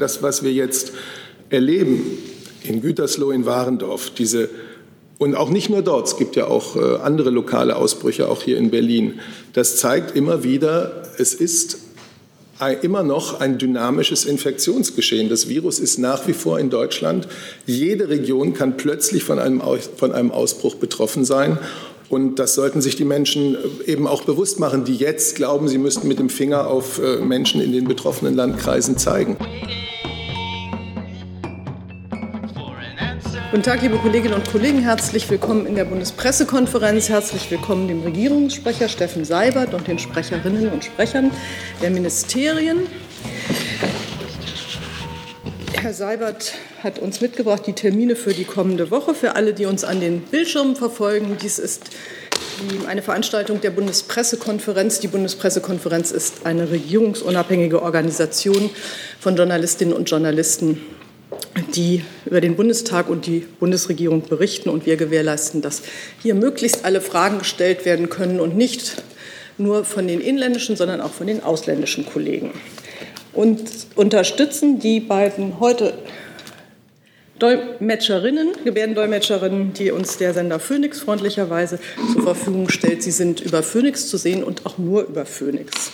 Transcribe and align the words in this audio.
Das, 0.00 0.22
was 0.22 0.42
wir 0.42 0.52
jetzt 0.52 0.92
erleben 1.50 2.18
in 2.62 2.80
Gütersloh, 2.82 3.30
in 3.30 3.46
Warendorf, 3.46 4.10
diese 4.10 4.48
und 5.18 5.34
auch 5.34 5.50
nicht 5.50 5.68
nur 5.68 5.82
dort, 5.82 6.06
es 6.06 6.16
gibt 6.16 6.34
ja 6.34 6.46
auch 6.46 6.76
äh, 6.76 6.96
andere 7.02 7.28
lokale 7.28 7.76
Ausbrüche, 7.76 8.28
auch 8.28 8.42
hier 8.42 8.56
in 8.56 8.70
Berlin. 8.70 9.20
Das 9.52 9.76
zeigt 9.76 10.16
immer 10.16 10.44
wieder, 10.44 11.02
es 11.18 11.34
ist 11.34 11.76
immer 12.82 13.02
noch 13.02 13.40
ein 13.40 13.58
dynamisches 13.58 14.24
Infektionsgeschehen. 14.24 15.28
Das 15.28 15.48
Virus 15.48 15.78
ist 15.78 15.98
nach 15.98 16.26
wie 16.26 16.32
vor 16.32 16.58
in 16.58 16.70
Deutschland. 16.70 17.28
Jede 17.66 18.08
Region 18.08 18.54
kann 18.54 18.76
plötzlich 18.76 19.22
von 19.22 19.38
einem, 19.38 19.62
von 19.96 20.12
einem 20.12 20.30
Ausbruch 20.30 20.76
betroffen 20.76 21.26
sein. 21.26 21.58
Und 22.08 22.38
das 22.38 22.54
sollten 22.54 22.80
sich 22.80 22.96
die 22.96 23.04
Menschen 23.04 23.56
äh, 23.86 23.92
eben 23.92 24.06
auch 24.06 24.24
bewusst 24.24 24.58
machen, 24.58 24.84
die 24.84 24.96
jetzt 24.96 25.36
glauben, 25.36 25.68
sie 25.68 25.78
müssten 25.78 26.08
mit 26.08 26.18
dem 26.18 26.28
Finger 26.28 26.66
auf 26.66 26.98
äh, 26.98 27.18
Menschen 27.18 27.60
in 27.60 27.72
den 27.72 27.86
betroffenen 27.86 28.34
Landkreisen 28.34 28.96
zeigen. 28.96 29.36
Guten 33.50 33.64
Tag, 33.64 33.82
liebe 33.82 33.96
Kolleginnen 33.96 34.34
und 34.34 34.48
Kollegen. 34.48 34.78
Herzlich 34.78 35.28
willkommen 35.28 35.66
in 35.66 35.74
der 35.74 35.84
Bundespressekonferenz. 35.84 37.08
Herzlich 37.08 37.50
willkommen 37.50 37.88
dem 37.88 38.00
Regierungssprecher 38.02 38.88
Steffen 38.88 39.24
Seibert 39.24 39.74
und 39.74 39.88
den 39.88 39.98
Sprecherinnen 39.98 40.68
und 40.68 40.84
Sprechern 40.84 41.32
der 41.82 41.90
Ministerien. 41.90 42.86
Herr 45.72 45.92
Seibert 45.92 46.52
hat 46.84 47.00
uns 47.00 47.20
mitgebracht 47.20 47.66
die 47.66 47.72
Termine 47.72 48.14
für 48.14 48.32
die 48.32 48.44
kommende 48.44 48.92
Woche. 48.92 49.16
Für 49.16 49.34
alle, 49.34 49.52
die 49.52 49.66
uns 49.66 49.82
an 49.82 49.98
den 49.98 50.20
Bildschirmen 50.20 50.76
verfolgen, 50.76 51.36
dies 51.42 51.58
ist 51.58 51.90
eine 52.86 53.02
Veranstaltung 53.02 53.60
der 53.60 53.70
Bundespressekonferenz. 53.70 55.00
Die 55.00 55.08
Bundespressekonferenz 55.08 56.12
ist 56.12 56.46
eine 56.46 56.70
regierungsunabhängige 56.70 57.82
Organisation 57.82 58.70
von 59.18 59.34
Journalistinnen 59.34 59.92
und 59.92 60.08
Journalisten 60.08 60.80
die 61.74 62.04
über 62.26 62.40
den 62.40 62.56
Bundestag 62.56 63.08
und 63.08 63.26
die 63.26 63.46
Bundesregierung 63.58 64.22
berichten. 64.22 64.68
Und 64.68 64.86
wir 64.86 64.96
gewährleisten, 64.96 65.62
dass 65.62 65.82
hier 66.22 66.34
möglichst 66.34 66.84
alle 66.84 67.00
Fragen 67.00 67.38
gestellt 67.38 67.84
werden 67.84 68.08
können 68.08 68.40
und 68.40 68.56
nicht 68.56 69.02
nur 69.58 69.84
von 69.84 70.08
den 70.08 70.20
inländischen, 70.20 70.76
sondern 70.76 71.00
auch 71.00 71.12
von 71.12 71.26
den 71.26 71.42
ausländischen 71.42 72.06
Kollegen. 72.06 72.52
Und 73.32 73.60
unterstützen 73.94 74.80
die 74.80 75.00
beiden 75.00 75.60
heute 75.60 75.94
Dolmetscherinnen, 77.38 78.50
Gebärdendolmetscherinnen, 78.64 79.72
die 79.72 79.90
uns 79.90 80.18
der 80.18 80.34
Sender 80.34 80.58
Phoenix 80.58 81.00
freundlicherweise 81.00 81.78
zur 82.12 82.22
Verfügung 82.22 82.68
stellt. 82.68 83.02
Sie 83.02 83.10
sind 83.10 83.40
über 83.40 83.62
Phoenix 83.62 84.08
zu 84.08 84.18
sehen 84.18 84.44
und 84.44 84.66
auch 84.66 84.78
nur 84.78 85.02
über 85.02 85.24
Phoenix. 85.24 85.92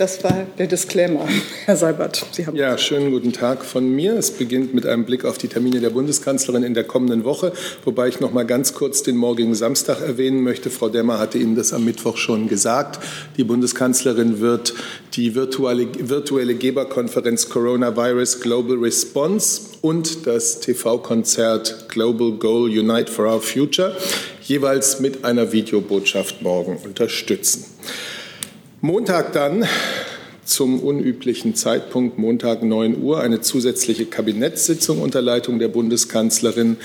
Das 0.00 0.24
war 0.24 0.46
der 0.56 0.66
Disclaimer. 0.66 1.28
Herr 1.66 1.76
Seibert, 1.76 2.24
Sie 2.32 2.46
haben. 2.46 2.56
Ja, 2.56 2.78
schönen 2.78 3.10
guten 3.10 3.34
Tag 3.34 3.62
von 3.62 3.86
mir. 3.86 4.14
Es 4.14 4.30
beginnt 4.30 4.72
mit 4.72 4.86
einem 4.86 5.04
Blick 5.04 5.26
auf 5.26 5.36
die 5.36 5.48
Termine 5.48 5.80
der 5.80 5.90
Bundeskanzlerin 5.90 6.62
in 6.62 6.72
der 6.72 6.84
kommenden 6.84 7.24
Woche, 7.24 7.52
wobei 7.84 8.08
ich 8.08 8.18
noch 8.18 8.32
mal 8.32 8.46
ganz 8.46 8.72
kurz 8.72 9.02
den 9.02 9.18
morgigen 9.18 9.54
Samstag 9.54 10.00
erwähnen 10.00 10.42
möchte. 10.42 10.70
Frau 10.70 10.88
Demmer 10.88 11.18
hatte 11.18 11.36
Ihnen 11.36 11.54
das 11.54 11.74
am 11.74 11.84
Mittwoch 11.84 12.16
schon 12.16 12.48
gesagt. 12.48 12.98
Die 13.36 13.44
Bundeskanzlerin 13.44 14.40
wird 14.40 14.72
die 15.16 15.34
virtuelle, 15.34 15.86
virtuelle 15.98 16.54
Geberkonferenz 16.54 17.50
Coronavirus 17.50 18.40
Global 18.40 18.78
Response 18.78 19.60
und 19.82 20.26
das 20.26 20.60
TV-Konzert 20.60 21.90
Global 21.90 22.32
Goal 22.38 22.70
Unite 22.70 23.12
for 23.12 23.26
Our 23.26 23.42
Future 23.42 23.94
jeweils 24.44 24.98
mit 24.98 25.26
einer 25.26 25.52
Videobotschaft 25.52 26.40
morgen 26.40 26.78
unterstützen. 26.78 27.66
Montag 28.82 29.34
dann 29.34 29.66
zum 30.46 30.80
unüblichen 30.80 31.54
Zeitpunkt, 31.54 32.16
Montag 32.16 32.62
9 32.62 33.02
Uhr, 33.02 33.20
eine 33.20 33.42
zusätzliche 33.42 34.06
unter 35.02 35.20
Leitung 35.20 35.58
der 35.58 35.68
Bundeskanzlerin. 35.68 36.78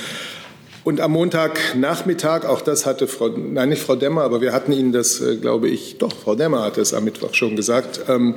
Und 0.83 0.99
am 0.99 1.13
Montagnachmittag, 1.13 2.43
auch 2.43 2.59
das 2.59 2.85
hatte 2.85 3.07
Frau, 3.07 3.29
nein, 3.29 3.69
nicht 3.69 3.81
Frau 3.81 3.95
Demmer, 3.95 4.23
aber 4.23 4.41
wir 4.41 4.51
hatten 4.51 4.73
Ihnen 4.73 4.91
das, 4.91 5.21
äh, 5.21 5.37
glaube 5.37 5.69
ich, 5.69 5.97
doch, 5.97 6.11
Frau 6.11 6.35
Demmer 6.35 6.63
hatte 6.63 6.81
es 6.81 6.93
am 6.93 7.05
Mittwoch 7.05 7.33
schon 7.33 7.55
gesagt, 7.55 8.01
ähm, 8.09 8.35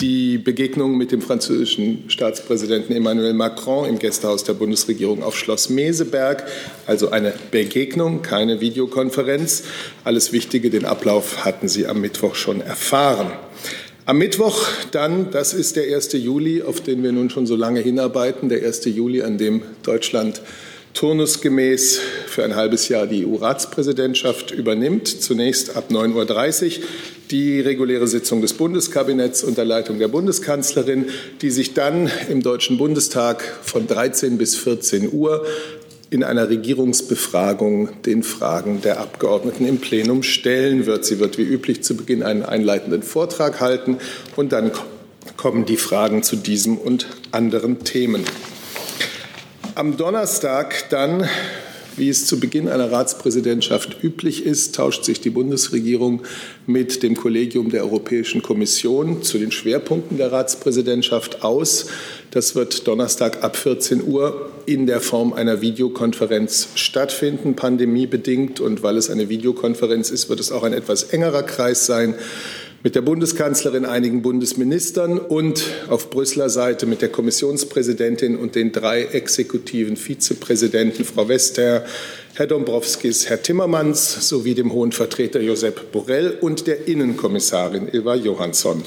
die 0.00 0.38
Begegnung 0.38 0.96
mit 0.96 1.12
dem 1.12 1.20
französischen 1.20 2.04
Staatspräsidenten 2.08 2.94
Emmanuel 2.94 3.34
Macron 3.34 3.88
im 3.88 3.98
Gästehaus 3.98 4.44
der 4.44 4.54
Bundesregierung 4.54 5.22
auf 5.22 5.36
Schloss 5.36 5.68
Meseberg. 5.68 6.44
Also 6.86 7.10
eine 7.10 7.32
Begegnung, 7.50 8.22
keine 8.22 8.60
Videokonferenz. 8.60 9.64
Alles 10.04 10.32
Wichtige, 10.32 10.70
den 10.70 10.84
Ablauf 10.84 11.44
hatten 11.44 11.68
Sie 11.68 11.86
am 11.86 12.00
Mittwoch 12.00 12.34
schon 12.34 12.60
erfahren. 12.60 13.30
Am 14.04 14.18
Mittwoch 14.18 14.66
dann, 14.90 15.30
das 15.30 15.54
ist 15.54 15.76
der 15.76 15.94
1. 15.94 16.14
Juli, 16.14 16.62
auf 16.62 16.80
den 16.80 17.04
wir 17.04 17.12
nun 17.12 17.30
schon 17.30 17.46
so 17.46 17.54
lange 17.54 17.80
hinarbeiten, 17.80 18.48
der 18.48 18.66
1. 18.66 18.86
Juli, 18.86 19.22
an 19.22 19.38
dem 19.38 19.62
Deutschland 19.84 20.42
turnusgemäß 20.94 22.00
für 22.26 22.44
ein 22.44 22.54
halbes 22.54 22.88
Jahr 22.88 23.06
die 23.06 23.26
EU-Ratspräsidentschaft 23.26 24.50
übernimmt. 24.50 25.08
Zunächst 25.08 25.76
ab 25.76 25.90
9.30 25.90 26.78
Uhr 26.78 26.84
die 27.30 27.60
reguläre 27.60 28.06
Sitzung 28.06 28.42
des 28.42 28.52
Bundeskabinetts 28.52 29.42
unter 29.42 29.64
Leitung 29.64 29.98
der 29.98 30.08
Bundeskanzlerin, 30.08 31.06
die 31.40 31.50
sich 31.50 31.74
dann 31.74 32.10
im 32.28 32.42
Deutschen 32.42 32.76
Bundestag 32.76 33.42
von 33.62 33.86
13 33.86 34.36
bis 34.36 34.56
14 34.56 35.10
Uhr 35.12 35.46
in 36.10 36.22
einer 36.22 36.50
Regierungsbefragung 36.50 38.02
den 38.02 38.22
Fragen 38.22 38.82
der 38.82 39.00
Abgeordneten 39.00 39.66
im 39.66 39.78
Plenum 39.78 40.22
stellen 40.22 40.84
wird. 40.84 41.06
Sie 41.06 41.18
wird 41.18 41.38
wie 41.38 41.42
üblich 41.42 41.82
zu 41.82 41.96
Beginn 41.96 42.22
einen 42.22 42.42
einleitenden 42.42 43.02
Vortrag 43.02 43.60
halten 43.60 43.96
und 44.36 44.52
dann 44.52 44.72
kommen 45.38 45.64
die 45.64 45.78
Fragen 45.78 46.22
zu 46.22 46.36
diesem 46.36 46.76
und 46.76 47.06
anderen 47.30 47.82
Themen. 47.82 48.24
Am 49.74 49.96
Donnerstag 49.96 50.90
dann, 50.90 51.26
wie 51.96 52.10
es 52.10 52.26
zu 52.26 52.38
Beginn 52.38 52.68
einer 52.68 52.92
Ratspräsidentschaft 52.92 54.02
üblich 54.02 54.44
ist, 54.44 54.74
tauscht 54.74 55.04
sich 55.04 55.22
die 55.22 55.30
Bundesregierung 55.30 56.22
mit 56.66 57.02
dem 57.02 57.16
Kollegium 57.16 57.70
der 57.70 57.82
Europäischen 57.82 58.42
Kommission 58.42 59.22
zu 59.22 59.38
den 59.38 59.50
Schwerpunkten 59.50 60.18
der 60.18 60.30
Ratspräsidentschaft 60.30 61.42
aus. 61.42 61.86
Das 62.32 62.54
wird 62.54 62.86
Donnerstag 62.86 63.42
ab 63.42 63.56
14 63.56 64.06
Uhr 64.06 64.50
in 64.66 64.86
der 64.86 65.00
Form 65.00 65.32
einer 65.32 65.62
Videokonferenz 65.62 66.68
stattfinden, 66.74 67.56
pandemiebedingt. 67.56 68.60
Und 68.60 68.82
weil 68.82 68.98
es 68.98 69.08
eine 69.08 69.30
Videokonferenz 69.30 70.10
ist, 70.10 70.28
wird 70.28 70.40
es 70.40 70.52
auch 70.52 70.64
ein 70.64 70.74
etwas 70.74 71.04
engerer 71.04 71.44
Kreis 71.44 71.86
sein 71.86 72.14
mit 72.82 72.96
der 72.96 73.02
Bundeskanzlerin, 73.02 73.84
einigen 73.84 74.22
Bundesministern 74.22 75.18
und 75.18 75.64
auf 75.88 76.10
Brüsseler 76.10 76.50
Seite 76.50 76.86
mit 76.86 77.00
der 77.00 77.10
Kommissionspräsidentin 77.10 78.36
und 78.36 78.56
den 78.56 78.72
drei 78.72 79.04
exekutiven 79.04 79.96
Vizepräsidenten, 79.96 81.04
Frau 81.04 81.28
Wester, 81.28 81.84
Herr 82.34 82.46
Dombrovskis, 82.46 83.28
Herr 83.28 83.40
Timmermans 83.40 84.28
sowie 84.28 84.54
dem 84.54 84.72
hohen 84.72 84.90
Vertreter 84.90 85.40
Josep 85.40 85.92
Borrell 85.92 86.38
und 86.40 86.66
der 86.66 86.88
Innenkommissarin 86.88 87.88
Ilva 87.92 88.16
Johansson. 88.16 88.82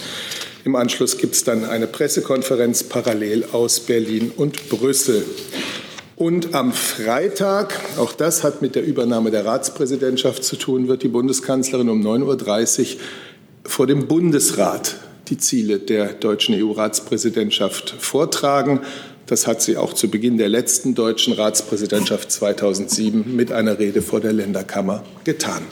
Im 0.66 0.76
Anschluss 0.76 1.18
gibt 1.18 1.36
es 1.36 1.44
dann 1.44 1.64
eine 1.64 1.88
Pressekonferenz 1.88 2.84
parallel 2.84 3.46
aus 3.54 3.80
Berlin 3.80 4.32
und 4.36 4.68
Brüssel. 4.68 5.24
Und 6.18 6.54
am 6.54 6.72
Freitag, 6.74 7.80
auch 7.98 8.14
das 8.14 8.44
hat 8.44 8.62
mit 8.62 8.76
der 8.76 8.84
Übernahme 8.86 9.32
der 9.32 9.46
Ratspräsidentschaft 9.46 10.44
zu 10.44 10.56
tun, 10.56 10.88
wird 10.88 11.04
die 11.04 11.10
Bundeskanzlerin 11.10 11.90
um 11.90 12.02
9.30 12.02 12.82
Uhr 12.96 13.02
vor 13.66 13.88
dem 13.88 14.08
Bundesrat 14.08 14.96
die 15.28 15.38
Ziele 15.38 15.80
der 15.80 16.14
deutschen 16.14 16.56
EU-Ratspräsidentschaft 16.56 17.96
vortragen. 18.00 18.82
Das 19.26 19.48
hat 19.48 19.62
sie 19.62 19.78
auch 19.78 19.94
zu 19.94 20.10
Beginn 20.10 20.38
der 20.38 20.50
letzten 20.50 20.94
deutschen 20.94 21.34
Ratspräsidentschaft 21.34 22.32
2007 22.32 23.36
mit 23.36 23.52
einer 23.52 23.80
Rede 23.80 24.02
vor 24.02 24.22
der 24.22 24.34
Länderkammer 24.34 25.04
getan. 25.24 25.64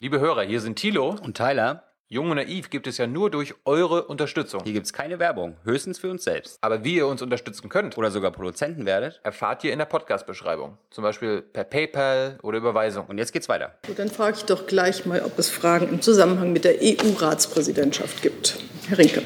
Liebe 0.00 0.20
Hörer, 0.20 0.42
hier 0.42 0.60
sind 0.60 0.76
Thilo 0.76 1.16
und 1.22 1.36
Tyler. 1.36 1.89
Jung 2.12 2.28
und 2.28 2.38
naiv 2.38 2.70
gibt 2.70 2.88
es 2.88 2.98
ja 2.98 3.06
nur 3.06 3.30
durch 3.30 3.54
eure 3.64 4.02
Unterstützung. 4.06 4.64
Hier 4.64 4.72
gibt 4.72 4.86
es 4.86 4.92
keine 4.92 5.20
Werbung, 5.20 5.56
höchstens 5.62 6.00
für 6.00 6.10
uns 6.10 6.24
selbst. 6.24 6.58
Aber 6.60 6.82
wie 6.82 6.96
ihr 6.96 7.06
uns 7.06 7.22
unterstützen 7.22 7.68
könnt 7.68 7.96
oder 7.96 8.10
sogar 8.10 8.32
Produzenten 8.32 8.84
werdet, 8.84 9.20
erfahrt 9.22 9.62
ihr 9.62 9.72
in 9.72 9.78
der 9.78 9.86
Podcast-Beschreibung. 9.86 10.76
Zum 10.90 11.04
Beispiel 11.04 11.40
per 11.40 11.62
PayPal 11.62 12.40
oder 12.42 12.58
Überweisung. 12.58 13.06
Und 13.06 13.18
jetzt 13.18 13.32
geht's 13.32 13.48
weiter. 13.48 13.76
Gut, 13.86 14.00
dann 14.00 14.08
frage 14.08 14.38
ich 14.38 14.44
doch 14.44 14.66
gleich 14.66 15.06
mal, 15.06 15.22
ob 15.22 15.38
es 15.38 15.50
Fragen 15.50 15.88
im 15.88 16.02
Zusammenhang 16.02 16.52
mit 16.52 16.64
der 16.64 16.78
EU-Ratspräsidentschaft 16.82 18.22
gibt. 18.22 18.58
Herr 18.88 18.98
Rinke 18.98 19.22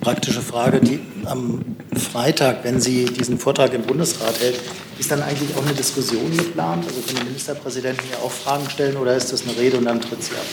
praktische 0.00 0.40
Frage, 0.40 0.80
die 0.80 1.00
am 1.24 1.64
Freitag, 1.94 2.64
wenn 2.64 2.80
sie 2.80 3.06
diesen 3.06 3.38
Vortrag 3.38 3.74
im 3.74 3.82
Bundesrat 3.82 4.40
hält, 4.40 4.60
ist 4.98 5.10
dann 5.10 5.22
eigentlich 5.22 5.56
auch 5.56 5.64
eine 5.64 5.74
Diskussion 5.74 6.36
geplant? 6.36 6.84
Also 6.86 7.00
können 7.00 7.18
die 7.20 7.24
Ministerpräsidenten 7.28 8.04
hier 8.08 8.18
auch 8.18 8.30
Fragen 8.30 8.68
stellen 8.70 8.96
oder 8.96 9.16
ist 9.16 9.32
das 9.32 9.42
eine 9.42 9.56
Rede 9.56 9.78
und 9.78 9.84
dann 9.84 10.00
tritt 10.00 10.22
sie 10.22 10.34
ab? 10.34 10.46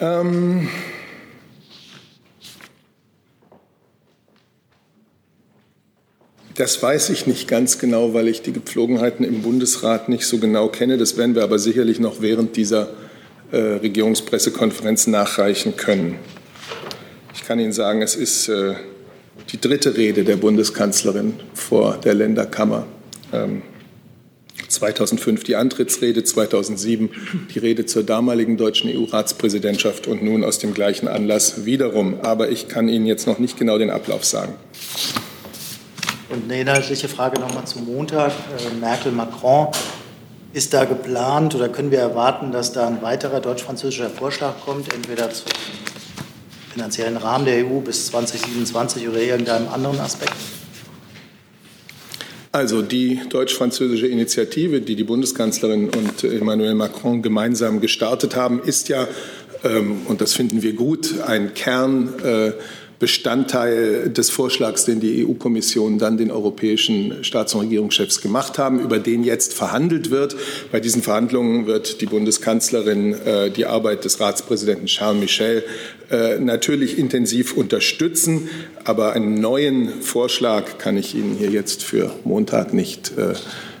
Ähm 0.00 0.68
Das 6.56 6.80
weiß 6.80 7.10
ich 7.10 7.26
nicht 7.26 7.48
ganz 7.48 7.80
genau, 7.80 8.14
weil 8.14 8.28
ich 8.28 8.42
die 8.42 8.52
Gepflogenheiten 8.52 9.24
im 9.24 9.42
Bundesrat 9.42 10.08
nicht 10.08 10.24
so 10.24 10.38
genau 10.38 10.68
kenne. 10.68 10.98
Das 10.98 11.16
werden 11.16 11.34
wir 11.34 11.42
aber 11.42 11.58
sicherlich 11.58 11.98
noch 11.98 12.20
während 12.20 12.56
dieser 12.56 12.90
äh, 13.50 13.56
Regierungspressekonferenz 13.56 15.08
nachreichen 15.08 15.76
können. 15.76 16.20
Ich 17.44 17.48
kann 17.48 17.60
Ihnen 17.60 17.74
sagen, 17.74 18.00
es 18.00 18.16
ist 18.16 18.48
äh, 18.48 18.72
die 19.52 19.60
dritte 19.60 19.98
Rede 19.98 20.24
der 20.24 20.36
Bundeskanzlerin 20.36 21.34
vor 21.52 21.98
der 21.98 22.14
Länderkammer. 22.14 22.86
2005 24.66 25.40
ähm, 25.40 25.44
die 25.44 25.56
Antrittsrede, 25.56 26.24
2007 26.24 27.10
die 27.54 27.58
Rede 27.58 27.84
zur 27.84 28.02
damaligen 28.02 28.56
deutschen 28.56 28.88
EU-Ratspräsidentschaft 28.88 30.06
und 30.06 30.22
nun 30.22 30.42
aus 30.42 30.58
dem 30.58 30.72
gleichen 30.72 31.06
Anlass 31.06 31.66
wiederum. 31.66 32.18
Aber 32.22 32.48
ich 32.48 32.68
kann 32.68 32.88
Ihnen 32.88 33.04
jetzt 33.04 33.26
noch 33.26 33.38
nicht 33.38 33.58
genau 33.58 33.76
den 33.76 33.90
Ablauf 33.90 34.24
sagen. 34.24 34.54
Und 36.30 36.44
eine 36.44 36.62
inhaltliche 36.62 37.10
Frage 37.10 37.38
nochmal 37.38 37.66
zum 37.66 37.84
Montag. 37.84 38.32
Äh, 38.32 38.80
Merkel-Macron. 38.80 39.68
Ist 40.54 40.72
da 40.72 40.86
geplant 40.86 41.54
oder 41.54 41.68
können 41.68 41.90
wir 41.90 41.98
erwarten, 41.98 42.52
dass 42.52 42.72
da 42.72 42.86
ein 42.86 43.02
weiterer 43.02 43.40
deutsch-französischer 43.40 44.08
Vorschlag 44.08 44.54
kommt, 44.64 44.94
entweder 44.94 45.30
zum 45.30 45.48
finanziellen 46.74 47.16
Rahmen 47.16 47.44
der 47.44 47.64
EU 47.66 47.80
bis 47.80 48.06
2027 48.06 49.08
oder 49.08 49.20
irgendeinem 49.20 49.68
anderen 49.68 50.00
Aspekt? 50.00 50.34
Also 52.50 52.82
die 52.82 53.20
deutsch-französische 53.28 54.06
Initiative, 54.06 54.80
die 54.80 54.96
die 54.96 55.04
Bundeskanzlerin 55.04 55.88
und 55.88 56.22
Emmanuel 56.22 56.74
Macron 56.74 57.22
gemeinsam 57.22 57.80
gestartet 57.80 58.36
haben, 58.36 58.60
ist 58.62 58.88
ja, 58.88 59.08
ähm, 59.64 60.02
und 60.06 60.20
das 60.20 60.34
finden 60.34 60.62
wir 60.62 60.74
gut, 60.74 61.20
ein 61.26 61.54
Kern 61.54 62.12
äh, 62.22 62.52
Bestandteil 63.04 64.08
des 64.08 64.30
Vorschlags, 64.30 64.86
den 64.86 64.98
die 64.98 65.26
EU-Kommission 65.26 65.98
dann 65.98 66.16
den 66.16 66.30
europäischen 66.30 67.22
Staats- 67.22 67.54
und 67.54 67.60
Regierungschefs 67.60 68.22
gemacht 68.22 68.56
haben, 68.56 68.80
über 68.80 68.98
den 68.98 69.24
jetzt 69.24 69.52
verhandelt 69.52 70.08
wird. 70.08 70.34
Bei 70.72 70.80
diesen 70.80 71.02
Verhandlungen 71.02 71.66
wird 71.66 72.00
die 72.00 72.06
Bundeskanzlerin 72.06 73.12
äh, 73.12 73.50
die 73.50 73.66
Arbeit 73.66 74.06
des 74.06 74.20
Ratspräsidenten 74.20 74.86
Charles 74.86 75.20
Michel 75.20 75.64
äh, 76.10 76.38
natürlich 76.38 76.98
intensiv 76.98 77.54
unterstützen. 77.58 78.48
Aber 78.84 79.12
einen 79.12 79.34
neuen 79.34 80.00
Vorschlag 80.00 80.78
kann 80.78 80.96
ich 80.96 81.14
Ihnen 81.14 81.36
hier 81.36 81.50
jetzt 81.50 81.82
für 81.82 82.10
Montag 82.24 82.72
nicht 82.72 83.12
äh, 83.18 83.34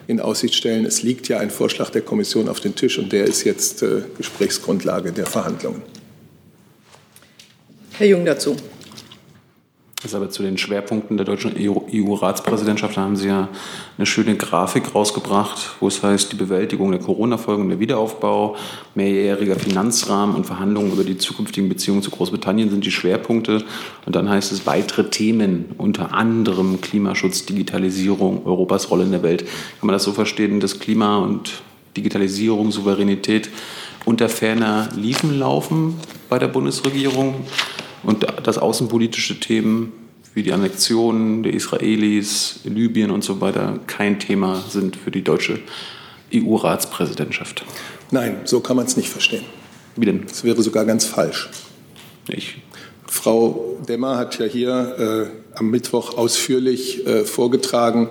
in 0.06 0.20
Aussicht 0.20 0.54
stellen. 0.54 0.84
Es 0.84 1.02
liegt 1.02 1.28
ja 1.28 1.38
ein 1.38 1.48
Vorschlag 1.48 1.88
der 1.88 2.02
Kommission 2.02 2.46
auf 2.50 2.60
dem 2.60 2.74
Tisch 2.74 2.98
und 2.98 3.10
der 3.10 3.24
ist 3.24 3.44
jetzt 3.44 3.82
äh, 3.82 4.02
Gesprächsgrundlage 4.18 5.12
der 5.12 5.24
Verhandlungen. 5.24 5.80
Herr 7.92 8.06
Jung 8.06 8.26
dazu. 8.26 8.54
Also 10.04 10.18
aber 10.18 10.28
zu 10.28 10.42
den 10.42 10.58
Schwerpunkten 10.58 11.16
der 11.16 11.24
deutschen 11.24 11.54
EU-Ratspräsidentschaft 11.58 12.98
haben 12.98 13.16
Sie 13.16 13.28
ja 13.28 13.48
eine 13.96 14.04
schöne 14.04 14.36
Grafik 14.36 14.94
rausgebracht, 14.94 15.76
wo 15.80 15.88
es 15.88 16.02
heißt, 16.02 16.30
die 16.30 16.36
Bewältigung 16.36 16.90
der 16.90 17.00
Corona-Folgen, 17.00 17.70
der 17.70 17.80
Wiederaufbau, 17.80 18.54
mehrjähriger 18.94 19.56
Finanzrahmen 19.56 20.36
und 20.36 20.44
Verhandlungen 20.44 20.92
über 20.92 21.04
die 21.04 21.16
zukünftigen 21.16 21.70
Beziehungen 21.70 22.02
zu 22.02 22.10
Großbritannien 22.10 22.68
sind 22.68 22.84
die 22.84 22.90
Schwerpunkte. 22.90 23.64
Und 24.04 24.14
dann 24.14 24.28
heißt 24.28 24.52
es 24.52 24.66
weitere 24.66 25.08
Themen, 25.08 25.72
unter 25.78 26.12
anderem 26.12 26.82
Klimaschutz, 26.82 27.46
Digitalisierung, 27.46 28.44
Europas 28.44 28.90
Rolle 28.90 29.04
in 29.04 29.12
der 29.12 29.22
Welt. 29.22 29.46
Kann 29.80 29.86
man 29.86 29.94
das 29.94 30.04
so 30.04 30.12
verstehen, 30.12 30.60
dass 30.60 30.80
Klima 30.80 31.16
und 31.16 31.62
Digitalisierung, 31.96 32.72
Souveränität 32.72 33.48
unter 34.04 34.28
ferner 34.28 34.90
Liefen 34.94 35.38
laufen 35.38 35.94
bei 36.28 36.38
der 36.38 36.48
Bundesregierung? 36.48 37.36
Und 38.04 38.26
dass 38.44 38.58
außenpolitische 38.58 39.40
Themen 39.40 39.92
wie 40.34 40.42
die 40.42 40.52
Annexion 40.52 41.42
der 41.42 41.54
Israelis, 41.54 42.60
Libyen 42.64 43.10
und 43.10 43.22
so 43.22 43.40
weiter 43.40 43.78
kein 43.86 44.18
Thema 44.18 44.62
sind 44.68 44.96
für 44.96 45.10
die 45.10 45.22
deutsche 45.22 45.60
EU-Ratspräsidentschaft. 46.34 47.64
Nein, 48.10 48.38
so 48.44 48.60
kann 48.60 48.76
man 48.76 48.86
es 48.86 48.96
nicht 48.96 49.08
verstehen. 49.08 49.44
Wie 49.96 50.06
denn? 50.06 50.26
Das 50.26 50.42
wäre 50.42 50.60
sogar 50.62 50.84
ganz 50.84 51.04
falsch. 51.04 51.50
Ich. 52.28 52.56
Frau 53.06 53.78
Demmer 53.88 54.16
hat 54.16 54.38
ja 54.40 54.46
hier 54.46 55.30
äh, 55.54 55.56
am 55.58 55.70
Mittwoch 55.70 56.16
ausführlich 56.18 57.06
äh, 57.06 57.24
vorgetragen, 57.24 58.08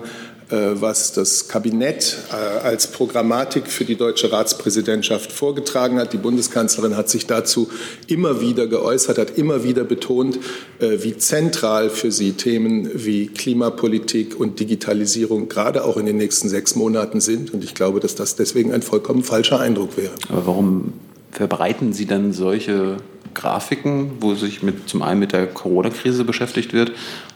was 0.54 1.12
das 1.12 1.48
Kabinett 1.48 2.18
äh, 2.30 2.34
als 2.34 2.86
Programmatik 2.88 3.68
für 3.68 3.84
die 3.84 3.96
deutsche 3.96 4.32
Ratspräsidentschaft 4.32 5.32
vorgetragen 5.32 5.98
hat. 5.98 6.12
Die 6.12 6.18
Bundeskanzlerin 6.18 6.96
hat 6.96 7.08
sich 7.08 7.26
dazu 7.26 7.68
immer 8.06 8.40
wieder 8.40 8.66
geäußert, 8.66 9.18
hat 9.18 9.38
immer 9.38 9.64
wieder 9.64 9.84
betont, 9.84 10.38
äh, 10.78 10.98
wie 11.02 11.16
zentral 11.16 11.90
für 11.90 12.12
sie 12.12 12.32
Themen 12.32 12.90
wie 12.94 13.28
Klimapolitik 13.28 14.38
und 14.38 14.60
Digitalisierung 14.60 15.48
gerade 15.48 15.84
auch 15.84 15.96
in 15.96 16.06
den 16.06 16.16
nächsten 16.16 16.48
sechs 16.48 16.74
Monaten 16.74 17.20
sind. 17.20 17.52
Und 17.52 17.64
ich 17.64 17.74
glaube, 17.74 18.00
dass 18.00 18.14
das 18.14 18.36
deswegen 18.36 18.72
ein 18.72 18.82
vollkommen 18.82 19.22
falscher 19.22 19.60
Eindruck 19.60 19.96
wäre. 19.96 20.12
Aber 20.28 20.46
warum 20.46 20.92
verbreiten 21.30 21.92
Sie 21.92 22.06
dann 22.06 22.32
solche 22.32 22.98
Grafiken, 23.34 24.12
wo 24.20 24.34
sich 24.34 24.62
mit, 24.62 24.88
zum 24.88 25.02
einen 25.02 25.20
mit 25.20 25.32
der 25.32 25.46
Corona-Krise 25.46 26.24
beschäftigt 26.24 26.72
wird 26.72 26.92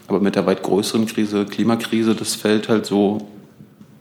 aber 0.09 0.19
mit 0.19 0.35
der 0.35 0.45
weit 0.45 0.63
größeren 0.63 1.05
Krise, 1.05 1.45
Klimakrise, 1.45 2.15
das 2.15 2.35
fällt 2.35 2.67
halt 2.67 2.85
so 2.85 3.29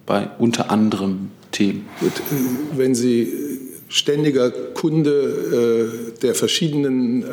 bei 0.06 0.29
unter 0.39 0.71
anderem 0.71 1.31
Themen. 1.53 1.87
Äh, 2.00 2.06
wenn 2.77 2.95
Sie 2.95 3.31
ständiger 3.91 4.50
Kunde 4.50 5.91
äh, 6.17 6.19
der 6.21 6.35
verschiedenen 6.35 7.23
äh, 7.23 7.27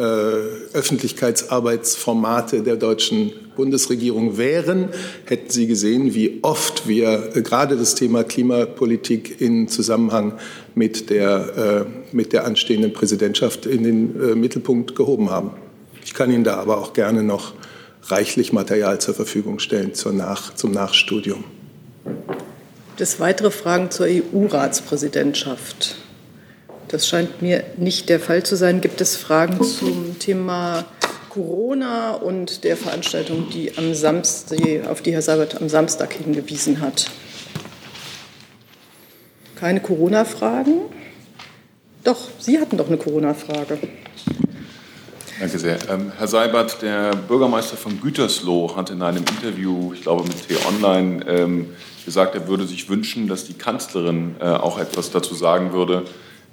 Öffentlichkeitsarbeitsformate 0.74 2.64
der 2.64 2.76
deutschen 2.76 3.32
Bundesregierung 3.56 4.38
wären, 4.38 4.90
hätten 5.26 5.50
Sie 5.50 5.68
gesehen, 5.68 6.14
wie 6.14 6.40
oft 6.42 6.88
wir 6.88 7.32
äh, 7.34 7.42
gerade 7.42 7.78
das 7.78 7.96
Thema 7.96 8.26
Klimapolitik 8.26 9.40
in 9.40 9.70
Zusammenhang 9.70 10.34
mit 10.75 11.10
der, 11.10 11.86
äh, 11.88 12.16
mit 12.16 12.33
der 12.33 12.45
anstehenden 12.45 12.94
Präsidentschaft 12.94 13.66
in 13.66 13.83
den 13.83 14.22
äh, 14.22 14.36
Mittelpunkt 14.36 14.95
gehoben 14.95 15.30
haben. 15.31 15.51
Ich 16.04 16.13
kann 16.13 16.30
Ihnen 16.30 16.44
da 16.44 16.57
aber 16.57 16.77
auch 16.77 16.94
gerne 16.94 17.24
noch 17.24 17.54
reichlich 18.04 18.54
Material 18.54 19.00
zur 19.00 19.16
Verfügung 19.16 19.60
stellen 19.60 19.94
zur 19.94 20.13
Nach, 20.13 20.54
zum 20.54 20.72
Nachstudium. 20.72 21.44
Das 22.98 23.19
weitere 23.19 23.51
Fragen 23.51 23.89
zur 23.89 24.06
EU-Ratspräsidentschaft. 24.06 25.95
Das 26.89 27.07
scheint 27.07 27.42
mir 27.42 27.63
nicht 27.77 28.10
der 28.10 28.19
Fall 28.19 28.44
zu 28.44 28.56
sein. 28.56 28.80
Gibt 28.80 29.01
es 29.01 29.16
Fragen 29.16 29.62
zum 29.63 30.19
Thema 30.19 30.86
Corona 31.30 32.13
und 32.13 32.63
der 32.63 32.77
Veranstaltung, 32.77 33.50
die 33.51 33.77
am 33.77 33.94
Samstag, 33.95 34.60
auf 34.88 35.01
die 35.01 35.12
Herr 35.12 35.22
Seibert 35.22 35.60
am 35.60 35.68
Samstag 35.68 36.13
hingewiesen 36.13 36.80
hat? 36.80 37.10
Keine 39.56 39.80
Corona-Fragen? 39.80 40.81
Doch, 42.04 42.18
Sie 42.40 42.60
hatten 42.60 42.78
doch 42.78 42.88
eine 42.88 42.98
Corona-Frage. 42.98 43.80
Danke 45.40 45.60
sehr. 45.60 45.78
Ähm, 45.90 46.12
Herr 46.18 46.28
Seibert, 46.28 46.81
der 46.81 47.16
Bürgermeister 47.16 47.75
von 47.78 48.00
Gütersloh 48.00 48.75
hat 48.75 48.89
in 48.89 49.01
einem 49.01 49.24
Interview, 49.24 49.94
ich 49.94 50.01
glaube 50.01 50.24
mit 50.24 50.48
T-Online, 50.48 51.25
ähm, 51.27 51.70
gesagt, 52.06 52.36
er 52.36 52.48
würde 52.48 52.65
sich 52.65 52.88
wünschen, 52.89 53.27
dass 53.27 53.46
die 53.46 53.53
Kanzlerin 53.53 54.36
äh, 54.39 54.46
auch 54.46 54.77
etwas 54.77 55.12
dazu 55.12 55.36
sagen 55.36 55.74
würde, 55.74 56.03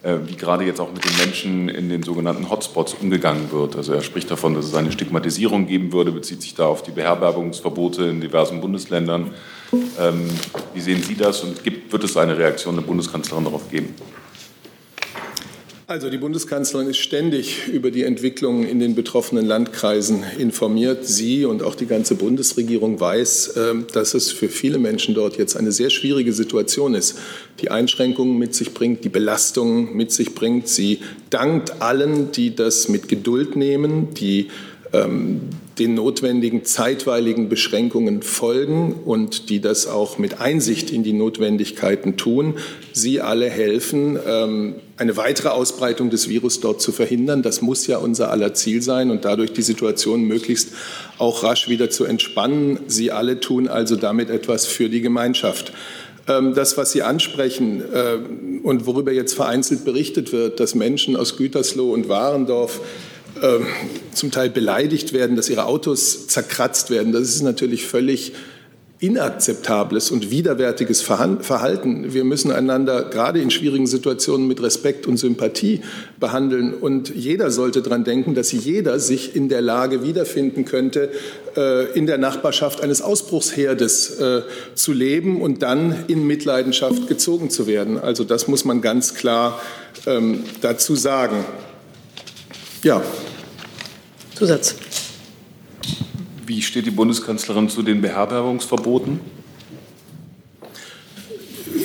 wie 0.05 0.37
gerade 0.37 0.65
jetzt 0.65 0.81
auch 0.81 0.93
mit 0.93 1.05
den 1.05 1.17
Menschen 1.17 1.69
in 1.69 1.89
den 1.89 2.03
sogenannten 2.03 2.51
Hotspots 2.51 2.95
umgegangen 2.95 3.53
wird. 3.53 3.77
Also 3.77 3.93
er 3.93 4.03
spricht 4.03 4.31
davon, 4.31 4.55
dass 4.55 4.65
es 4.65 4.75
eine 4.75 4.91
Stigmatisierung 4.91 5.67
geben 5.67 5.93
würde, 5.93 6.11
bezieht 6.11 6.43
sich 6.43 6.55
da 6.55 6.67
auf 6.67 6.83
die 6.83 6.91
Beherbergungsverbote 6.91 8.05
in 8.05 8.21
diversen 8.21 8.61
Bundesländern. 8.61 9.31
Ähm, 9.99 10.29
wie 10.75 10.81
sehen 10.81 11.03
Sie 11.03 11.15
das 11.15 11.43
und 11.43 11.63
gibt, 11.63 11.93
wird 11.93 12.05
es 12.05 12.17
eine 12.17 12.37
Reaktion 12.37 12.75
der 12.75 12.83
Bundeskanzlerin 12.83 13.45
darauf 13.45 13.71
geben? 13.71 13.95
Also 15.89 16.11
die 16.11 16.19
Bundeskanzlerin 16.19 16.89
ist 16.89 16.99
ständig 16.99 17.67
über 17.67 17.91
die 17.91 18.05
Entwicklungen 18.05 18.67
in 18.67 18.79
den 18.79 18.95
betroffenen 18.95 19.45
Landkreisen 19.45 20.23
informiert. 20.39 21.07
Sie 21.07 21.45
und 21.45 21.63
auch 21.63 21.75
die 21.75 21.87
ganze 21.87 22.15
Bundesregierung 22.15 23.01
weiß, 23.01 23.55
ähm, 23.57 23.87
dass 23.93 24.15
es 24.15 24.31
für 24.31 24.49
viele 24.49 24.79
Menschen 24.79 25.15
dort 25.15 25.39
jetzt 25.39 25.57
eine 25.57 25.73
sehr 25.73 25.91
schwierige 25.91 26.33
Situation 26.33 26.95
ist, 26.95 27.19
die 27.61 27.71
Einschränkungen 27.71 28.39
mit 28.39 28.55
sich 28.55 28.75
bringt, 28.75 29.05
die 29.05 29.09
Belastungen 29.09 29.97
mit 29.97 30.13
sich 30.13 30.37
bringt. 30.37 30.69
Sie 30.69 31.01
dankt 31.31 31.83
allen, 31.83 32.31
die 32.31 32.55
das 32.55 32.89
mit 32.89 33.09
Geduld 33.09 33.57
nehmen, 33.57 34.15
die 34.15 34.49
ähm, 34.93 35.41
den 35.83 35.95
notwendigen 35.95 36.65
zeitweiligen 36.65 37.49
Beschränkungen 37.49 38.23
folgen 38.23 38.95
und 39.05 39.49
die 39.49 39.61
das 39.61 39.89
auch 39.89 40.17
mit 40.17 40.41
Einsicht 40.41 40.93
in 40.93 41.03
die 41.03 41.13
Notwendigkeiten 41.13 42.17
tun. 42.17 42.55
Sie 42.93 43.21
alle 43.21 43.51
helfen, 43.51 44.17
ähm, 44.25 44.77
eine 44.97 45.17
weitere 45.17 45.49
Ausbreitung 45.49 46.09
des 46.09 46.29
Virus 46.29 46.61
dort 46.61 46.81
zu 46.81 46.93
verhindern. 46.93 47.43
Das 47.43 47.63
muss 47.63 47.89
ja 47.89 47.99
unser 47.99 48.31
aller 48.31 48.55
Ziel 48.55 48.81
sein 48.81 49.11
und 49.11 49.25
dadurch 49.25 49.53
die 49.55 49.63
Situation 49.63 50.23
möglichst 50.23 50.69
auch 51.19 51.43
rasch 51.43 51.69
wieder 51.69 51.91
zu 51.91 52.05
entspannen. 52.05 52.79
Sie 52.87 53.11
alle 53.11 53.41
tun 53.41 53.67
also 53.67 53.97
damit 53.97 54.31
etwas 54.31 54.67
für 54.67 54.89
die 54.89 55.01
Gemeinschaft. 55.01 55.73
Ähm, 56.29 56.55
das, 56.55 56.77
was 56.77 56.93
Sie 56.93 57.03
ansprechen 57.03 57.83
äh, 57.93 58.19
und 58.63 58.87
worüber 58.87 59.11
jetzt 59.11 59.35
vereinzelt 59.35 59.85
berichtet 59.85 60.33
wird, 60.33 60.61
dass 60.61 60.77
Menschen 60.77 61.17
aus 61.17 61.37
Gütersloh 61.37 61.93
und 61.93 62.09
Warendorf 62.09 62.81
ähm, 63.43 63.67
zum 64.13 64.31
Teil 64.31 64.51
beleidigt 64.51 65.13
werden, 65.13 65.37
dass 65.37 65.49
ihre 65.49 65.67
Autos 65.67 66.29
zerkratzt 66.29 66.91
werden. 66.91 67.13
Das 67.13 67.23
ist 67.23 67.43
natürlich 67.43 67.87
völlig 67.87 68.33
inakzeptables 69.03 70.13
und 70.13 70.31
widerwärtiges 70.31 71.03
Verhalten. 71.03 72.15
Wir 72.15 72.23
müssen 72.23 72.53
einander 72.53 73.03
gerade 73.03 73.41
in 73.41 73.51
schwierigen 73.51 73.89
Situationen 73.89 74.47
mit 74.47 74.63
Respekt 74.63 75.09
und 75.09 75.17
Sympathie 75.17 75.81
behandeln. 76.21 76.73
Und 76.73 77.13
jeder 77.13 77.51
sollte 77.51 77.83
daran 77.83 78.05
denken, 78.05 78.37
dass 78.37 78.53
jeder 78.53 79.01
sich 79.01 79.35
in 79.35 79.49
der 79.49 79.61
Lage 79.61 80.05
wiederfinden 80.05 80.65
könnte, 80.65 81.11
äh, 81.57 81.91
in 81.99 82.07
der 82.07 82.19
Nachbarschaft 82.19 82.81
eines 82.81 83.03
Ausbruchsherdes 83.03 84.21
äh, 84.21 84.43
zu 84.77 84.93
leben 84.93 85.43
und 85.43 85.65
dann 85.65 86.05
in 86.07 86.25
Mitleidenschaft 86.25 87.09
gezogen 87.09 87.51
zu 87.51 87.67
werden. 87.67 87.99
Also 87.99 88.23
das 88.23 88.47
muss 88.47 88.65
man 88.65 88.83
ganz 88.83 89.15
klar 89.15 89.61
ähm, 90.07 90.45
dazu 90.61 90.95
sagen. 90.95 91.45
Ja. 92.85 93.03
Zusatz. 94.35 94.77
Wie 96.47 96.63
steht 96.63 96.87
die 96.87 96.91
Bundeskanzlerin 96.91 97.69
zu 97.69 97.83
den 97.83 98.01
Beherbergungsverboten? 98.01 99.21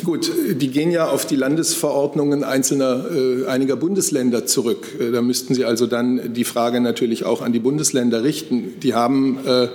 Gut, 0.07 0.31
die 0.51 0.69
gehen 0.69 0.89
ja 0.89 1.09
auf 1.09 1.25
die 1.25 1.35
Landesverordnungen 1.35 2.45
einzelner, 2.45 3.07
äh, 3.13 3.45
einiger 3.47 3.75
Bundesländer 3.75 4.45
zurück. 4.45 4.87
Äh, 5.01 5.11
da 5.11 5.21
müssten 5.21 5.53
Sie 5.53 5.65
also 5.65 5.85
dann 5.85 6.33
die 6.33 6.45
Frage 6.45 6.79
natürlich 6.79 7.25
auch 7.25 7.41
an 7.41 7.51
die 7.51 7.59
Bundesländer 7.59 8.23
richten. 8.23 8.79
Die 8.81 8.93
haben 8.93 9.37
äh, 9.45 9.67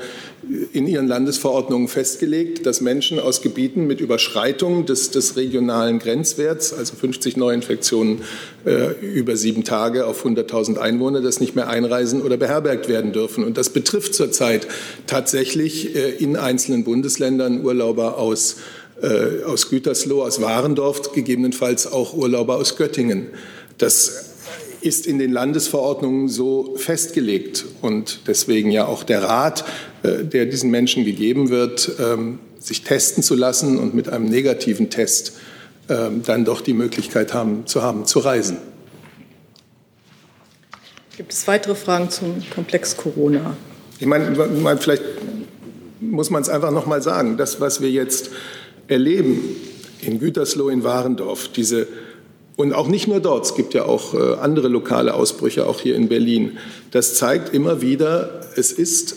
in 0.73 0.89
ihren 0.89 1.07
Landesverordnungen 1.07 1.87
festgelegt, 1.87 2.65
dass 2.65 2.81
Menschen 2.81 3.21
aus 3.21 3.43
Gebieten 3.43 3.87
mit 3.87 4.01
Überschreitung 4.01 4.87
des, 4.87 5.11
des 5.11 5.37
regionalen 5.37 5.99
Grenzwerts, 5.99 6.73
also 6.73 6.97
50 6.97 7.37
Neuinfektionen 7.37 8.23
äh, 8.65 8.93
über 9.03 9.37
sieben 9.37 9.65
Tage 9.65 10.07
auf 10.07 10.25
100.000 10.25 10.79
Einwohner, 10.79 11.21
das 11.21 11.41
nicht 11.41 11.55
mehr 11.55 11.69
einreisen 11.69 12.23
oder 12.23 12.39
beherbergt 12.39 12.89
werden 12.89 13.13
dürfen. 13.13 13.45
Und 13.45 13.59
das 13.59 13.69
betrifft 13.69 14.15
zurzeit 14.15 14.67
tatsächlich 15.07 15.95
äh, 15.95 16.11
in 16.11 16.37
einzelnen 16.37 16.85
Bundesländern 16.85 17.63
Urlauber 17.63 18.17
aus 18.17 18.57
äh, 19.03 19.45
aus 19.45 19.69
Gütersloh, 19.69 20.23
aus 20.23 20.41
Warendorf, 20.41 21.13
gegebenenfalls 21.13 21.87
auch 21.87 22.15
Urlauber 22.15 22.57
aus 22.57 22.77
Göttingen. 22.77 23.29
Das 23.79 24.31
ist 24.81 25.07
in 25.07 25.19
den 25.19 25.33
Landesverordnungen 25.33 26.29
so 26.29 26.75
festgelegt 26.77 27.65
und 27.81 28.21
deswegen 28.27 28.71
ja 28.71 28.87
auch 28.87 29.05
der 29.05 29.23
Rat, 29.23 29.65
äh, 30.03 30.25
der 30.25 30.47
diesen 30.47 30.71
Menschen 30.71 31.05
gegeben 31.05 31.51
wird, 31.51 31.93
ähm, 32.01 32.39
sich 32.59 32.83
testen 32.83 33.23
zu 33.23 33.35
lassen 33.35 33.79
und 33.79 33.95
mit 33.95 34.09
einem 34.09 34.27
negativen 34.27 34.91
Test 34.91 35.35
ähm, 35.89 36.23
dann 36.25 36.45
doch 36.45 36.61
die 36.61 36.75
Möglichkeit 36.75 37.35
haben, 37.35 37.67
zu 37.67 37.83
haben, 37.83 38.07
zu 38.07 38.21
reisen. 38.21 38.59
Gibt 41.17 41.33
es 41.33 41.47
weitere 41.47 41.75
Fragen 41.75 42.09
zum 42.11 42.43
Komplex 42.55 42.97
Corona? 42.97 43.57
Ich 43.99 44.07
meine, 44.07 44.79
vielleicht 44.79 45.03
muss 46.01 46.31
man 46.31 46.43
es 46.43 46.49
einfach 46.49 46.71
noch 46.71 46.87
mal 46.87 47.03
sagen. 47.03 47.37
Das, 47.37 47.61
was 47.61 47.81
wir 47.81 47.91
jetzt 47.91 48.31
erleben 48.93 49.57
in 50.01 50.21
Gütersloh, 50.21 50.69
in 50.69 50.85
Warendorf, 50.85 51.49
diese 51.49 51.87
und 52.55 52.75
auch 52.75 52.87
nicht 52.87 53.09
nur 53.09 53.21
dort, 53.21 53.47
es 53.47 53.55
gibt 53.55 53.73
ja 53.75 53.87
auch 53.87 54.15
äh, 54.15 54.35
andere 54.35 54.69
lokale 54.69 55.15
Ausbrüche, 55.15 55.67
auch 55.67 55.81
hier 55.81 55.97
in 55.97 56.09
Berlin. 56.09 56.59
Das 56.91 57.15
zeigt 57.15 57.55
immer 57.55 57.81
wieder, 57.81 58.43
es 58.57 58.73
ist 58.73 59.17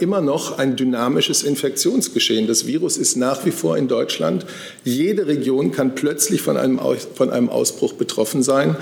immer 0.00 0.20
noch 0.20 0.58
ein 0.58 0.76
dynamisches 0.76 1.42
Infektionsgeschehen. 1.42 2.46
Das 2.46 2.66
Virus 2.66 2.96
ist 2.96 3.16
nach 3.16 3.44
wie 3.44 3.50
vor 3.50 3.76
in 3.76 3.88
Deutschland. 3.88 4.46
Jede 4.84 5.26
Region 5.26 5.72
kann 5.72 5.94
plötzlich 5.94 6.42
von 6.42 6.56
einem, 6.56 6.78
von 7.14 7.30
einem 7.30 7.48
Ausbruch 7.48 7.94
betroffen 7.94 8.42
sein. 8.42 8.76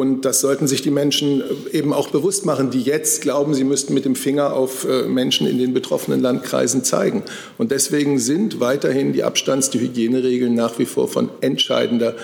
Und 0.00 0.24
das 0.24 0.40
sollten 0.40 0.66
sich 0.66 0.80
die 0.80 0.90
Menschen 0.90 1.42
äh, 1.42 1.76
eben 1.76 1.92
auch 1.92 2.08
bewusst 2.08 2.46
machen, 2.46 2.70
die 2.70 2.80
jetzt 2.80 3.20
glauben, 3.20 3.52
sie 3.52 3.64
müssten 3.64 3.92
mit 3.92 4.06
dem 4.06 4.14
Finger 4.14 4.54
auf 4.54 4.86
äh, 4.88 5.02
Menschen 5.02 5.46
in 5.46 5.58
den 5.58 5.74
betroffenen 5.74 6.22
Landkreisen 6.22 6.84
zeigen. 6.84 7.22
Und 7.58 7.70
deswegen 7.70 8.18
sind 8.18 8.60
weiterhin 8.60 9.12
die 9.12 9.24
Abstands-, 9.24 9.68
die 9.68 9.78
Hygieneregeln 9.78 10.54
nach 10.54 10.78
wie 10.78 10.86
vor 10.86 11.06
von 11.06 11.28
entscheidender 11.42 12.14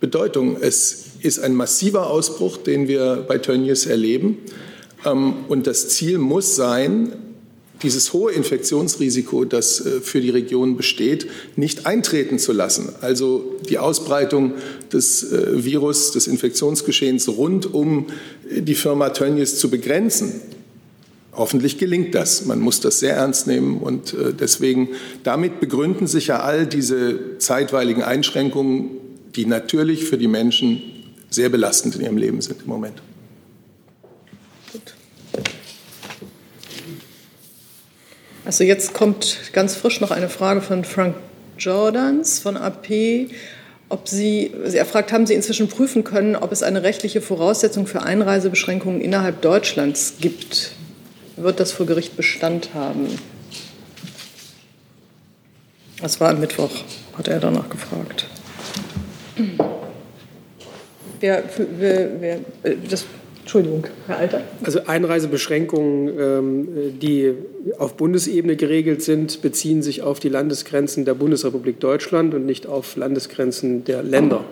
Bedeutung. 0.00 0.56
Es 0.58 1.08
ist 1.20 1.38
ein 1.38 1.54
massiver 1.54 2.08
Ausbruch, 2.08 2.56
den 2.56 2.88
wir 2.88 3.26
bei 3.28 3.36
Tönnies 3.36 3.84
erleben. 3.84 4.38
Ähm, 5.04 5.34
und 5.48 5.66
das 5.66 5.90
Ziel 5.90 6.16
muss 6.16 6.56
sein, 6.56 7.12
dieses 7.82 8.12
hohe 8.12 8.32
Infektionsrisiko, 8.32 9.44
das 9.44 9.84
äh, 9.84 10.00
für 10.00 10.20
die 10.20 10.30
Region 10.30 10.76
besteht, 10.76 11.28
nicht 11.56 11.86
eintreten 11.86 12.38
zu 12.38 12.52
lassen. 12.52 12.90
Also 13.00 13.56
die 13.68 13.78
Ausbreitung 13.78 14.54
des 14.92 15.30
äh, 15.32 15.64
Virus, 15.64 16.12
des 16.12 16.26
Infektionsgeschehens 16.26 17.28
rund 17.28 17.72
um 17.72 18.06
äh, 18.50 18.62
die 18.62 18.74
Firma 18.74 19.10
Tönnies 19.10 19.58
zu 19.58 19.70
begrenzen. 19.70 20.40
Hoffentlich 21.32 21.76
gelingt 21.76 22.14
das. 22.14 22.46
Man 22.46 22.60
muss 22.60 22.80
das 22.80 22.98
sehr 22.98 23.16
ernst 23.16 23.46
nehmen 23.46 23.76
und 23.80 24.16
deswegen 24.40 24.88
damit 25.22 25.60
begründen 25.60 26.06
sich 26.06 26.28
ja 26.28 26.40
all 26.40 26.66
diese 26.66 27.36
zeitweiligen 27.36 28.02
Einschränkungen, 28.02 28.92
die 29.34 29.44
natürlich 29.44 30.06
für 30.06 30.16
die 30.16 30.28
Menschen 30.28 30.80
sehr 31.28 31.50
belastend 31.50 31.94
in 31.96 32.00
ihrem 32.00 32.16
Leben 32.16 32.40
sind 32.40 32.62
im 32.62 32.68
Moment. 32.68 33.02
Also 38.46 38.62
jetzt 38.62 38.94
kommt 38.94 39.38
ganz 39.52 39.74
frisch 39.74 40.00
noch 40.00 40.12
eine 40.12 40.28
Frage 40.28 40.60
von 40.60 40.84
Frank 40.84 41.16
Jordans 41.58 42.38
von 42.38 42.56
AP. 42.56 43.28
Ob 43.88 44.06
Sie, 44.06 44.52
er 44.72 44.86
fragt, 44.86 45.10
haben 45.10 45.26
Sie 45.26 45.34
inzwischen 45.34 45.66
prüfen 45.66 46.04
können, 46.04 46.36
ob 46.36 46.52
es 46.52 46.62
eine 46.62 46.84
rechtliche 46.84 47.20
Voraussetzung 47.20 47.88
für 47.88 48.02
Einreisebeschränkungen 48.02 49.00
innerhalb 49.00 49.42
Deutschlands 49.42 50.14
gibt? 50.20 50.70
Wird 51.34 51.58
das 51.58 51.72
vor 51.72 51.86
Gericht 51.86 52.16
Bestand 52.16 52.72
haben? 52.72 53.18
Das 56.00 56.20
war 56.20 56.30
am 56.30 56.38
Mittwoch, 56.38 56.70
hat 57.18 57.26
er 57.26 57.40
danach 57.40 57.68
gefragt. 57.68 58.26
Wer, 61.18 61.42
wer, 61.78 62.20
wer, 62.20 62.36
äh, 62.62 62.76
das 62.88 63.06
Entschuldigung, 63.46 63.84
Herr 64.08 64.18
Alter. 64.18 64.40
Also 64.64 64.80
Einreisebeschränkungen, 64.86 66.08
ähm, 66.18 66.68
die 67.00 67.32
auf 67.78 67.96
Bundesebene 67.96 68.56
geregelt 68.56 69.02
sind, 69.02 69.40
beziehen 69.40 69.82
sich 69.82 70.02
auf 70.02 70.18
die 70.18 70.28
Landesgrenzen 70.28 71.04
der 71.04 71.14
Bundesrepublik 71.14 71.78
Deutschland 71.78 72.34
und 72.34 72.44
nicht 72.44 72.66
auf 72.66 72.96
Landesgrenzen 72.96 73.84
der 73.84 74.02
Länder, 74.02 74.42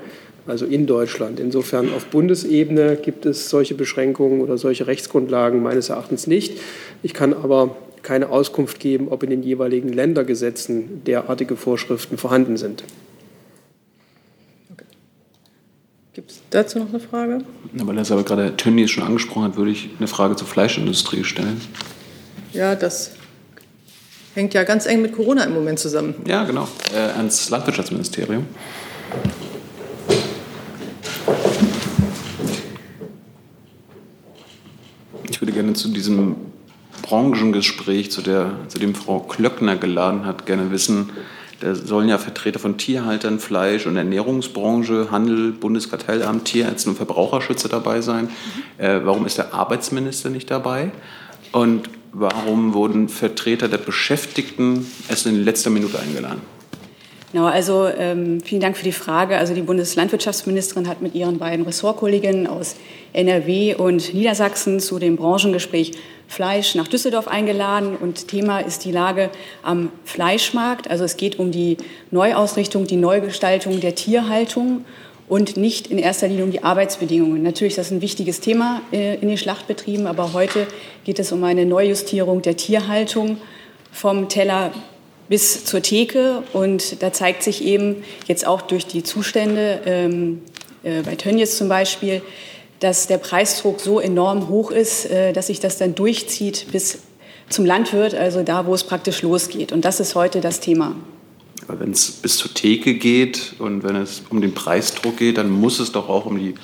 also 0.47 0.65
in 0.65 0.87
Deutschland. 0.87 1.41
Insofern 1.41 1.93
auf 1.93 2.07
Bundesebene 2.07 2.95
gibt 2.95 3.27
es 3.27 3.51
solche 3.51 3.75
Beschränkungen 3.75 4.41
oder 4.41 4.59
solche 4.59 4.87
Rechtsgrundlagen 4.87 5.61
meines 5.61 5.89
Erachtens 5.89 6.29
nicht. 6.29 6.61
Ich 7.03 7.15
kann 7.15 7.35
aber 7.35 7.77
keine 8.03 8.29
Auskunft 8.29 8.79
geben, 8.79 9.09
ob 9.11 9.25
in 9.25 9.31
den 9.31 9.43
jeweiligen 9.43 9.93
Ländergesetzen 9.93 11.03
derartige 11.05 11.57
Vorschriften 11.57 12.17
vorhanden 12.17 12.57
sind. 12.57 12.85
Gibt 16.15 16.31
es 16.31 16.43
dazu 16.51 16.79
noch 16.79 16.91
eine 16.91 17.01
Frage? 17.01 17.39
Ja, 17.77 17.87
weil 17.89 17.99
es 17.99 18.13
aber 18.13 18.23
gerade 18.23 18.57
Tönnies 18.57 18.93
schon 18.93 19.03
angesprochen 19.03 19.43
hat, 19.43 19.57
würde 19.57 19.73
ich 19.73 19.91
eine 19.99 20.07
Frage 20.07 20.37
zur 20.37 20.47
Fleischindustrie 20.47 21.25
stellen. 21.25 21.61
Ja, 22.53 22.77
das 22.77 23.11
hängt 24.35 24.55
ja 24.55 24.63
ganz 24.63 24.87
eng 24.87 25.03
mit 25.03 25.13
Corona 25.13 25.43
im 25.43 25.53
Moment 25.53 25.81
zusammen. 25.81 26.15
Ja, 26.25 26.45
genau. 26.45 26.69
Äh, 26.95 27.17
ans 27.17 27.51
Landwirtschaftsministerium. 27.51 28.47
Ich 35.29 35.41
würde 35.41 35.53
gerne 35.53 35.73
zu 35.73 35.89
diesem 35.89 36.37
Branchengespräch, 37.03 38.13
zu, 38.13 38.23
der, 38.23 38.53
zu 38.69 38.79
dem 38.79 38.95
Frau 38.95 39.19
Klöckner 39.19 39.75
geladen 39.75 40.27
hat, 40.27 40.47
gerne 40.47 40.71
wissen, 40.71 41.11
da 41.65 41.75
sollen 41.75 42.11
ja 42.11 42.19
Vertreter 42.19 42.59
von 42.59 42.77
Tierhaltern, 42.77 43.39
Fleisch- 43.39 43.87
und 43.87 43.97
Ernährungsbranche, 43.97 45.11
Handel, 45.11 45.53
Bundeskartellamt, 45.53 46.45
Tierärzte 46.45 46.91
und 46.91 46.97
Verbraucherschützer 46.97 47.71
dabei 47.71 48.03
sein. 48.03 48.29
Äh, 48.77 49.01
warum 49.05 49.25
ist 49.25 49.39
der 49.39 49.55
Arbeitsminister 49.55 50.29
nicht 50.29 50.51
dabei? 50.51 50.93
Und 51.53 51.89
warum 52.13 52.75
wurden 52.75 53.09
Vertreter 53.09 53.69
der 53.69 53.79
Beschäftigten 53.79 54.87
erst 55.09 55.27
in 55.27 55.43
letzter 55.43 55.71
Minute 55.71 55.99
eingeladen? 55.99 56.43
Genau, 57.35 57.47
also 57.47 57.89
ähm, 57.89 58.41
vielen 58.43 58.61
Dank 58.61 58.77
für 58.77 58.85
die 58.85 58.93
Frage. 58.93 59.37
Also 59.37 59.55
die 59.55 59.63
Bundeslandwirtschaftsministerin 59.63 60.87
hat 60.87 61.03
mit 61.03 61.17
ihren 61.17 61.39
beiden 61.39 61.65
Ressortkolleginnen 61.65 62.47
aus 62.47 62.77
NRW 63.13 63.75
und 63.75 64.15
Niedersachsen 64.15 64.79
zu 64.79 65.01
dem 65.01 65.17
Branchengespräch 65.17 65.95
Fleisch 66.29 66.77
nach 66.77 66.87
Düsseldorf 66.87 67.27
eingeladen 67.27 67.97
und 67.97 68.29
Thema 68.29 68.61
ist 68.61 68.85
die 68.85 68.93
Lage 68.93 69.31
am 69.65 69.91
Fleischmarkt. 70.05 70.89
Also 70.89 71.03
es 71.03 71.17
geht 71.17 71.41
um 71.41 71.51
die 71.51 71.77
Neuausrichtung, 72.13 72.87
die 72.87 72.95
Neugestaltung 72.95 73.81
der 73.81 73.97
Tierhaltung 73.97 74.85
und 75.29 75.57
nicht 75.57 75.89
in 75.89 75.99
erster 75.99 76.29
Linie 76.29 76.45
um 76.45 76.53
die 76.53 76.63
Arbeitsbedingungen. 76.63 77.43
Natürlich 77.43 77.73
ist 77.73 77.79
das 77.79 77.91
ein 77.91 78.01
wichtiges 78.01 78.39
Thema 78.39 78.81
äh, 78.93 79.17
in 79.17 79.27
den 79.27 79.39
Schlachtbetrieben, 79.39 80.07
aber 80.07 80.35
heute 80.35 80.69
geht 81.03 81.19
es 81.19 81.33
um 81.33 81.43
eine 81.43 81.67
Neujustierung 81.67 82.43
der 82.43 82.57
Tierhaltung 82.57 83.39
vom 83.91 84.29
Teller 84.29 84.71
bis 85.29 85.65
zur 85.65 85.83
Theke. 85.83 86.43
Und 86.53 87.03
da 87.03 87.13
zeigt 87.13 87.43
sich 87.43 87.65
eben 87.65 88.05
jetzt 88.27 88.47
auch 88.47 88.63
durch 88.63 88.87
die 88.87 89.03
Zustände 89.03 89.81
ähm, 89.87 90.43
äh, 90.83 91.03
bei 91.03 91.17
Tönnies 91.17 91.57
zum 91.57 91.69
Beispiel, 91.69 92.23
dass 92.81 93.07
der 93.07 93.19
Preisdruck 93.19 93.81
so 93.81 94.01
enorm 94.01 94.49
hoch 94.49 94.71
ist, 94.71 95.07
äh, 95.07 95.33
dass 95.33 95.47
sich 95.47 95.61
das 95.61 95.79
dann 95.79 95.95
durchzieht 95.95 96.67
bis 96.73 96.99
zum 97.49 97.65
Landwirt, 97.65 98.15
also 98.15 98.43
da, 98.43 98.67
wo 98.67 98.75
es 98.75 98.85
praktisch 98.85 99.23
losgeht. 99.23 99.73
Und 99.73 99.85
das 99.85 100.01
ist 100.01 100.15
heute 100.15 100.41
das 100.41 100.61
Thema. 100.61 100.95
Aber 101.67 101.81
wenn 101.81 101.93
es 101.93 102.11
bis 102.11 102.37
zur 102.37 102.53
Theke 102.53 102.95
geht 102.95 103.55
und 103.59 103.85
wenn 103.85 103.97
es 103.97 104.23
um 104.29 104.41
den 104.41 104.55
Preisdruck 104.55 105.17
geht, 105.17 105.39
dann 105.39 105.51
muss 105.51 105.79
es 105.79 105.93
doch 105.93 106.09
auch 106.09 106.27
um 106.27 106.39
die 106.39 106.55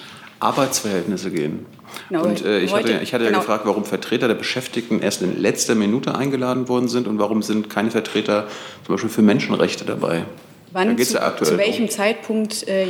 Arbeitsverhältnisse 0.40 1.30
gehen. 1.30 1.66
Genau, 2.09 2.25
und 2.25 2.44
äh, 2.44 2.61
ich, 2.61 2.73
heute, 2.73 2.94
hatte, 2.94 3.02
ich 3.02 3.12
hatte 3.12 3.25
genau. 3.25 3.38
ja 3.38 3.40
gefragt, 3.40 3.66
warum 3.66 3.85
Vertreter 3.85 4.28
der 4.28 4.35
Beschäftigten 4.35 5.00
erst 5.00 5.23
in 5.23 5.40
letzter 5.40 5.75
Minute 5.75 6.14
eingeladen 6.14 6.68
worden 6.68 6.88
sind 6.88 7.06
und 7.06 7.18
warum 7.18 7.42
sind 7.42 7.68
keine 7.68 7.90
Vertreter 7.90 8.47
zum 8.85 8.94
Beispiel 8.94 9.11
für 9.11 9.23
Menschenrechte 9.23 9.85
dabei. 9.85 10.25
Wann 10.73 10.97
zu, 10.99 11.14
ja 11.14 11.37
zu, 11.37 11.59
welchem 11.59 11.85
um. 11.85 11.90
Zeitpunkt 11.90 12.66
äh, 12.68 12.87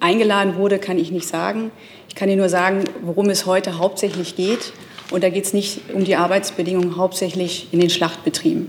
eingeladen 0.00 0.56
wurde, 0.56 0.78
kann 0.78 0.98
ich 0.98 1.10
nicht 1.10 1.28
sagen. 1.28 1.70
Ich 2.08 2.14
kann 2.14 2.28
Ihnen 2.28 2.38
nur 2.38 2.48
sagen, 2.48 2.84
worum 3.02 3.30
es 3.30 3.46
heute 3.46 3.78
hauptsächlich 3.78 4.36
geht. 4.36 4.72
Und 5.10 5.22
da 5.22 5.28
geht 5.28 5.44
es 5.44 5.52
nicht 5.52 5.82
um 5.92 6.04
die 6.04 6.16
Arbeitsbedingungen 6.16 6.96
hauptsächlich 6.96 7.68
in 7.70 7.80
den 7.80 7.90
Schlachtbetrieben. 7.90 8.68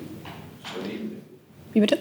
Wie 1.73 1.79
bitte? 1.79 1.97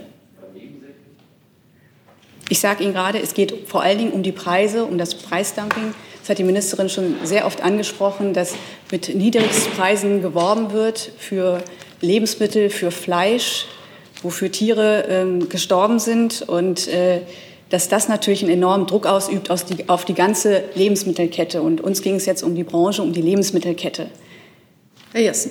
Ich 2.48 2.60
sage 2.60 2.84
Ihnen 2.84 2.92
gerade, 2.92 3.18
es 3.18 3.32
geht 3.32 3.66
vor 3.66 3.82
allen 3.82 3.96
Dingen 3.96 4.12
um 4.12 4.22
die 4.22 4.32
Preise, 4.32 4.84
um 4.84 4.98
das 4.98 5.14
Preisdumping. 5.14 5.94
Das 6.22 6.28
hat 6.28 6.38
die 6.38 6.44
Ministerin 6.44 6.88
schon 6.88 7.16
sehr 7.24 7.46
oft 7.46 7.64
angesprochen, 7.64 8.32
dass 8.32 8.54
mit 8.92 9.12
Niedrigstpreisen 9.12 10.22
geworben 10.22 10.72
wird 10.72 11.10
für 11.18 11.64
Lebensmittel, 12.00 12.70
für 12.70 12.92
Fleisch, 12.92 13.66
wofür 14.22 14.52
Tiere 14.52 15.04
ähm, 15.08 15.48
gestorben 15.48 15.98
sind 15.98 16.42
und 16.42 16.86
äh, 16.86 17.22
dass 17.70 17.88
das 17.88 18.08
natürlich 18.08 18.44
einen 18.44 18.52
enormen 18.52 18.86
Druck 18.86 19.06
ausübt 19.06 19.50
auf 19.50 19.64
die, 19.64 19.88
auf 19.88 20.04
die 20.04 20.14
ganze 20.14 20.62
Lebensmittelkette. 20.76 21.60
Und 21.60 21.80
uns 21.80 22.02
ging 22.02 22.14
es 22.14 22.24
jetzt 22.24 22.44
um 22.44 22.54
die 22.54 22.62
Branche, 22.62 23.02
um 23.02 23.12
die 23.12 23.22
Lebensmittelkette. 23.22 24.06
Herr 25.10 25.22
Jessen. 25.22 25.50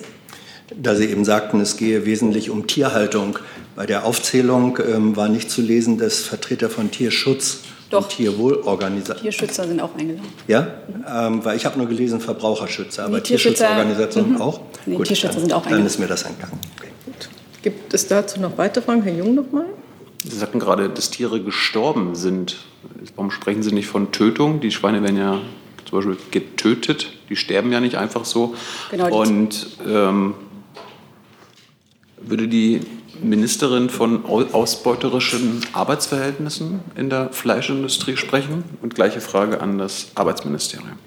Da 0.74 0.94
Sie 0.94 1.04
eben 1.04 1.26
sagten, 1.26 1.60
es 1.60 1.76
gehe 1.76 2.06
wesentlich 2.06 2.48
um 2.48 2.66
Tierhaltung. 2.66 3.38
Bei 3.76 3.84
der 3.84 4.06
Aufzählung 4.06 4.78
ähm, 4.78 5.16
war 5.16 5.28
nicht 5.28 5.50
zu 5.50 5.60
lesen, 5.60 5.98
dass 5.98 6.20
Vertreter 6.20 6.70
von 6.70 6.90
Tierschutz 6.90 7.58
Doch. 7.92 8.08
Tierwohlorganisationen. 8.08 9.22
Tierschützer 9.22 9.68
sind 9.68 9.80
auch 9.80 9.94
eingeladen. 9.94 10.26
Ja, 10.48 10.66
ähm, 11.06 11.44
weil 11.44 11.56
ich 11.56 11.66
habe 11.66 11.78
nur 11.78 11.86
gelesen 11.86 12.20
Verbraucherschützer, 12.20 13.04
aber 13.04 13.16
nee, 13.16 13.22
Tierschutzorganisationen 13.22 14.32
mhm. 14.32 14.40
auch. 14.40 14.60
Nee, 14.86 14.96
Gut, 14.96 15.06
Tierschützer 15.06 15.34
dann, 15.34 15.40
sind 15.42 15.52
auch 15.52 15.58
eingeladen. 15.58 15.80
Dann 15.80 15.86
ist 15.86 15.98
mir 15.98 16.06
das 16.06 16.22
entgangen. 16.22 16.58
Okay. 16.78 16.88
Gibt 17.62 17.94
es 17.94 18.08
dazu 18.08 18.40
noch 18.40 18.58
weitere 18.58 18.82
Fragen? 18.82 19.02
Herr 19.02 19.14
Jung 19.14 19.34
noch 19.34 19.52
mal. 19.52 19.66
Sie 20.24 20.36
sagten 20.36 20.58
gerade, 20.58 20.88
dass 20.88 21.10
Tiere 21.10 21.40
gestorben 21.40 22.14
sind. 22.14 22.56
Warum 23.16 23.30
sprechen 23.30 23.62
Sie 23.62 23.72
nicht 23.72 23.86
von 23.86 24.12
Tötung? 24.12 24.60
Die 24.60 24.70
Schweine 24.70 25.02
werden 25.02 25.16
ja 25.16 25.40
zum 25.88 25.98
Beispiel 25.98 26.16
getötet. 26.30 27.12
Die 27.28 27.36
sterben 27.36 27.72
ja 27.72 27.80
nicht 27.80 27.96
einfach 27.96 28.24
so. 28.24 28.54
Genau, 28.90 29.14
Und 29.14 29.66
ähm, 29.86 30.34
würde 32.18 32.48
die 32.48 32.80
Ministerin 33.22 33.88
von 33.88 34.24
ausbeuterischen 34.26 35.60
Arbeitsverhältnissen 35.72 36.80
in 36.96 37.10
der 37.10 37.30
Fleischindustrie 37.32 38.16
sprechen? 38.16 38.64
Und 38.82 38.94
gleiche 38.94 39.20
Frage 39.20 39.60
an 39.60 39.78
das 39.78 40.08
Arbeitsministerium. 40.14 40.98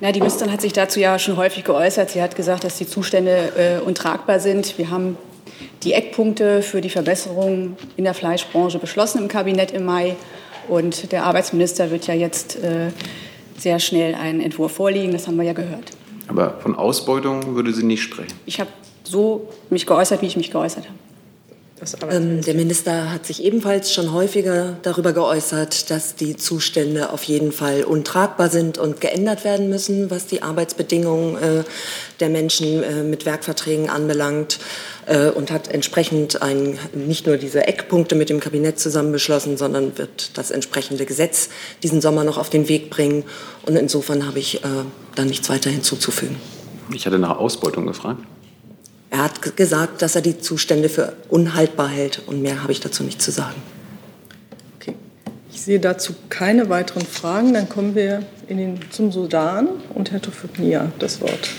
Na, 0.00 0.10
die 0.10 0.18
Ministerin 0.18 0.52
hat 0.52 0.60
sich 0.60 0.72
dazu 0.72 0.98
ja 0.98 1.18
schon 1.18 1.36
häufig 1.36 1.62
geäußert. 1.62 2.10
Sie 2.10 2.20
hat 2.20 2.34
gesagt, 2.34 2.64
dass 2.64 2.76
die 2.76 2.88
Zustände 2.88 3.52
äh, 3.56 3.86
untragbar 3.86 4.40
sind. 4.40 4.76
Wir 4.76 4.90
haben 4.90 5.16
die 5.84 5.92
Eckpunkte 5.92 6.62
für 6.62 6.80
die 6.80 6.90
Verbesserung 6.90 7.76
in 7.96 8.04
der 8.04 8.14
Fleischbranche 8.14 8.78
beschlossen 8.78 9.18
im 9.18 9.28
Kabinett 9.28 9.70
im 9.70 9.84
Mai. 9.84 10.16
Und 10.68 11.12
der 11.12 11.24
Arbeitsminister 11.24 11.90
wird 11.90 12.06
ja 12.08 12.14
jetzt 12.14 12.56
äh, 12.56 12.90
sehr 13.56 13.78
schnell 13.78 14.14
einen 14.14 14.40
Entwurf 14.40 14.72
vorlegen. 14.72 15.12
Das 15.12 15.28
haben 15.28 15.36
wir 15.36 15.44
ja 15.44 15.52
gehört. 15.52 15.92
Aber 16.28 16.58
von 16.60 16.74
Ausbeutung 16.74 17.54
würde 17.54 17.72
sie 17.72 17.84
nicht 17.84 18.02
sprechen. 18.02 18.32
Ich 18.46 18.58
habe 18.58 18.70
so 19.04 19.48
mich 19.70 19.86
geäußert, 19.86 20.22
wie 20.22 20.26
ich 20.26 20.36
mich 20.36 20.50
geäußert 20.50 20.84
habe. 20.84 20.98
Ähm, 22.10 22.42
der 22.42 22.54
Minister 22.54 23.10
hat 23.10 23.26
sich 23.26 23.42
ebenfalls 23.42 23.92
schon 23.92 24.12
häufiger 24.12 24.76
darüber 24.82 25.12
geäußert, 25.12 25.90
dass 25.90 26.14
die 26.14 26.36
Zustände 26.36 27.10
auf 27.10 27.24
jeden 27.24 27.50
Fall 27.50 27.82
untragbar 27.82 28.50
sind 28.50 28.78
und 28.78 29.00
geändert 29.00 29.44
werden 29.44 29.68
müssen, 29.68 30.10
was 30.10 30.26
die 30.26 30.42
Arbeitsbedingungen 30.42 31.36
äh, 31.36 31.64
der 32.20 32.28
Menschen 32.28 32.82
äh, 32.82 33.02
mit 33.02 33.26
Werkverträgen 33.26 33.90
anbelangt 33.90 34.60
äh, 35.06 35.30
und 35.30 35.50
hat 35.50 35.68
entsprechend 35.68 36.40
ein, 36.40 36.78
nicht 36.94 37.26
nur 37.26 37.36
diese 37.36 37.66
Eckpunkte 37.66 38.14
mit 38.14 38.30
dem 38.30 38.38
Kabinett 38.38 38.78
zusammen 38.78 39.10
beschlossen, 39.10 39.56
sondern 39.56 39.98
wird 39.98 40.38
das 40.38 40.52
entsprechende 40.52 41.04
Gesetz 41.04 41.48
diesen 41.82 42.00
Sommer 42.00 42.22
noch 42.22 42.38
auf 42.38 42.50
den 42.50 42.68
Weg 42.68 42.90
bringen. 42.90 43.24
Und 43.66 43.74
insofern 43.74 44.26
habe 44.26 44.38
ich 44.38 44.62
äh, 44.64 44.68
da 45.16 45.24
nichts 45.24 45.48
weiter 45.50 45.70
hinzuzufügen. 45.70 46.36
Ich 46.94 47.06
hatte 47.06 47.18
nach 47.18 47.38
Ausbeutung 47.38 47.86
gefragt. 47.86 48.22
Er 49.12 49.24
hat 49.24 49.56
gesagt, 49.56 50.00
dass 50.00 50.16
er 50.16 50.22
die 50.22 50.38
Zustände 50.38 50.88
für 50.88 51.12
unhaltbar 51.28 51.90
hält 51.90 52.22
und 52.26 52.40
mehr 52.40 52.62
habe 52.62 52.72
ich 52.72 52.80
dazu 52.80 53.04
nicht 53.04 53.20
zu 53.20 53.30
sagen. 53.30 53.60
Okay. 54.80 54.94
Ich 55.52 55.60
sehe 55.60 55.78
dazu 55.78 56.14
keine 56.30 56.70
weiteren 56.70 57.04
Fragen. 57.04 57.52
Dann 57.52 57.68
kommen 57.68 57.94
wir 57.94 58.22
den, 58.48 58.80
zum 58.88 59.12
Sudan 59.12 59.68
und 59.92 60.12
Herr 60.12 60.22
Tofugnia 60.22 60.90
das 60.98 61.20
Wort. 61.20 61.50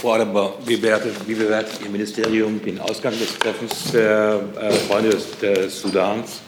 Frau 0.00 0.12
Adenbauer, 0.12 0.54
wie 0.66 0.76
bewertet, 0.76 1.16
wie 1.26 1.34
bewertet 1.34 1.80
Ihr 1.82 1.90
Ministerium 1.90 2.62
den 2.62 2.78
Ausgang 2.78 3.14
des 3.18 3.36
Treffens 3.36 3.90
der 3.90 4.40
äh, 4.60 4.70
Freunde 4.70 5.10
des, 5.10 5.36
des, 5.40 5.80
Sudans? 5.80 6.38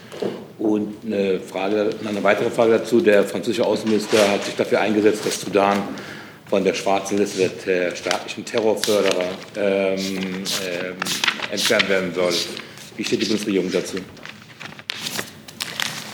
Und 0.60 0.94
eine, 1.04 1.40
Frage, 1.40 1.90
eine 2.06 2.22
weitere 2.22 2.50
Frage 2.50 2.78
dazu. 2.78 3.00
Der 3.00 3.24
französische 3.24 3.66
Außenminister 3.66 4.30
hat 4.30 4.44
sich 4.44 4.54
dafür 4.54 4.80
eingesetzt, 4.80 5.26
dass 5.26 5.40
Sudan 5.40 5.78
von 6.50 6.64
der 6.64 6.74
schwarzen 6.74 7.16
Liste 7.16 7.48
der 7.64 7.94
staatlichen 7.94 8.44
Terrorförderer 8.44 9.28
ähm, 9.56 9.96
ähm, 9.96 10.96
entfernt 11.50 11.88
werden 11.88 12.12
soll. 12.12 12.34
Wie 12.96 13.04
steht 13.04 13.22
die 13.22 13.26
Bundesregierung 13.26 13.70
dazu? 13.70 13.98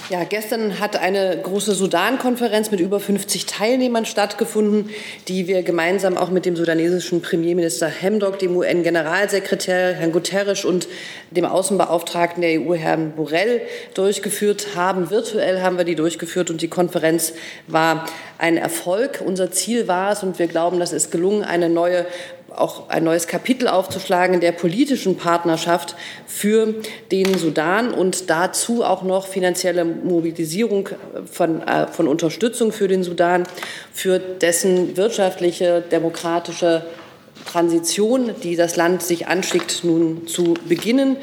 Ja, 0.08 0.22
gestern 0.22 0.78
hat 0.78 0.94
eine 0.94 1.36
große 1.36 1.74
Sudan-Konferenz 1.74 2.70
mit 2.70 2.78
über 2.78 3.00
50 3.00 3.46
Teilnehmern 3.46 4.06
stattgefunden, 4.06 4.90
die 5.26 5.48
wir 5.48 5.64
gemeinsam 5.64 6.16
auch 6.16 6.30
mit 6.30 6.46
dem 6.46 6.54
sudanesischen 6.54 7.22
Premierminister 7.22 7.88
Hemdok, 7.88 8.38
dem 8.38 8.56
UN-Generalsekretär 8.56 9.94
Herrn 9.94 10.12
Guterres 10.12 10.64
und 10.64 10.86
dem 11.32 11.44
Außenbeauftragten 11.44 12.40
der 12.40 12.60
EU 12.60 12.74
Herrn 12.74 13.14
Borrell 13.16 13.62
durchgeführt 13.94 14.76
haben. 14.76 15.10
Virtuell 15.10 15.60
haben 15.60 15.76
wir 15.76 15.84
die 15.84 15.96
durchgeführt 15.96 16.50
und 16.50 16.62
die 16.62 16.68
Konferenz 16.68 17.32
war 17.66 18.06
ein 18.38 18.58
Erfolg. 18.58 19.24
Unser 19.26 19.50
Ziel 19.50 19.88
war 19.88 20.12
es 20.12 20.22
und 20.22 20.38
wir 20.38 20.46
glauben, 20.46 20.78
das 20.78 20.92
ist 20.92 21.10
gelungen, 21.10 21.42
eine 21.42 21.68
neue 21.68 22.06
auch 22.54 22.88
ein 22.88 23.04
neues 23.04 23.26
Kapitel 23.26 23.68
aufzuschlagen 23.68 24.34
in 24.34 24.40
der 24.40 24.52
politischen 24.52 25.16
Partnerschaft 25.16 25.96
für 26.26 26.74
den 27.10 27.36
Sudan 27.38 27.92
und 27.92 28.30
dazu 28.30 28.84
auch 28.84 29.02
noch 29.02 29.26
finanzielle 29.26 29.84
Mobilisierung 29.84 30.88
von, 31.30 31.60
äh, 31.62 31.86
von 31.88 32.08
Unterstützung 32.08 32.72
für 32.72 32.88
den 32.88 33.02
Sudan, 33.02 33.44
für 33.92 34.18
dessen 34.18 34.96
wirtschaftliche, 34.96 35.82
demokratische 35.82 36.82
Transition, 37.46 38.30
die 38.42 38.56
das 38.56 38.76
Land 38.76 39.02
sich 39.02 39.28
anschickt, 39.28 39.84
nun 39.84 40.26
zu 40.26 40.54
beginnen. 40.68 41.16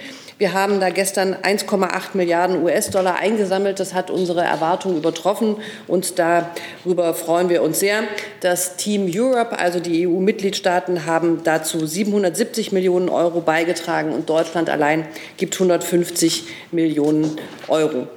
Wir 0.44 0.52
haben 0.52 0.82
da 0.82 0.90
gestern 0.90 1.36
1,8 1.36 2.16
Milliarden 2.16 2.62
US-Dollar 2.62 3.16
eingesammelt. 3.16 3.80
Das 3.80 3.94
hat 3.94 4.12
unsere 4.12 4.42
Erwartungen 4.42 4.98
übertroffen 4.98 5.56
und 5.88 6.20
darüber 6.20 7.14
freuen 7.14 7.48
wir 7.48 7.64
uns 7.64 7.80
sehr. 7.80 8.04
Das 8.42 8.76
Team 8.76 9.10
Europe, 9.10 9.58
also 9.58 9.80
die 9.80 10.06
EU-Mitgliedstaaten, 10.06 11.06
haben 11.06 11.44
dazu 11.46 11.86
770 11.86 12.74
Millionen 12.74 13.08
Euro 13.08 13.40
beigetragen 13.40 14.12
und 14.12 14.30
Deutschland 14.30 14.70
allein 14.70 15.06
gibt 15.38 15.54
150 15.54 16.44
Millionen 16.74 17.38
Euro. 17.70 18.10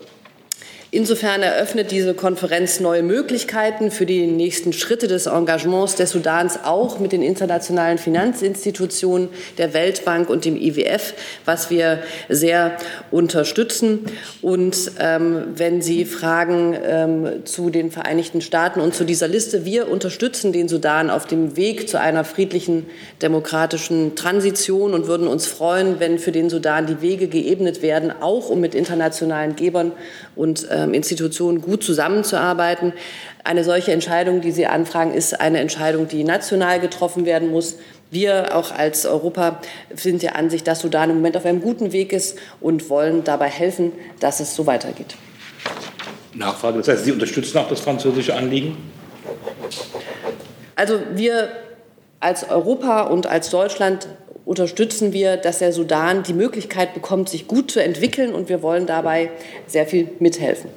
Insofern 0.92 1.42
eröffnet 1.42 1.90
diese 1.90 2.14
Konferenz 2.14 2.78
neue 2.78 3.02
Möglichkeiten 3.02 3.90
für 3.90 4.06
die 4.06 4.28
nächsten 4.28 4.72
Schritte 4.72 5.08
des 5.08 5.26
Engagements 5.26 5.96
des 5.96 6.10
Sudans, 6.10 6.60
auch 6.62 7.00
mit 7.00 7.10
den 7.10 7.22
internationalen 7.22 7.98
Finanzinstitutionen, 7.98 9.28
der 9.58 9.74
Weltbank 9.74 10.30
und 10.30 10.44
dem 10.44 10.56
IWF, 10.56 11.14
was 11.44 11.70
wir 11.70 11.98
sehr 12.28 12.76
unterstützen. 13.10 14.06
Und 14.42 14.92
ähm, 15.00 15.48
wenn 15.56 15.82
Sie 15.82 16.04
fragen 16.04 16.76
ähm, 16.80 17.44
zu 17.44 17.70
den 17.70 17.90
Vereinigten 17.90 18.40
Staaten 18.40 18.80
und 18.80 18.94
zu 18.94 19.04
dieser 19.04 19.26
Liste, 19.26 19.64
wir 19.64 19.90
unterstützen 19.90 20.52
den 20.52 20.68
Sudan 20.68 21.10
auf 21.10 21.26
dem 21.26 21.56
Weg 21.56 21.88
zu 21.88 21.98
einer 21.98 22.22
friedlichen, 22.22 22.86
demokratischen 23.22 24.14
Transition 24.14 24.94
und 24.94 25.08
würden 25.08 25.26
uns 25.26 25.46
freuen, 25.48 25.98
wenn 25.98 26.20
für 26.20 26.32
den 26.32 26.48
Sudan 26.48 26.86
die 26.86 27.02
Wege 27.02 27.26
geebnet 27.26 27.82
werden, 27.82 28.12
auch 28.20 28.50
um 28.50 28.60
mit 28.60 28.76
internationalen 28.76 29.56
Gebern 29.56 29.90
und 30.36 30.68
ähm, 30.70 30.75
Institutionen 30.84 31.60
gut 31.60 31.82
zusammenzuarbeiten. 31.82 32.92
Eine 33.44 33.64
solche 33.64 33.92
Entscheidung, 33.92 34.40
die 34.40 34.52
Sie 34.52 34.66
anfragen, 34.66 35.12
ist 35.12 35.40
eine 35.40 35.60
Entscheidung, 35.60 36.08
die 36.08 36.24
national 36.24 36.80
getroffen 36.80 37.24
werden 37.24 37.50
muss. 37.50 37.76
Wir 38.10 38.54
auch 38.56 38.72
als 38.72 39.04
Europa 39.04 39.60
sind 39.94 40.22
der 40.22 40.36
Ansicht, 40.36 40.66
dass 40.66 40.80
Sudan 40.80 41.10
im 41.10 41.16
Moment 41.16 41.36
auf 41.36 41.44
einem 41.44 41.60
guten 41.60 41.92
Weg 41.92 42.12
ist 42.12 42.38
und 42.60 42.88
wollen 42.88 43.24
dabei 43.24 43.48
helfen, 43.48 43.92
dass 44.20 44.40
es 44.40 44.54
so 44.54 44.66
weitergeht. 44.66 45.16
Nachfrage. 46.34 46.78
Das 46.78 46.88
heißt, 46.88 47.04
Sie 47.04 47.12
unterstützen 47.12 47.58
auch 47.58 47.68
das 47.68 47.80
französische 47.80 48.34
Anliegen? 48.34 48.76
Also 50.76 51.00
wir 51.14 51.48
als 52.20 52.48
Europa 52.48 53.02
und 53.02 53.26
als 53.26 53.50
Deutschland 53.50 54.08
unterstützen 54.46 55.12
wir, 55.12 55.36
dass 55.36 55.58
der 55.58 55.72
Sudan 55.72 56.22
die 56.22 56.32
Möglichkeit 56.32 56.94
bekommt, 56.94 57.28
sich 57.28 57.46
gut 57.46 57.70
zu 57.70 57.82
entwickeln 57.82 58.32
und 58.32 58.48
wir 58.48 58.62
wollen 58.62 58.86
dabei 58.86 59.30
sehr 59.66 59.86
viel 59.86 60.08
mithelfen. 60.20 60.70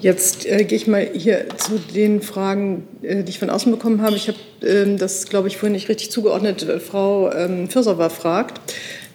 Jetzt 0.00 0.44
äh, 0.44 0.64
gehe 0.64 0.76
ich 0.76 0.86
mal 0.86 1.08
hier 1.14 1.46
zu 1.56 1.78
den 1.78 2.20
Fragen, 2.20 2.86
äh, 3.00 3.22
die 3.22 3.30
ich 3.30 3.38
von 3.38 3.48
außen 3.48 3.72
bekommen 3.72 4.02
habe. 4.02 4.16
Ich 4.16 4.28
habe 4.28 4.38
ähm, 4.62 4.98
das, 4.98 5.28
glaube 5.28 5.48
ich, 5.48 5.56
vorhin 5.56 5.72
nicht 5.72 5.88
richtig 5.88 6.10
zugeordnet. 6.10 6.62
Äh, 6.62 6.78
Frau 6.78 7.32
ähm, 7.32 7.70
Fürsowa 7.70 8.10
fragt, 8.10 8.60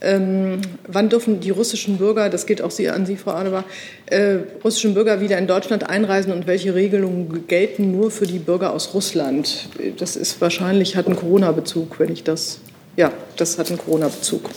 ähm, 0.02 0.62
wann 0.88 1.10
dürfen 1.10 1.40
die 1.40 1.50
russischen 1.50 1.98
Bürger, 1.98 2.30
das 2.30 2.46
geht 2.46 2.62
auch 2.62 2.72
Sie, 2.72 2.90
an 2.90 3.06
Sie, 3.06 3.18
Frau 3.18 3.32
Adebar, 3.32 3.66
äh, 4.06 4.38
russischen 4.64 4.94
Bürger 4.94 5.22
wieder 5.22 5.38
in 5.38 5.48
Deutschland 5.48 5.90
einreisen 5.90 6.32
und 6.32 6.48
welche 6.48 6.74
Regelungen 6.76 7.48
gelten 7.48 7.92
nur 7.92 8.12
für 8.12 8.26
die 8.26 8.40
Bürger 8.40 8.74
aus 8.74 8.94
Russland? 8.94 9.70
Das 9.98 10.16
ist 10.16 10.40
wahrscheinlich, 10.42 10.96
hat 10.96 11.08
einen 11.08 11.16
Corona-Bezug, 11.16 12.00
wenn 12.00 12.12
ich 12.12 12.24
das, 12.24 12.60
ja, 12.96 13.12
das 13.38 13.58
hat 13.58 13.70
einen 13.70 13.80
Corona-Bezug. 13.80 14.50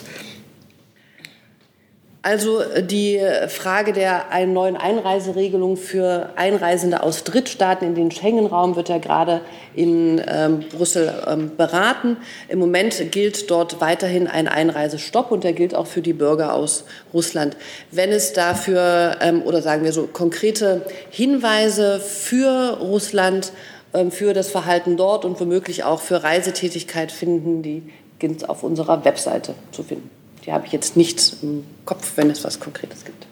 Also 2.24 2.60
äh, 2.60 2.84
die 2.84 3.20
Frage 3.48 3.92
der 3.92 4.30
einen 4.30 4.52
neuen 4.52 4.76
Einreiseregelung 4.76 5.76
für 5.76 6.30
Einreisende 6.36 7.02
aus 7.02 7.24
Drittstaaten 7.24 7.86
in 7.86 7.94
den 7.96 8.10
Schengen-Raum 8.12 8.76
wird 8.76 8.88
ja 8.88 8.98
gerade 8.98 9.40
in 9.74 10.22
ähm, 10.28 10.60
Brüssel 10.70 11.12
ähm, 11.26 11.50
beraten. 11.56 12.16
Im 12.48 12.60
Moment 12.60 13.10
gilt 13.10 13.50
dort 13.50 13.80
weiterhin 13.80 14.28
ein 14.28 14.46
Einreisestopp 14.46 15.32
und 15.32 15.42
der 15.42 15.52
gilt 15.52 15.74
auch 15.74 15.88
für 15.88 16.00
die 16.00 16.12
Bürger 16.12 16.54
aus 16.54 16.84
Russland. 17.12 17.56
Wenn 17.90 18.10
es 18.10 18.32
dafür 18.32 19.16
ähm, 19.20 19.42
oder 19.42 19.60
sagen 19.60 19.82
wir 19.82 19.92
so 19.92 20.06
konkrete 20.06 20.82
Hinweise 21.10 21.98
für 21.98 22.78
Russland, 22.80 23.52
ähm, 23.94 24.12
für 24.12 24.32
das 24.32 24.48
Verhalten 24.48 24.96
dort 24.96 25.24
und 25.24 25.40
womöglich 25.40 25.82
auch 25.82 26.00
für 26.00 26.22
Reisetätigkeit 26.22 27.10
finden, 27.10 27.62
die 27.62 27.82
gilt 28.20 28.48
auf 28.48 28.62
unserer 28.62 29.04
Webseite 29.04 29.54
zu 29.72 29.82
finden. 29.82 30.21
Die 30.44 30.52
habe 30.52 30.66
ich 30.66 30.72
jetzt 30.72 30.96
nicht 30.96 31.36
im 31.42 31.64
Kopf, 31.84 32.12
wenn 32.16 32.30
es 32.30 32.44
was 32.44 32.58
Konkretes 32.58 33.04
gibt. 33.04 33.26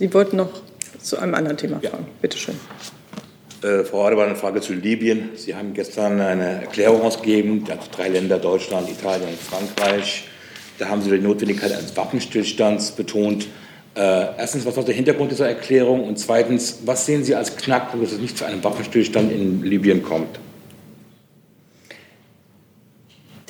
Sie 0.00 0.12
wollten 0.14 0.36
noch 0.36 0.48
zu 1.02 1.18
einem 1.18 1.34
anderen 1.34 1.58
Thema 1.58 1.78
fragen. 1.78 2.04
Ja. 2.04 2.12
Bitte 2.22 2.38
schön. 2.38 2.54
Äh, 3.62 3.84
Frau 3.84 4.06
Adebar, 4.06 4.26
eine 4.26 4.36
Frage 4.36 4.62
zu 4.62 4.72
Libyen. 4.72 5.30
Sie 5.36 5.54
haben 5.54 5.74
gestern 5.74 6.18
eine 6.22 6.62
Erklärung 6.62 7.02
ausgegeben, 7.02 7.66
also 7.68 7.82
drei 7.94 8.08
Länder, 8.08 8.38
Deutschland, 8.38 8.88
Italien 8.88 9.28
und 9.28 9.38
Frankreich. 9.38 10.24
Da 10.78 10.88
haben 10.88 11.02
Sie 11.02 11.10
die 11.10 11.18
Notwendigkeit 11.18 11.72
eines 11.72 11.94
Waffenstillstands 11.94 12.92
betont. 12.92 13.48
Äh, 13.94 14.38
erstens, 14.38 14.64
was 14.64 14.74
war 14.74 14.84
der 14.84 14.94
Hintergrund 14.94 15.32
dieser 15.32 15.48
Erklärung? 15.48 16.08
Und 16.08 16.18
zweitens, 16.18 16.78
was 16.86 17.04
sehen 17.04 17.22
Sie 17.22 17.34
als 17.34 17.54
Knackpunkt, 17.58 18.06
dass 18.06 18.14
es 18.14 18.20
nicht 18.20 18.38
zu 18.38 18.46
einem 18.46 18.64
Waffenstillstand 18.64 19.30
in 19.30 19.62
Libyen 19.62 20.02
kommt? 20.02 20.40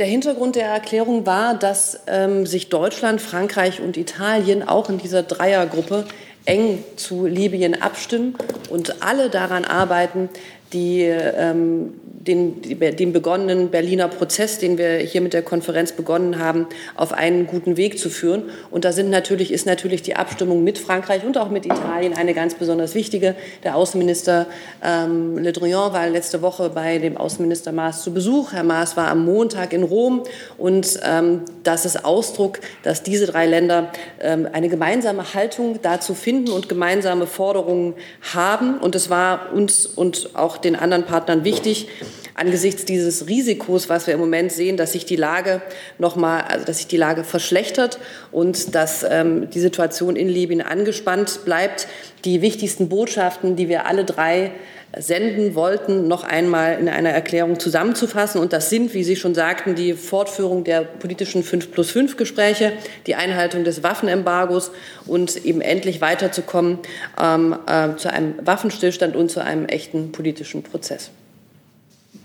Der 0.01 0.09
Hintergrund 0.09 0.57
der 0.57 0.65
Erklärung 0.65 1.27
war, 1.27 1.53
dass 1.53 2.01
ähm, 2.07 2.47
sich 2.47 2.71
Deutschland, 2.71 3.21
Frankreich 3.21 3.83
und 3.83 3.99
Italien 3.99 4.67
auch 4.67 4.89
in 4.89 4.97
dieser 4.97 5.23
Dreiergruppe 5.23 6.07
eng 6.45 6.83
zu 6.97 7.27
Libyen 7.27 7.81
abstimmen 7.81 8.35
und 8.71 9.03
alle 9.03 9.31
daran 9.31 9.65
arbeiten, 9.65 10.29
die, 10.73 11.03
ähm, 11.03 11.95
den, 12.05 12.63
den 12.63 13.13
begonnenen 13.13 13.71
Berliner 13.71 14.09
Prozess, 14.09 14.59
den 14.59 14.79
wir 14.79 14.99
hier 14.99 15.21
mit 15.21 15.33
der 15.33 15.43
Konferenz 15.43 15.93
begonnen 15.93 16.39
haben, 16.39 16.67
auf 16.95 17.13
einen 17.13 17.47
guten 17.47 17.77
Weg 17.77 17.99
zu 17.99 18.09
führen. 18.09 18.45
Und 18.71 18.85
da 18.85 18.93
sind 18.93 19.11
natürlich, 19.11 19.53
ist 19.53 19.67
natürlich 19.67 20.03
die 20.03 20.17
Abstimmung 20.17 20.63
mit 20.63 20.79
Frankreich 20.79 21.25
und 21.25 21.39
auch 21.39 21.51
mit 21.51 21.67
Italien 21.67 22.15
eine 22.15 22.35
ganz 22.35 22.55
besonders 22.55 22.95
wichtige. 22.95 23.35
Der 23.65 23.75
Außenminister 23.75 24.47
ähm, 24.85 25.39
Le 25.39 25.53
Drian 25.53 25.93
war 25.93 26.09
letzte 26.09 26.43
Woche 26.43 26.71
bei 26.71 26.99
dem 26.99 27.17
Außenminister 27.17 27.73
Maas 27.73 28.03
zu 28.03 28.13
Besuch. 28.13 28.53
Herr 28.53 28.65
Maas 28.65 28.97
war 28.97 29.09
am 29.09 29.25
Montag 29.25 29.73
in 29.73 29.83
Rom 29.83 30.23
und 30.57 31.01
ähm, 31.05 31.43
das 31.65 31.85
ist 31.85 32.05
Ausdruck, 32.05 32.61
dass 32.83 33.03
diese 33.03 33.27
drei 33.27 33.47
Länder 33.47 33.91
ähm, 34.21 34.47
eine 34.53 34.69
gemeinsame 34.69 35.35
Haltung 35.35 35.81
dazu 35.83 36.15
finden 36.15 36.30
und 36.39 36.69
gemeinsame 36.69 37.27
Forderungen 37.27 37.95
haben. 38.33 38.79
Und 38.79 38.95
es 38.95 39.11
war 39.11 39.53
uns 39.53 39.87
und 39.87 40.31
auch 40.35 40.57
den 40.57 40.77
anderen 40.77 41.05
Partnern 41.05 41.45
wichtig, 41.45 41.89
angesichts 42.35 42.87
dieses 42.87 43.29
Risikos, 43.29 43.89
was 43.89 44.07
wir 44.07 44.15
im 44.15 44.21
Moment 44.21 44.51
sehen, 44.51 44.77
dass 44.77 44.93
sich 44.93 45.05
die 45.05 45.17
Lage 45.17 45.61
noch 45.99 46.17
mal, 46.17 46.41
also 46.41 46.65
dass 46.65 46.79
sich 46.79 46.87
die 46.87 46.97
Lage 46.97 47.23
verschlechtert 47.23 47.99
und 48.33 48.75
dass 48.75 49.05
ähm, 49.09 49.51
die 49.51 49.61
Situation 49.61 50.17
in 50.17 50.29
Libyen 50.29 50.63
angespannt 50.63 51.41
bleibt, 51.45 51.87
die 52.25 52.41
wichtigsten 52.41 52.89
Botschaften, 52.89 53.57
die 53.57 53.69
wir 53.69 53.87
alle 53.87 54.05
drei 54.05 54.53
senden 54.97 55.55
wollten, 55.55 56.09
noch 56.09 56.25
einmal 56.25 56.79
in 56.81 56.89
einer 56.89 57.11
Erklärung 57.11 57.61
zusammenzufassen. 57.61 58.41
Und 58.41 58.53
das 58.53 58.71
sind, 58.71 58.93
wie 58.93 59.05
Sie 59.05 59.15
schon 59.15 59.35
sagten, 59.35 59.75
die 59.75 59.95
Fortführung 59.95 60.65
der 60.65 60.83
politischen 60.83 61.45
5 61.45 61.71
plus 61.71 61.91
5 61.93 62.17
Gespräche, 62.17 62.73
die 63.07 63.15
Einhaltung 63.15 63.63
des 63.63 63.83
Waffenembargos 63.83 64.73
und 65.07 65.45
eben 65.45 65.61
endlich 65.61 66.01
weiterzukommen 66.01 66.79
ähm, 67.21 67.57
äh, 67.67 67.97
zu 67.97 68.13
einem 68.13 68.35
Waffenstillstand 68.45 69.15
und 69.15 69.31
zu 69.31 69.43
einem 69.43 69.67
echten 69.67 70.11
politischen 70.11 70.63
Prozess. 70.63 71.11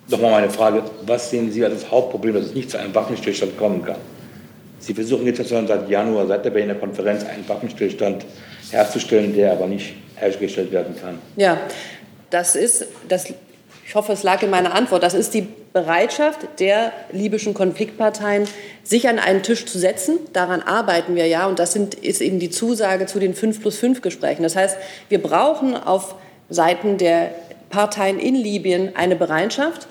Nochmal 0.07 0.31
meine 0.31 0.49
Frage, 0.49 0.83
was 1.05 1.29
sehen 1.29 1.51
Sie 1.51 1.63
als 1.63 1.81
das 1.81 1.91
Hauptproblem, 1.91 2.35
dass 2.35 2.45
es 2.45 2.53
nicht 2.53 2.69
zu 2.69 2.77
einem 2.77 2.93
Waffenstillstand 2.93 3.57
kommen 3.57 3.83
kann? 3.83 3.97
Sie 4.79 4.93
versuchen 4.93 5.25
jetzt 5.25 5.47
schon 5.47 5.67
seit 5.67 5.89
Januar, 5.89 6.27
seit 6.27 6.45
der 6.45 6.51
Berliner 6.51 6.75
Konferenz, 6.75 7.23
einen 7.23 7.47
Waffenstillstand 7.47 8.25
herzustellen, 8.71 9.33
der 9.33 9.53
aber 9.53 9.67
nicht 9.67 9.95
hergestellt 10.15 10.71
werden 10.71 10.95
kann. 10.99 11.19
Ja, 11.35 11.57
das 12.29 12.55
ist, 12.55 12.85
das, 13.07 13.25
ich 13.85 13.95
hoffe, 13.95 14.13
es 14.13 14.23
lag 14.23 14.41
in 14.41 14.49
meiner 14.49 14.73
Antwort, 14.73 15.03
das 15.03 15.13
ist 15.13 15.33
die 15.33 15.47
Bereitschaft 15.73 16.59
der 16.59 16.93
libyschen 17.11 17.53
Konfliktparteien, 17.53 18.47
sich 18.83 19.09
an 19.09 19.19
einen 19.19 19.43
Tisch 19.43 19.65
zu 19.65 19.77
setzen. 19.77 20.19
Daran 20.31 20.61
arbeiten 20.61 21.15
wir 21.15 21.27
ja 21.27 21.47
und 21.47 21.59
das 21.59 21.73
sind, 21.73 21.95
ist 21.95 22.21
eben 22.21 22.39
die 22.39 22.49
Zusage 22.49 23.07
zu 23.07 23.19
den 23.19 23.33
5 23.33 23.61
plus 23.61 23.77
5 23.77 24.01
Gesprächen. 24.01 24.43
Das 24.43 24.55
heißt, 24.55 24.77
wir 25.09 25.21
brauchen 25.21 25.75
auf 25.75 26.15
Seiten 26.49 26.97
der 26.97 27.31
Parteien 27.69 28.19
in 28.19 28.35
Libyen 28.35 28.95
eine 28.95 29.15
Bereitschaft, 29.15 29.87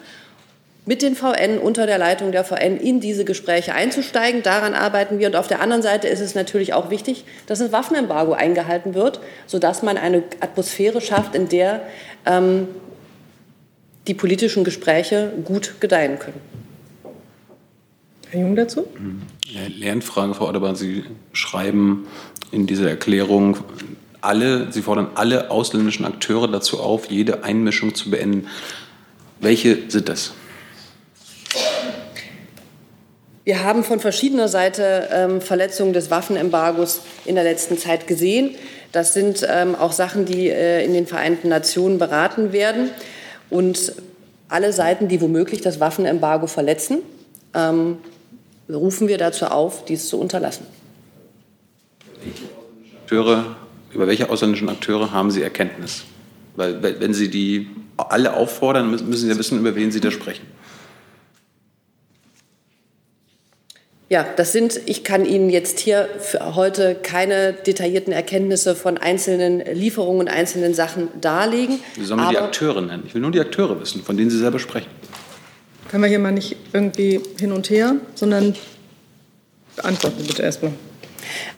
mit 0.86 1.00
den 1.00 1.16
VN 1.16 1.58
unter 1.58 1.86
der 1.86 1.98
Leitung 1.98 2.30
der 2.30 2.44
VN 2.44 2.76
in 2.76 3.00
diese 3.00 3.24
Gespräche 3.24 3.74
einzusteigen. 3.74 4.42
Daran 4.42 4.74
arbeiten 4.74 5.18
wir. 5.18 5.28
Und 5.28 5.36
auf 5.36 5.48
der 5.48 5.60
anderen 5.60 5.82
Seite 5.82 6.08
ist 6.08 6.20
es 6.20 6.34
natürlich 6.34 6.74
auch 6.74 6.90
wichtig, 6.90 7.24
dass 7.46 7.60
ein 7.62 7.72
Waffenembargo 7.72 8.32
eingehalten 8.32 8.94
wird, 8.94 9.20
sodass 9.46 9.82
man 9.82 9.96
eine 9.96 10.22
Atmosphäre 10.40 11.00
schafft, 11.00 11.34
in 11.34 11.48
der 11.48 11.80
ähm, 12.26 12.68
die 14.06 14.14
politischen 14.14 14.64
Gespräche 14.64 15.32
gut 15.44 15.76
gedeihen 15.80 16.18
können. 16.18 16.40
Herr 18.28 18.40
Jung 18.40 18.56
dazu? 18.56 18.86
Lernfrage, 19.78 20.34
Frau 20.34 20.48
Adebar. 20.48 20.76
Sie 20.76 21.04
schreiben 21.32 22.06
in 22.52 22.66
dieser 22.66 22.88
Erklärung, 22.88 23.58
alle, 24.20 24.72
Sie 24.72 24.82
fordern 24.82 25.08
alle 25.14 25.50
ausländischen 25.50 26.04
Akteure 26.04 26.48
dazu 26.48 26.80
auf, 26.80 27.10
jede 27.10 27.44
Einmischung 27.44 27.94
zu 27.94 28.10
beenden. 28.10 28.48
Welche 29.40 29.78
sind 29.88 30.08
das? 30.08 30.34
Wir 33.44 33.62
haben 33.62 33.84
von 33.84 34.00
verschiedener 34.00 34.48
Seite 34.48 35.08
ähm, 35.12 35.40
Verletzungen 35.42 35.92
des 35.92 36.10
Waffenembargos 36.10 37.02
in 37.26 37.34
der 37.34 37.44
letzten 37.44 37.76
Zeit 37.76 38.06
gesehen. 38.06 38.54
Das 38.90 39.12
sind 39.12 39.46
ähm, 39.46 39.74
auch 39.74 39.92
Sachen, 39.92 40.24
die 40.24 40.48
äh, 40.48 40.82
in 40.82 40.94
den 40.94 41.06
Vereinten 41.06 41.50
Nationen 41.50 41.98
beraten 41.98 42.52
werden. 42.52 42.88
Und 43.50 43.92
alle 44.48 44.72
Seiten, 44.72 45.08
die 45.08 45.20
womöglich 45.20 45.60
das 45.60 45.78
Waffenembargo 45.78 46.46
verletzen, 46.46 46.98
ähm, 47.52 47.98
rufen 48.70 49.08
wir 49.08 49.18
dazu 49.18 49.46
auf, 49.46 49.84
dies 49.84 50.08
zu 50.08 50.18
unterlassen. 50.18 50.66
Akteure, 53.02 53.56
über 53.92 54.06
welche 54.06 54.30
ausländischen 54.30 54.70
Akteure 54.70 55.12
haben 55.12 55.30
Sie 55.30 55.42
Erkenntnis? 55.42 56.04
Weil 56.56 56.82
wenn 56.82 57.12
Sie 57.12 57.28
die 57.28 57.68
alle 57.98 58.34
auffordern, 58.34 58.90
müssen 58.90 59.12
Sie 59.12 59.28
ja 59.28 59.36
wissen, 59.36 59.58
über 59.58 59.74
wen 59.74 59.92
Sie 59.92 60.00
da 60.00 60.10
sprechen. 60.10 60.46
Ja, 64.10 64.26
das 64.36 64.52
sind, 64.52 64.78
ich 64.84 65.02
kann 65.02 65.24
Ihnen 65.24 65.48
jetzt 65.48 65.78
hier 65.80 66.08
für 66.18 66.54
heute 66.54 66.94
keine 66.94 67.54
detaillierten 67.54 68.12
Erkenntnisse 68.12 68.76
von 68.76 68.98
einzelnen 68.98 69.60
Lieferungen 69.74 70.20
und 70.20 70.28
einzelnen 70.28 70.74
Sachen 70.74 71.08
darlegen. 71.20 71.80
Wie 71.96 72.04
sollen 72.04 72.20
wir 72.20 72.28
die 72.28 72.38
Akteure 72.38 72.82
nennen? 72.82 73.04
Ich 73.06 73.14
will 73.14 73.22
nur 73.22 73.30
die 73.30 73.40
Akteure 73.40 73.80
wissen, 73.80 74.02
von 74.02 74.16
denen 74.16 74.28
Sie 74.28 74.38
selber 74.38 74.58
sprechen. 74.58 74.90
Können 75.88 76.02
wir 76.02 76.10
hier 76.10 76.18
mal 76.18 76.32
nicht 76.32 76.56
irgendwie 76.72 77.20
hin 77.38 77.52
und 77.52 77.70
her, 77.70 77.96
sondern 78.14 78.54
beantworten 79.76 80.20
Sie 80.20 80.26
bitte 80.26 80.42
erstmal. 80.42 80.72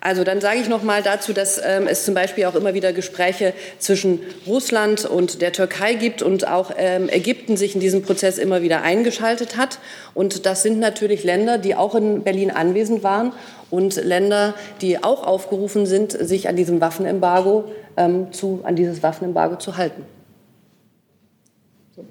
Also 0.00 0.24
dann 0.24 0.40
sage 0.40 0.60
ich 0.60 0.68
noch 0.68 0.82
mal 0.82 1.02
dazu, 1.02 1.32
dass 1.32 1.60
ähm, 1.64 1.86
es 1.86 2.04
zum 2.04 2.14
Beispiel 2.14 2.44
auch 2.46 2.54
immer 2.54 2.74
wieder 2.74 2.92
Gespräche 2.92 3.52
zwischen 3.78 4.20
Russland 4.46 5.04
und 5.04 5.42
der 5.42 5.52
Türkei 5.52 5.94
gibt 5.94 6.22
und 6.22 6.46
auch 6.46 6.72
ähm, 6.76 7.08
Ägypten 7.08 7.56
sich 7.56 7.74
in 7.74 7.80
diesem 7.80 8.02
Prozess 8.02 8.38
immer 8.38 8.62
wieder 8.62 8.82
eingeschaltet 8.82 9.56
hat. 9.56 9.78
Und 10.14 10.46
das 10.46 10.62
sind 10.62 10.78
natürlich 10.78 11.24
Länder, 11.24 11.58
die 11.58 11.74
auch 11.74 11.94
in 11.94 12.22
Berlin 12.22 12.50
anwesend 12.50 13.02
waren 13.02 13.32
und 13.70 13.96
Länder, 13.96 14.54
die 14.80 15.02
auch 15.02 15.26
aufgerufen 15.26 15.86
sind, 15.86 16.12
sich 16.12 16.48
an 16.48 16.56
diesem 16.56 16.80
Waffenembargo 16.80 17.64
ähm, 17.96 18.32
zu, 18.32 18.60
an 18.64 18.76
dieses 18.76 19.02
Waffenembargo 19.02 19.56
zu 19.56 19.76
halten. 19.76 20.02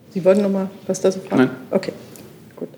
Sie 0.09 0.23
wollten 0.23 0.41
noch 0.41 0.49
mal 0.49 0.69
was 0.87 1.01
dazu 1.01 1.19
fragen? 1.19 1.43
Nein. 1.43 1.49
Okay, 1.71 1.93
gut. 2.55 2.69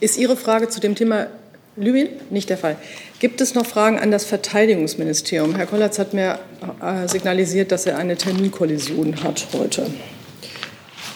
Ist 0.00 0.18
Ihre 0.18 0.36
Frage 0.36 0.68
zu 0.68 0.80
dem 0.80 0.94
Thema 0.94 1.28
Libyen? 1.76 2.08
Nicht 2.30 2.50
der 2.50 2.58
Fall. 2.58 2.76
Gibt 3.18 3.40
es 3.40 3.54
noch 3.54 3.64
Fragen 3.64 3.98
an 3.98 4.10
das 4.10 4.24
Verteidigungsministerium? 4.24 5.54
Herr 5.54 5.66
Kollatz 5.66 5.98
hat 5.98 6.12
mir 6.12 6.38
äh, 6.82 7.08
signalisiert, 7.08 7.72
dass 7.72 7.86
er 7.86 7.96
eine 7.96 8.16
Terminkollision 8.16 9.22
hat 9.22 9.46
heute. 9.52 9.86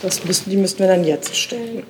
Das 0.03 0.25
müssen, 0.25 0.51
die 0.51 0.57
müssten 0.57 0.81
wir 0.81 0.89
dann 0.89 1.05
jetzt 1.05 1.37
stellen. 1.37 1.83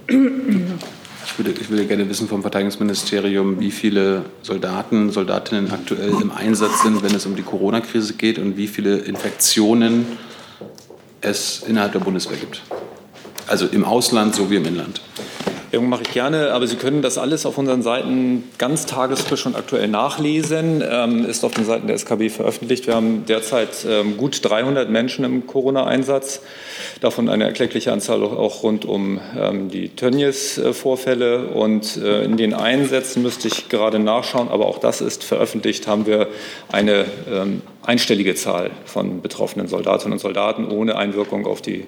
Ich 1.26 1.38
würde, 1.38 1.60
ich 1.60 1.68
würde 1.68 1.86
gerne 1.86 2.08
wissen 2.08 2.28
vom 2.28 2.42
Verteidigungsministerium, 2.42 3.60
wie 3.60 3.70
viele 3.70 4.24
Soldaten, 4.42 5.10
Soldatinnen 5.10 5.70
aktuell 5.70 6.10
im 6.20 6.30
Einsatz 6.30 6.82
sind, 6.82 7.02
wenn 7.02 7.14
es 7.14 7.26
um 7.26 7.36
die 7.36 7.42
Corona-Krise 7.42 8.14
geht 8.14 8.38
und 8.38 8.56
wie 8.56 8.68
viele 8.68 8.98
Infektionen 8.98 10.06
es 11.20 11.62
innerhalb 11.66 11.92
der 11.92 12.00
Bundeswehr 12.00 12.36
gibt. 12.36 12.62
Also 13.48 13.66
im 13.66 13.84
Ausland 13.84 14.34
sowie 14.34 14.56
im 14.56 14.66
Inland. 14.66 15.00
Ja, 15.72 15.80
mache 15.80 16.02
ich 16.02 16.12
gerne, 16.12 16.52
aber 16.52 16.68
Sie 16.68 16.76
können 16.76 17.02
das 17.02 17.18
alles 17.18 17.44
auf 17.44 17.58
unseren 17.58 17.82
Seiten 17.82 18.44
ganz 18.56 18.86
tagesfrisch 18.86 19.46
und 19.46 19.56
aktuell 19.56 19.88
nachlesen. 19.88 20.82
Ähm, 20.88 21.24
ist 21.24 21.44
auf 21.44 21.54
den 21.54 21.64
Seiten 21.64 21.88
der 21.88 21.96
SKB 21.96 22.28
veröffentlicht. 22.28 22.86
Wir 22.86 22.94
haben 22.94 23.26
derzeit 23.26 23.84
ähm, 23.88 24.16
gut 24.16 24.44
300 24.44 24.88
Menschen 24.88 25.24
im 25.24 25.48
Corona-Einsatz, 25.48 26.40
davon 27.00 27.28
eine 27.28 27.44
erkleckliche 27.44 27.92
Anzahl 27.92 28.22
auch 28.22 28.62
rund 28.62 28.84
um 28.84 29.20
ähm, 29.36 29.68
die 29.68 29.88
Tönnies-Vorfälle. 29.88 31.48
Und 31.48 31.96
äh, 31.96 32.22
in 32.22 32.36
den 32.36 32.54
Einsätzen 32.54 33.22
müsste 33.22 33.48
ich 33.48 33.68
gerade 33.68 33.98
nachschauen, 33.98 34.48
aber 34.48 34.66
auch 34.66 34.78
das 34.78 35.00
ist 35.00 35.24
veröffentlicht, 35.24 35.88
haben 35.88 36.06
wir 36.06 36.28
eine 36.70 37.06
ähm, 37.28 37.62
einstellige 37.82 38.36
Zahl 38.36 38.70
von 38.84 39.20
betroffenen 39.20 39.66
Soldatinnen 39.66 40.12
und 40.12 40.20
Soldaten 40.20 40.70
ohne 40.70 40.94
Einwirkung 40.94 41.44
auf 41.44 41.60
die, 41.60 41.86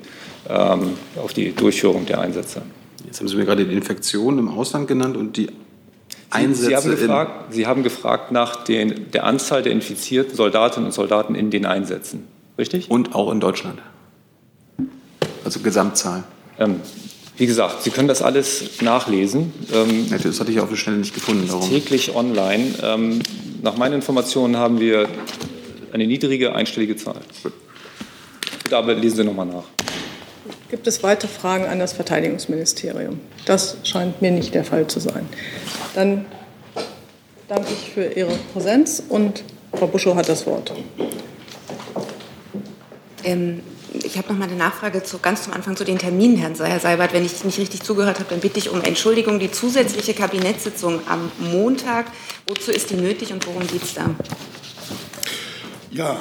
ähm, 0.51 0.99
auf 1.23 1.33
die 1.33 1.55
Durchführung 1.55 2.07
der 2.07 2.21
Einsätze. 2.21 2.63
Jetzt 3.09 3.21
haben 3.21 3.29
Sie 3.29 3.37
mir 3.37 3.47
gerade 3.47 3.65
die 3.65 3.73
Infektionen 3.75 4.39
im 4.39 4.49
Ausland 4.51 4.87
genannt 4.87 5.17
und 5.17 5.39
die 5.39 5.49
Einsätze. 6.29 6.67
Sie, 6.69 6.77
haben 6.77 6.91
in- 6.93 6.99
gefragt, 6.99 7.55
Sie 7.55 7.67
haben 7.67 7.83
gefragt 7.83 8.33
nach 8.33 8.65
den, 8.65 9.11
der 9.13 9.25
Anzahl 9.25 9.63
der 9.63 9.73
infizierten 9.73 10.37
Soldatinnen 10.37 10.87
und 10.89 10.93
Soldaten 10.93 11.35
in 11.35 11.51
den 11.51 11.65
Einsätzen. 11.65 12.25
Richtig? 12.59 12.91
Und 12.91 13.15
auch 13.15 13.33
in 13.33 13.41
Deutschland. 13.41 13.79
Also 15.43 15.61
Gesamtzahl. 15.61 16.25
Ähm, 16.59 16.81
wie 17.39 17.47
gesagt, 17.47 17.83
Sie 17.83 17.89
können 17.91 18.09
das 18.09 18.21
alles 18.21 18.83
nachlesen. 18.83 19.55
Ähm, 19.73 20.07
das 20.11 20.39
hatte 20.39 20.53
ich 20.53 20.61
auf 20.61 20.69
der 20.69 20.77
Stelle 20.77 20.99
nicht 20.99 21.15
gefunden. 21.15 21.49
Darum. 21.49 21.67
Täglich 21.67 22.15
online. 22.15 22.75
Ähm, 22.83 23.21
nach 23.63 23.79
meinen 23.79 23.95
Informationen 23.95 24.59
haben 24.59 24.81
wir 24.81 25.09
eine 25.95 26.07
niedrige 26.07 26.55
einstellige 26.55 26.95
Zahl. 26.97 27.23
Bitte 28.63 28.77
aber 28.77 28.93
lesen 28.95 29.17
Sie 29.17 29.25
nochmal 29.25 29.47
nach. 29.47 29.65
Gibt 30.71 30.87
es 30.87 31.03
weitere 31.03 31.29
Fragen 31.29 31.65
an 31.65 31.79
das 31.79 31.93
Verteidigungsministerium? 31.95 33.21
Das 33.47 33.77
scheint 33.85 34.21
mir 34.21 34.31
nicht 34.31 34.55
der 34.55 34.65
Fall 34.65 34.87
zu 34.87 35.01
sein. 35.01 35.27
Dann 35.95 36.27
danke 37.49 37.69
ich 37.73 37.93
für 37.95 38.05
Ihre 38.05 38.35
Präsenz 38.53 39.03
und 39.09 39.45
Frau 39.73 39.87
Buschow 39.87 40.15
hat 40.15 40.29
das 40.29 40.47
Wort. 40.47 40.73
Ähm, 43.25 43.61
ich 44.05 44.19
habe 44.19 44.29
noch 44.29 44.39
mal 44.39 44.47
eine 44.49 44.57
Nachfrage 44.57 45.03
zu, 45.03 45.19
ganz 45.19 45.45
zum 45.45 45.55
Anfang 45.55 45.75
zu 45.75 45.85
den 45.85 45.99
Terminen, 45.99 46.37
Herrn 46.37 46.55
Se- 46.55 46.67
Herr 46.67 46.81
Seibert. 46.81 47.15
Wenn 47.15 47.25
ich 47.25 47.43
nicht 47.45 47.59
richtig 47.59 47.83
zugehört 47.83 48.19
habe, 48.19 48.29
dann 48.29 48.41
bitte 48.41 48.59
ich 48.59 48.69
um 48.71 48.83
Entschuldigung. 48.83 49.39
Die 49.39 49.51
zusätzliche 49.51 50.13
Kabinettssitzung 50.13 51.01
am 51.09 51.31
Montag, 51.51 52.07
wozu 52.47 52.71
ist 52.71 52.91
die 52.91 52.95
nötig 52.97 53.33
und 53.33 53.47
worum 53.47 53.67
geht 53.67 53.83
es 53.83 53.95
da? 53.95 54.15
Ja, 55.91 56.19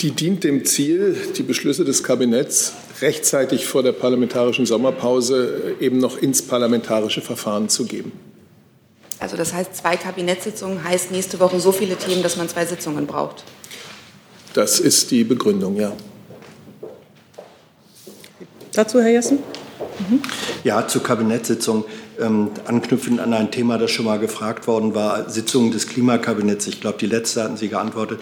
die 0.00 0.10
dient 0.12 0.42
dem 0.42 0.64
Ziel, 0.64 1.14
die 1.36 1.42
Beschlüsse 1.42 1.84
des 1.84 2.02
Kabinetts 2.02 2.72
rechtzeitig 3.02 3.66
vor 3.66 3.82
der 3.82 3.92
parlamentarischen 3.92 4.64
Sommerpause 4.64 5.76
eben 5.80 5.98
noch 5.98 6.16
ins 6.16 6.42
parlamentarische 6.42 7.20
Verfahren 7.20 7.68
zu 7.68 7.84
geben. 7.84 8.12
Also 9.18 9.36
das 9.36 9.52
heißt, 9.52 9.76
zwei 9.76 9.96
Kabinettssitzungen 9.96 10.82
heißt 10.82 11.12
nächste 11.12 11.38
Woche 11.38 11.60
so 11.60 11.70
viele 11.70 11.96
Themen, 11.96 12.22
dass 12.22 12.36
man 12.36 12.48
zwei 12.48 12.66
Sitzungen 12.66 13.06
braucht. 13.06 13.44
Das 14.54 14.80
ist 14.80 15.10
die 15.10 15.24
Begründung, 15.24 15.76
ja. 15.76 15.92
Dazu, 18.72 19.00
Herr 19.00 19.10
Jessen? 19.10 19.38
Ja, 20.64 20.86
zur 20.88 21.02
Kabinettssitzung. 21.02 21.84
Ähm, 22.20 22.50
anknüpfend 22.66 23.20
an 23.20 23.32
ein 23.32 23.50
Thema, 23.50 23.78
das 23.78 23.90
schon 23.90 24.04
mal 24.04 24.18
gefragt 24.18 24.66
worden 24.66 24.94
war, 24.94 25.30
Sitzung 25.30 25.70
des 25.70 25.86
Klimakabinetts. 25.86 26.66
Ich 26.66 26.80
glaube, 26.80 26.98
die 26.98 27.06
letzte 27.06 27.42
hatten 27.42 27.56
Sie 27.56 27.68
geantwortet, 27.68 28.20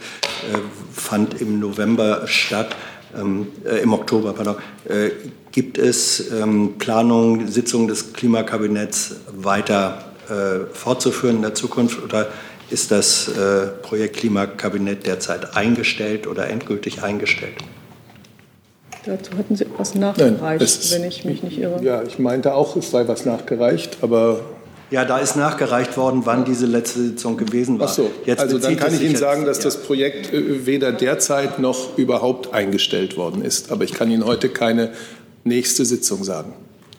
äh, 0.52 0.58
fand 0.92 1.40
im 1.40 1.58
November 1.58 2.26
statt, 2.26 2.76
äh, 3.14 3.78
im 3.82 3.92
Oktober, 3.92 4.32
pardon. 4.32 4.56
Äh, 4.88 5.10
gibt 5.52 5.78
es 5.78 6.30
ähm, 6.32 6.74
Planungen, 6.78 7.48
Sitzungen 7.48 7.88
des 7.88 8.12
Klimakabinetts 8.12 9.16
weiter 9.36 10.04
äh, 10.28 10.66
fortzuführen 10.72 11.36
in 11.36 11.42
der 11.42 11.54
Zukunft 11.54 12.02
oder 12.04 12.28
ist 12.70 12.92
das 12.92 13.26
äh, 13.28 13.66
Projekt 13.82 14.18
Klimakabinett 14.18 15.04
derzeit 15.06 15.56
eingestellt 15.56 16.26
oder 16.28 16.48
endgültig 16.48 17.02
eingestellt? 17.02 17.54
Dazu 19.06 19.32
hatten 19.36 19.56
Sie 19.56 19.64
etwas 19.64 19.94
Nein, 19.94 20.12
nachgereicht, 20.16 20.62
es 20.62 20.76
ist- 20.84 20.94
wenn 20.94 21.04
ich 21.04 21.24
mich 21.24 21.42
nicht 21.42 21.58
irre. 21.58 21.82
Ja, 21.82 22.02
ich 22.02 22.18
meinte 22.18 22.54
auch, 22.54 22.76
es 22.76 22.90
sei 22.90 23.08
was 23.08 23.24
nachgereicht, 23.24 23.98
aber 24.02 24.40
Ja, 24.90 25.04
da 25.04 25.18
ist 25.18 25.36
nachgereicht 25.36 25.96
worden, 25.96 26.22
wann 26.24 26.44
diese 26.44 26.66
letzte 26.66 27.00
Sitzung 27.00 27.36
gewesen 27.36 27.78
war. 27.78 27.88
Ach 27.88 27.92
so, 27.92 28.10
Jetzt 28.26 28.40
also 28.40 28.58
dann 28.58 28.76
kann 28.76 28.92
ich 28.92 29.02
Ihnen 29.02 29.16
sagen, 29.16 29.44
dass 29.44 29.58
ja. 29.58 29.64
das 29.64 29.76
Projekt 29.82 30.32
äh, 30.32 30.66
weder 30.66 30.92
derzeit 30.92 31.60
noch 31.60 31.96
überhaupt 31.96 32.52
eingestellt 32.52 33.16
worden 33.16 33.42
ist. 33.42 33.70
Aber 33.70 33.84
ich 33.84 33.92
kann 33.92 34.10
Ihnen 34.10 34.24
heute 34.24 34.48
keine 34.48 34.90
nächste 35.44 35.84
Sitzung 35.84 36.24
sagen. 36.24 36.52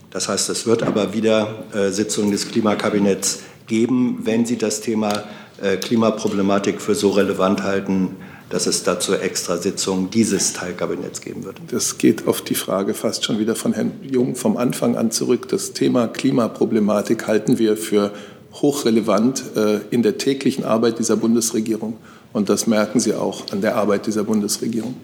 Das 0.10 0.30
heißt, 0.30 0.50
es 0.50 0.66
wird 0.66 0.84
aber 0.84 1.14
wieder 1.14 1.66
äh, 1.74 1.90
Sitzungen 1.90 2.32
des 2.32 2.50
Klimakabinetts 2.50 3.40
geben, 3.68 4.20
wenn 4.24 4.46
Sie 4.46 4.58
das 4.58 4.82
Thema 4.82 5.24
äh, 5.62 5.78
Klimaproblematik 5.78 6.82
für 6.82 6.96
so 6.96 7.10
relevant 7.10 7.64
halten, 7.64 8.16
dass 8.52 8.68
es 8.68 8.84
dazu 8.84 9.14
extra 9.14 9.58
Sitzungen 9.58 10.10
dieses 10.10 10.54
Teilkabinetts 10.54 11.22
geben 11.22 11.46
wird. 11.46 11.56
Das 11.72 11.98
geht 11.98 12.28
auf 12.28 12.42
die 12.42 12.56
Frage 12.56 12.94
fast 12.94 13.26
schon 13.26 13.40
wieder 13.40 13.56
von 13.56 13.74
Herrn 13.74 13.94
Jung 14.04 14.36
vom 14.36 14.58
Anfang 14.58 14.98
an 14.98 15.10
zurück. 15.10 15.48
Das 15.48 15.74
Thema 15.74 16.08
Klimaproblematik 16.08 17.28
halten 17.28 17.58
wir 17.58 17.78
für 17.78 18.12
hochrelevant 18.54 19.44
äh, 19.56 19.80
in 19.90 20.04
der 20.04 20.18
täglichen 20.18 20.66
Arbeit 20.66 21.00
dieser 21.00 21.16
Bundesregierung. 21.16 21.98
Und 22.34 22.50
das 22.50 22.68
merken 22.68 23.00
Sie 23.00 23.14
auch 23.14 23.52
an 23.52 23.62
der 23.62 23.78
Arbeit 23.78 24.06
dieser 24.06 24.26
Bundesregierung. 24.26 24.96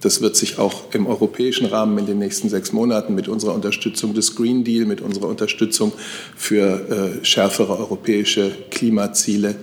Das 0.00 0.22
wird 0.22 0.36
sich 0.36 0.58
auch 0.58 0.94
im 0.94 1.06
europäischen 1.06 1.66
Rahmen 1.66 1.98
in 1.98 2.06
den 2.06 2.18
nächsten 2.18 2.48
sechs 2.48 2.72
Monaten 2.72 3.14
mit 3.14 3.28
unserer 3.28 3.54
Unterstützung 3.54 4.14
des 4.14 4.36
Green 4.36 4.64
Deal, 4.64 4.86
mit 4.86 5.00
unserer 5.00 5.26
Unterstützung 5.26 5.92
für 6.36 7.20
äh, 7.20 7.24
schärfere 7.24 7.78
europäische 7.78 8.52
Klimaziele 8.70 9.56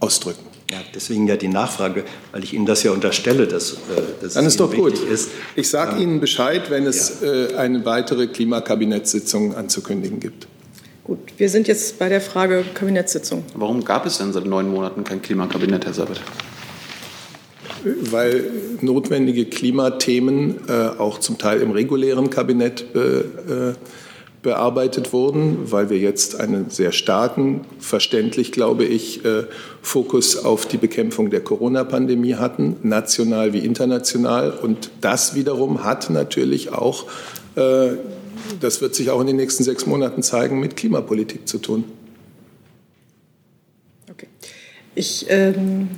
ausdrücken. 0.00 0.55
Ja, 0.70 0.78
deswegen 0.94 1.28
ja 1.28 1.36
die 1.36 1.48
Nachfrage, 1.48 2.04
weil 2.32 2.42
ich 2.42 2.52
Ihnen 2.52 2.66
das 2.66 2.82
ja 2.82 2.90
unterstelle, 2.90 3.46
dass, 3.46 3.72
äh, 3.74 3.76
dass 4.20 4.34
Dann 4.34 4.46
ist 4.46 4.58
doch 4.58 4.72
gut. 4.72 4.92
wichtig 4.92 5.08
ist. 5.08 5.30
Ich 5.54 5.68
sage 5.68 6.02
Ihnen 6.02 6.18
Bescheid, 6.20 6.70
wenn 6.70 6.86
es 6.86 7.22
äh, 7.22 7.54
eine 7.56 7.84
weitere 7.84 8.26
Klimakabinettssitzung 8.26 9.54
anzukündigen 9.54 10.18
gibt. 10.18 10.48
Gut, 11.04 11.20
wir 11.36 11.48
sind 11.48 11.68
jetzt 11.68 12.00
bei 12.00 12.08
der 12.08 12.20
Frage 12.20 12.64
Kabinettssitzung. 12.74 13.44
Warum 13.54 13.84
gab 13.84 14.06
es 14.06 14.18
denn 14.18 14.32
seit 14.32 14.44
neun 14.44 14.68
Monaten 14.68 15.04
kein 15.04 15.22
Klimakabinett, 15.22 15.86
Herr 15.86 15.94
Sabat? 15.94 16.20
Weil 17.84 18.50
notwendige 18.80 19.44
Klimathemen 19.44 20.68
äh, 20.68 20.88
auch 20.98 21.20
zum 21.20 21.38
Teil 21.38 21.60
im 21.60 21.70
regulären 21.70 22.28
Kabinett 22.28 22.92
be, 22.92 23.76
äh, 23.78 24.05
bearbeitet 24.46 25.12
wurden, 25.12 25.72
weil 25.72 25.90
wir 25.90 25.98
jetzt 25.98 26.38
einen 26.38 26.70
sehr 26.70 26.92
starken, 26.92 27.62
verständlich 27.80 28.52
glaube 28.52 28.84
ich, 28.84 29.24
äh, 29.24 29.42
Fokus 29.82 30.36
auf 30.36 30.66
die 30.66 30.76
Bekämpfung 30.76 31.30
der 31.30 31.40
Corona-Pandemie 31.40 32.36
hatten, 32.36 32.76
national 32.84 33.52
wie 33.52 33.58
international. 33.58 34.52
Und 34.52 34.92
das 35.00 35.34
wiederum 35.34 35.82
hat 35.82 36.10
natürlich 36.10 36.72
auch, 36.72 37.06
äh, 37.56 37.94
das 38.60 38.80
wird 38.80 38.94
sich 38.94 39.10
auch 39.10 39.20
in 39.20 39.26
den 39.26 39.34
nächsten 39.34 39.64
sechs 39.64 39.84
Monaten 39.84 40.22
zeigen, 40.22 40.60
mit 40.60 40.76
Klimapolitik 40.76 41.48
zu 41.48 41.58
tun. 41.58 41.82
Ich 44.94 45.26
ähm, 45.28 45.88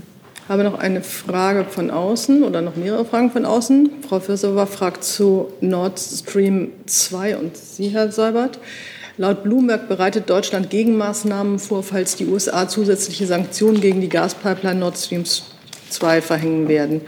habe 0.48 0.64
noch 0.64 0.78
eine 0.78 1.02
Frage 1.02 1.64
von 1.64 1.90
außen 1.90 2.42
oder 2.42 2.62
noch 2.62 2.74
mehrere 2.74 3.04
Fragen 3.04 3.30
von 3.30 3.44
außen. 3.44 3.90
Frau 4.08 4.18
Fürsover 4.18 4.66
fragt 4.66 5.04
zu 5.04 5.52
Nord 5.60 6.00
Stream 6.00 6.72
2 6.86 7.36
und 7.36 7.56
Sie, 7.56 7.90
Herr 7.90 8.10
Seibert. 8.10 8.58
Laut 9.18 9.42
Bloomberg 9.42 9.88
bereitet 9.88 10.30
Deutschland 10.30 10.70
Gegenmaßnahmen 10.70 11.58
vor, 11.58 11.82
falls 11.82 12.16
die 12.16 12.26
USA 12.26 12.68
zusätzliche 12.68 13.26
Sanktionen 13.26 13.80
gegen 13.80 14.00
die 14.00 14.08
Gaspipeline 14.08 14.78
Nord 14.80 14.96
Stream 14.96 15.24
2 15.90 16.22
verhängen 16.22 16.68
werden. 16.68 17.02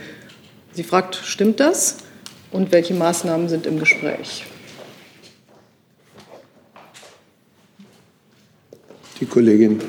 Sie 0.73 0.83
fragt, 0.83 1.15
stimmt 1.15 1.59
das? 1.59 1.97
Und 2.51 2.71
welche 2.71 2.93
Maßnahmen 2.93 3.49
sind 3.49 3.65
im 3.65 3.79
Gespräch? 3.79 4.45
Die 9.21 9.27
Kollegin. 9.27 9.79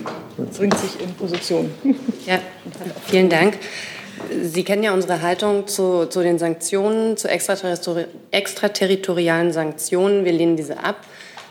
Bringt 0.57 0.79
sich 0.79 1.01
in 1.01 1.13
Position. 1.15 1.71
Ja, 2.27 2.39
vielen 3.07 3.29
Dank. 3.29 3.59
Sie 4.43 4.63
kennen 4.63 4.85
ja 4.85 4.95
unsere 4.95 5.23
Haltung 5.23 5.67
zu, 5.67 6.07
zu 6.07 6.23
den 6.23 6.39
Sanktionen, 6.39 7.17
zu 7.17 7.29
extraterritori 7.29 8.05
extraterritorialen 8.31 9.53
Sanktionen. 9.53 10.25
Wir 10.25 10.33
lehnen 10.33 10.57
diese 10.57 10.79
ab, 10.85 11.05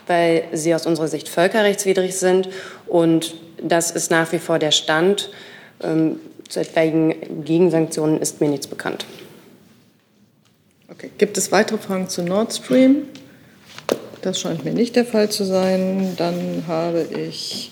weil 0.06 0.44
sie 0.52 0.74
aus 0.74 0.86
unserer 0.86 1.08
Sicht 1.08 1.28
völkerrechtswidrig 1.28 2.16
sind. 2.16 2.48
Und 2.86 3.34
das 3.62 3.90
ist 3.90 4.10
nach 4.10 4.32
wie 4.32 4.38
vor 4.38 4.58
der 4.58 4.70
Stand. 4.70 5.30
Ähm, 5.82 6.20
zu 6.48 6.60
etwaigen 6.60 7.44
Gegensanktionen 7.44 8.20
ist 8.20 8.40
mir 8.40 8.48
nichts 8.48 8.66
bekannt. 8.66 9.04
Okay. 10.90 11.10
Gibt 11.18 11.36
es 11.36 11.50
weitere 11.52 11.78
Fragen 11.78 12.08
zu 12.08 12.22
Nord 12.22 12.52
Stream? 12.54 13.08
Das 14.22 14.38
scheint 14.38 14.64
mir 14.64 14.72
nicht 14.72 14.94
der 14.94 15.04
Fall 15.04 15.30
zu 15.30 15.44
sein. 15.44 16.14
Dann 16.16 16.64
habe 16.68 17.02
ich 17.02 17.71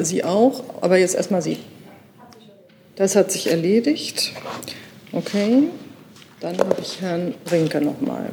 Sie 0.00 0.24
auch, 0.24 0.64
aber 0.80 0.98
jetzt 0.98 1.14
erstmal 1.14 1.42
Sie. 1.42 1.58
Das 2.96 3.14
hat 3.16 3.30
sich 3.30 3.50
erledigt. 3.50 4.32
Okay. 5.12 5.64
Dann 6.40 6.56
habe 6.58 6.76
ich 6.80 7.00
Herrn 7.00 7.34
Rinke 7.50 7.80
noch 7.80 8.00
mal. 8.00 8.30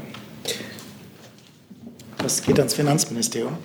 Das 2.19 2.41
geht 2.41 2.57
ans 2.59 2.73
Finanzministerium. 2.73 3.57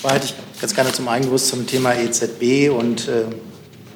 Zwar 0.00 0.14
hätte 0.14 0.26
ich 0.26 0.60
ganz 0.60 0.74
gerne 0.74 0.92
zum 0.92 1.08
einen 1.08 1.24
gewusst 1.26 1.48
zum 1.48 1.66
Thema 1.66 1.94
EZB 1.94 2.70
und 2.70 3.06
äh, 3.08 3.24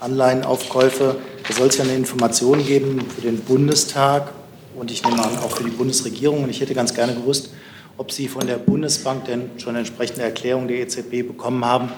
Anleihenaufkäufe. 0.04 1.16
Da 1.48 1.54
soll 1.54 1.68
es 1.68 1.78
ja 1.78 1.84
eine 1.84 1.94
Information 1.94 2.64
geben 2.64 3.00
für 3.14 3.22
den 3.22 3.40
Bundestag 3.40 4.32
und 4.76 4.90
ich 4.90 5.02
nehme 5.02 5.22
an 5.22 5.38
auch 5.38 5.50
für 5.50 5.64
die 5.64 5.70
Bundesregierung. 5.70 6.44
Und 6.44 6.50
ich 6.50 6.60
hätte 6.60 6.74
ganz 6.74 6.94
gerne 6.94 7.14
gewusst, 7.14 7.50
ob 7.96 8.12
Sie 8.12 8.28
von 8.28 8.46
der 8.46 8.56
Bundesbank 8.56 9.24
denn 9.24 9.50
schon 9.58 9.70
eine 9.70 9.80
entsprechende 9.80 10.22
Erklärung 10.22 10.68
der 10.68 10.78
EZB 10.78 11.26
bekommen 11.26 11.64
haben, 11.64 11.90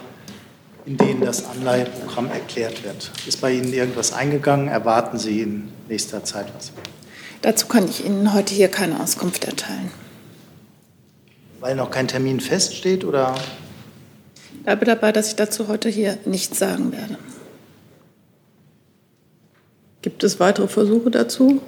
in 0.84 0.96
denen 0.96 1.20
das 1.20 1.44
Anleiheprogramm 1.46 2.30
erklärt 2.30 2.84
wird. 2.84 3.10
Ist 3.26 3.40
bei 3.40 3.52
Ihnen 3.52 3.72
irgendwas 3.72 4.12
eingegangen? 4.12 4.68
Erwarten 4.68 5.18
Sie 5.18 5.40
in 5.42 5.68
nächster 5.88 6.24
Zeit 6.24 6.46
was? 6.54 6.72
Dazu 7.42 7.66
kann 7.66 7.88
ich 7.88 8.04
Ihnen 8.04 8.34
heute 8.34 8.54
hier 8.54 8.68
keine 8.68 9.00
Auskunft 9.00 9.44
erteilen. 9.44 9.90
Weil 11.60 11.74
noch 11.74 11.90
kein 11.90 12.06
Termin 12.06 12.40
feststeht 12.40 13.04
oder 13.04 13.34
bleibe 14.62 14.84
dabei, 14.84 15.12
dass 15.12 15.28
ich 15.28 15.36
dazu 15.36 15.68
heute 15.68 15.88
hier 15.88 16.18
nichts 16.24 16.58
sagen 16.58 16.92
werde. 16.92 17.16
Gibt 20.06 20.22
es 20.22 20.38
weitere 20.38 20.68
Versuche 20.68 21.10
dazu? 21.10 21.60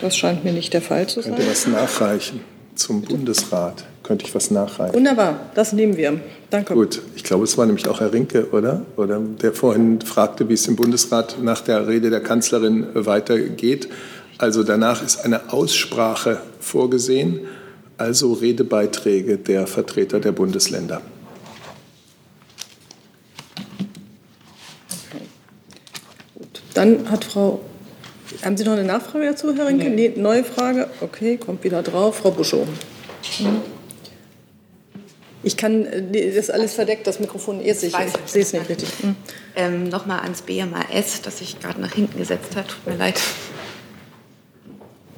Das 0.00 0.16
scheint 0.16 0.44
mir 0.44 0.52
nicht 0.52 0.72
der 0.74 0.82
Fall 0.82 1.06
zu 1.06 1.20
sein. 1.20 1.36
Könnte 1.36 1.48
was 1.48 1.68
nachreichen 1.68 2.40
zum 2.74 3.02
Bundesrat? 3.02 3.84
Könnte 4.02 4.24
ich 4.26 4.34
was 4.34 4.50
nachreichen? 4.50 4.92
Wunderbar, 4.92 5.50
das 5.54 5.72
nehmen 5.72 5.96
wir. 5.96 6.20
Danke. 6.50 6.74
Gut, 6.74 7.00
ich 7.14 7.22
glaube, 7.22 7.44
es 7.44 7.56
war 7.56 7.66
nämlich 7.66 7.86
auch 7.86 8.00
Herr 8.00 8.12
Rinke, 8.12 8.48
oder? 8.50 8.82
Oder 8.96 9.20
der 9.20 9.52
vorhin 9.52 10.00
fragte, 10.00 10.48
wie 10.48 10.54
es 10.54 10.66
im 10.66 10.74
Bundesrat 10.74 11.36
nach 11.40 11.60
der 11.60 11.86
Rede 11.86 12.10
der 12.10 12.24
Kanzlerin 12.24 12.88
weitergeht. 12.92 13.88
Also 14.38 14.64
danach 14.64 15.00
ist 15.04 15.24
eine 15.24 15.52
Aussprache 15.52 16.40
vorgesehen 16.58 17.46
also 17.98 18.32
Redebeiträge 18.32 19.38
der 19.38 19.68
Vertreter 19.68 20.18
der 20.18 20.32
Bundesländer. 20.32 21.02
Okay. 25.08 25.24
Gut. 26.34 26.62
Dann 26.78 27.10
hat 27.10 27.24
Frau. 27.24 27.58
Haben 28.44 28.56
Sie 28.56 28.62
noch 28.62 28.74
eine 28.74 28.84
Nachfrage 28.84 29.24
dazu, 29.24 29.52
Herr 29.56 29.66
Rinke? 29.66 29.90
Nee. 29.90 30.10
nee 30.10 30.20
neue 30.20 30.44
Frage? 30.44 30.88
Okay, 31.00 31.36
kommt 31.36 31.64
wieder 31.64 31.82
drauf. 31.82 32.18
Frau 32.18 32.30
Buschow. 32.30 32.68
Hm. 33.38 33.62
Ich 35.42 35.56
kann, 35.56 35.88
das 36.12 36.22
ist 36.22 36.50
alles 36.52 36.74
verdeckt, 36.74 37.04
das 37.08 37.18
Mikrofon 37.18 37.60
eh 37.60 37.72
sicher. 37.72 37.98
Ich 38.06 38.30
sehe 38.30 38.42
es 38.42 38.52
nicht 38.52 38.68
richtig. 38.68 38.90
Hm. 39.00 39.16
Ähm, 39.56 39.88
Nochmal 39.88 40.20
ans 40.20 40.42
BMAS, 40.42 41.22
das 41.22 41.38
sich 41.38 41.58
gerade 41.58 41.80
nach 41.80 41.94
hinten 41.94 42.16
gesetzt 42.16 42.54
hat. 42.54 42.68
Tut 42.68 42.86
mir 42.86 42.96
leid. 42.96 43.20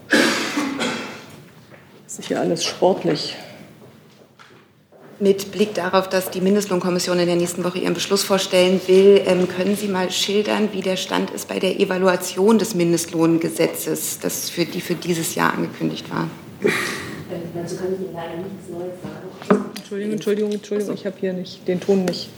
Das 0.08 2.18
ist 2.18 2.30
ja 2.30 2.40
alles 2.40 2.64
sportlich. 2.64 3.36
Mit 5.22 5.52
Blick 5.52 5.74
darauf, 5.74 6.08
dass 6.08 6.30
die 6.30 6.40
Mindestlohnkommission 6.40 7.18
in 7.18 7.26
der 7.26 7.36
nächsten 7.36 7.62
Woche 7.62 7.78
ihren 7.78 7.92
Beschluss 7.92 8.22
vorstellen 8.22 8.80
will, 8.86 9.20
ähm, 9.26 9.48
können 9.48 9.76
Sie 9.76 9.86
mal 9.86 10.10
schildern, 10.10 10.70
wie 10.72 10.80
der 10.80 10.96
Stand 10.96 11.30
ist 11.30 11.46
bei 11.46 11.58
der 11.58 11.78
Evaluation 11.78 12.58
des 12.58 12.74
Mindestlohngesetzes, 12.74 14.18
das 14.20 14.48
für 14.48 14.64
die 14.64 14.80
für 14.80 14.94
dieses 14.94 15.34
Jahr 15.34 15.52
angekündigt 15.52 16.10
war? 16.10 16.30
Dazu 17.54 17.76
kann 17.76 17.92
ich 17.92 18.00
Ihnen 18.00 18.14
leider 18.14 18.36
nichts 18.36 18.70
Neues 18.70 18.94
sagen. 19.02 19.70
Entschuldigung, 19.76 20.12
Entschuldigung, 20.14 20.52
Entschuldigung, 20.52 20.94
ich 20.94 21.04
habe 21.04 21.16
hier 21.20 21.32
nicht 21.34 21.68
den 21.68 21.80
Ton 21.80 22.06
nicht. 22.06 22.30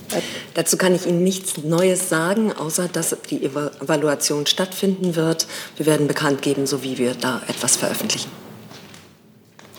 Dazu 0.54 0.76
kann 0.76 0.92
ich 0.92 1.06
Ihnen 1.06 1.22
nichts 1.22 1.58
Neues 1.62 2.08
sagen, 2.08 2.52
außer 2.52 2.88
dass 2.88 3.16
die 3.30 3.44
Evaluation 3.44 4.46
stattfinden 4.46 5.14
wird. 5.14 5.46
Wir 5.76 5.86
werden 5.86 6.08
bekannt 6.08 6.42
geben, 6.42 6.66
so 6.66 6.82
wie 6.82 6.98
wir 6.98 7.14
da 7.14 7.42
etwas 7.46 7.76
veröffentlichen. 7.76 8.30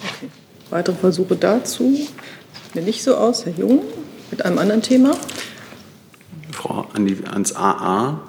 Okay. 0.03 0.29
Weitere 0.69 0.95
Versuche 0.95 1.35
dazu? 1.35 2.07
Sieht 2.73 2.81
mir 2.81 2.87
nicht 2.87 3.03
so 3.03 3.13
aus. 3.13 3.45
Herr 3.45 3.53
Jung, 3.53 3.83
mit 4.31 4.43
einem 4.43 4.57
anderen 4.57 4.81
Thema. 4.81 5.11
Frau 6.51 6.87
an 6.91 7.05
die, 7.05 7.23
ans 7.31 7.55
AA. 7.55 8.19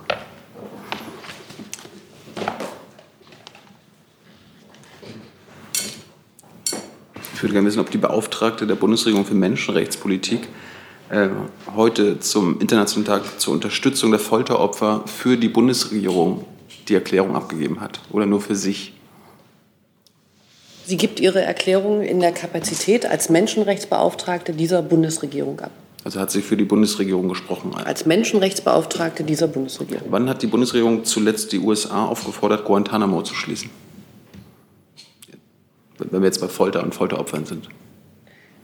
Ich 7.32 7.42
würde 7.42 7.54
gerne 7.54 7.66
wissen, 7.66 7.80
ob 7.80 7.90
die 7.90 7.96
Beauftragte 7.96 8.66
der 8.66 8.74
Bundesregierung 8.74 9.24
für 9.24 9.34
Menschenrechtspolitik 9.34 10.46
äh, 11.08 11.28
heute 11.74 12.20
zum 12.20 12.60
Internationalen 12.60 13.06
Tag 13.06 13.40
zur 13.40 13.54
Unterstützung 13.54 14.10
der 14.10 14.20
Folteropfer 14.20 15.04
für 15.06 15.38
die 15.38 15.48
Bundesregierung 15.48 16.44
die 16.88 16.94
Erklärung 16.94 17.34
abgegeben 17.34 17.80
hat 17.80 18.00
oder 18.10 18.26
nur 18.26 18.42
für 18.42 18.56
sich. 18.56 18.93
Sie 20.86 20.96
gibt 20.96 21.18
ihre 21.18 21.42
Erklärung 21.42 22.02
in 22.02 22.20
der 22.20 22.32
Kapazität 22.32 23.06
als 23.06 23.30
Menschenrechtsbeauftragte 23.30 24.52
dieser 24.52 24.82
Bundesregierung 24.82 25.60
ab. 25.60 25.70
Also 26.04 26.20
hat 26.20 26.30
sie 26.30 26.42
für 26.42 26.58
die 26.58 26.64
Bundesregierung 26.64 27.30
gesprochen? 27.30 27.74
Als 27.74 28.04
Menschenrechtsbeauftragte 28.04 29.24
dieser 29.24 29.48
Bundesregierung. 29.48 30.04
Wann 30.10 30.28
hat 30.28 30.42
die 30.42 30.46
Bundesregierung 30.46 31.04
zuletzt 31.04 31.52
die 31.52 31.58
USA 31.58 32.04
aufgefordert, 32.04 32.66
Guantanamo 32.66 33.22
zu 33.22 33.34
schließen? 33.34 33.70
Wenn 35.98 36.20
wir 36.20 36.26
jetzt 36.26 36.42
bei 36.42 36.48
Folter 36.48 36.82
und 36.82 36.94
Folteropfern 36.94 37.46
sind. 37.46 37.68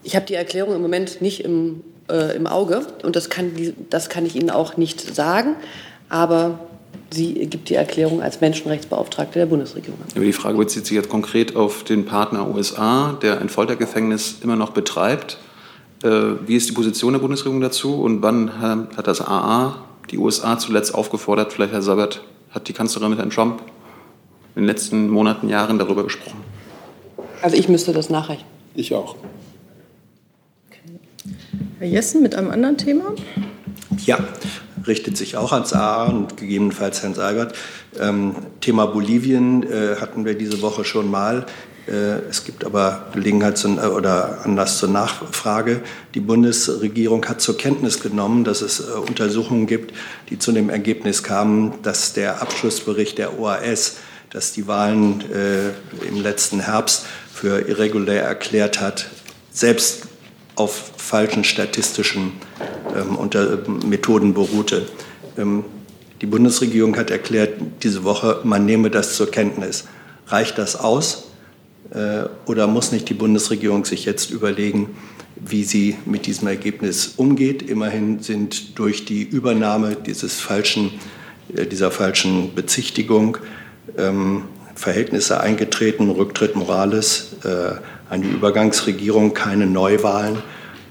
Ich 0.03 0.17
habe 0.17 0.27
die 0.27 0.35
Erklärung 0.35 0.75
im 0.75 0.83
Moment 0.83 1.23
nicht 1.23 1.43
im, 1.43 1.83
äh, 2.11 2.37
im 2.37 2.47
Auge 2.47 2.87
und 3.03 3.17
das 3.17 3.31
kann, 3.31 3.53
das 3.89 4.11
kann 4.11 4.27
ich 4.27 4.37
Ihnen 4.37 4.51
auch 4.51 4.77
nicht 4.77 5.15
sagen. 5.15 5.57
Aber 6.11 6.59
Sie 7.12 7.35
gibt 7.46 7.68
die 7.68 7.75
Erklärung 7.75 8.23
als 8.23 8.40
Menschenrechtsbeauftragte 8.40 9.40
der 9.40 9.46
Bundesregierung. 9.46 9.99
Aber 10.14 10.25
die 10.25 10.33
Frage 10.33 10.57
bezieht 10.57 10.87
sich 10.87 10.94
jetzt 10.94 11.09
konkret 11.09 11.57
auf 11.57 11.83
den 11.83 12.05
Partner 12.05 12.49
USA, 12.49 13.18
der 13.20 13.40
ein 13.40 13.49
Foltergefängnis 13.49 14.37
immer 14.42 14.57
noch 14.57 14.70
betreibt. 14.70 15.38
Äh, 16.05 16.09
wie 16.46 16.57
ist 16.57 16.68
die 16.68 16.73
Position 16.73 17.12
der 17.12 17.20
Bundesregierung 17.20 17.61
dazu 17.61 18.01
und 18.01 18.23
wann 18.23 18.61
hat 18.61 19.07
das 19.07 19.20
AA 19.20 19.85
die 20.11 20.18
USA 20.18 20.59
zuletzt 20.59 20.94
aufgefordert, 20.94 21.53
vielleicht 21.53 21.73
Herr 21.73 21.83
Sabat, 21.83 22.23
hat 22.51 22.68
die 22.68 22.73
Kanzlerin 22.73 23.11
mit 23.11 23.18
Herrn 23.18 23.31
Trump 23.31 23.62
in 24.55 24.62
den 24.62 24.66
letzten 24.66 25.09
Monaten, 25.09 25.49
Jahren 25.49 25.79
darüber 25.79 26.03
gesprochen? 26.05 26.42
Also 27.42 27.57
ich 27.57 27.68
müsste 27.68 27.92
das 27.92 28.11
nachreichen. 28.11 28.44
Ich 28.75 28.94
auch. 28.94 29.16
Okay. 30.68 30.99
Herr 31.79 31.88
Jessen 31.88 32.23
mit 32.23 32.35
einem 32.35 32.51
anderen 32.51 32.77
Thema? 32.77 33.14
Ja, 34.05 34.18
richtet 34.87 35.16
sich 35.16 35.37
auch 35.37 35.53
ans 35.53 35.73
AA 35.73 36.05
und 36.05 36.37
gegebenenfalls 36.37 37.03
Herrn 37.03 37.14
Seibert. 37.14 37.55
Ähm, 37.99 38.35
Thema 38.61 38.87
Bolivien 38.87 39.62
äh, 39.62 39.97
hatten 40.01 40.25
wir 40.25 40.35
diese 40.35 40.62
Woche 40.62 40.85
schon 40.85 41.11
mal. 41.11 41.47
Äh, 41.90 42.29
es 42.29 42.45
gibt 42.45 42.64
aber 42.64 43.07
Gelegenheit 43.12 43.59
zu, 43.59 43.69
äh, 43.69 43.87
oder 43.87 44.45
Anlass 44.45 44.79
zur 44.79 44.88
Nachfrage. 44.88 45.81
Die 46.14 46.21
Bundesregierung 46.21 47.27
hat 47.27 47.40
zur 47.40 47.57
Kenntnis 47.57 48.01
genommen, 48.01 48.45
dass 48.45 48.62
es 48.62 48.81
äh, 48.81 48.93
Untersuchungen 48.93 49.66
gibt, 49.66 49.95
die 50.29 50.38
zu 50.38 50.53
dem 50.53 50.71
Ergebnis 50.71 51.23
kamen, 51.23 51.75
dass 51.83 52.12
der 52.12 52.43
Abschlussbericht 52.43 53.19
der 53.19 53.39
OAS, 53.39 53.97
dass 54.31 54.53
die 54.53 54.68
Wahlen 54.68 55.24
im 56.09 56.22
letzten 56.22 56.61
Herbst 56.61 57.05
für 57.35 57.68
irregulär 57.68 58.22
erklärt 58.22 58.81
hat, 58.81 59.11
selbst 59.51 60.07
auf 60.61 60.93
falschen 60.99 61.43
statistischen 61.43 62.33
ähm, 62.95 63.17
unter, 63.17 63.59
Methoden 63.87 64.35
beruhte. 64.35 64.87
Ähm, 65.39 65.65
die 66.21 66.27
Bundesregierung 66.27 66.97
hat 66.99 67.11
erklärt 67.11 67.55
diese 67.83 68.05
Woche, 68.05 68.41
man 68.45 68.67
nehme 68.67 68.91
das 68.91 69.15
zur 69.15 69.31
Kenntnis. 69.31 69.87
Reicht 70.27 70.59
das 70.59 70.77
aus 70.77 71.29
äh, 71.93 72.25
oder 72.45 72.67
muss 72.67 72.93
nicht 72.93 73.09
die 73.09 73.15
Bundesregierung 73.15 73.87
sich 73.87 74.05
jetzt 74.05 74.31
überlegen, 74.31 74.91
wie 75.37 75.65
sie 75.65 75.97
mit 76.05 76.27
diesem 76.27 76.49
Ergebnis 76.49 77.15
umgeht? 77.17 77.63
Immerhin 77.63 78.21
sind 78.21 78.79
durch 78.79 79.07
die 79.07 79.23
Übernahme 79.23 79.97
dieses 79.97 80.41
falschen, 80.41 80.93
äh, 81.57 81.67
dieser 81.67 81.91
falschen 81.91 82.55
Bezichtigung 82.55 83.39
ähm, 83.97 84.43
Verhältnisse 84.75 85.41
eingetreten, 85.41 86.11
Rücktritt 86.11 86.55
Morales, 86.55 87.37
äh, 87.45 87.77
eine 88.11 88.27
Übergangsregierung, 88.27 89.33
keine 89.33 89.67
Neuwahlen. 89.67 90.43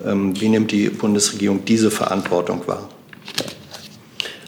Ähm, 0.06 0.40
wie 0.40 0.50
nimmt 0.50 0.72
die 0.72 0.90
Bundesregierung 0.90 1.66
diese 1.66 1.92
Verantwortung 1.92 2.66
wahr? 2.66 2.90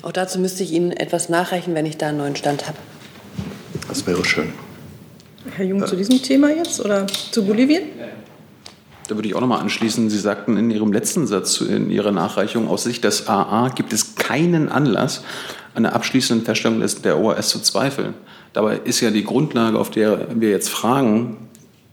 Auch 0.01 0.13
dazu 0.13 0.39
müsste 0.39 0.63
ich 0.63 0.71
Ihnen 0.71 0.91
etwas 0.91 1.29
nachreichen, 1.29 1.75
wenn 1.75 1.85
ich 1.85 1.97
da 1.97 2.07
einen 2.07 2.17
neuen 2.17 2.35
Stand 2.35 2.67
habe. 2.67 2.77
Das 3.87 4.07
wäre 4.07 4.23
schön. 4.25 4.53
Herr 5.55 5.65
Jung, 5.65 5.85
zu 5.85 5.95
diesem 5.95 6.21
Thema 6.21 6.49
jetzt 6.49 6.83
oder 6.83 7.05
zu 7.07 7.45
Bolivien? 7.45 7.83
Da 9.07 9.15
würde 9.15 9.27
ich 9.27 9.35
auch 9.35 9.41
noch 9.41 9.47
mal 9.47 9.59
anschließen. 9.59 10.09
Sie 10.09 10.17
sagten 10.17 10.55
in 10.55 10.71
Ihrem 10.71 10.93
letzten 10.93 11.27
Satz 11.27 11.59
in 11.59 11.91
Ihrer 11.91 12.11
Nachreichung, 12.13 12.69
aus 12.69 12.83
Sicht 12.83 13.03
des 13.03 13.27
AA 13.27 13.69
gibt 13.69 13.91
es 13.91 14.15
keinen 14.15 14.69
Anlass, 14.69 15.23
an 15.73 15.83
der 15.83 15.93
abschließenden 15.93 16.45
Feststellung 16.45 16.81
der 17.03 17.19
OAS 17.19 17.49
zu 17.49 17.59
zweifeln. 17.59 18.13
Dabei 18.53 18.77
ist 18.77 19.01
ja 19.01 19.11
die 19.11 19.23
Grundlage, 19.23 19.77
auf 19.77 19.89
der 19.89 20.27
wir 20.33 20.49
jetzt 20.49 20.69
fragen, 20.69 21.49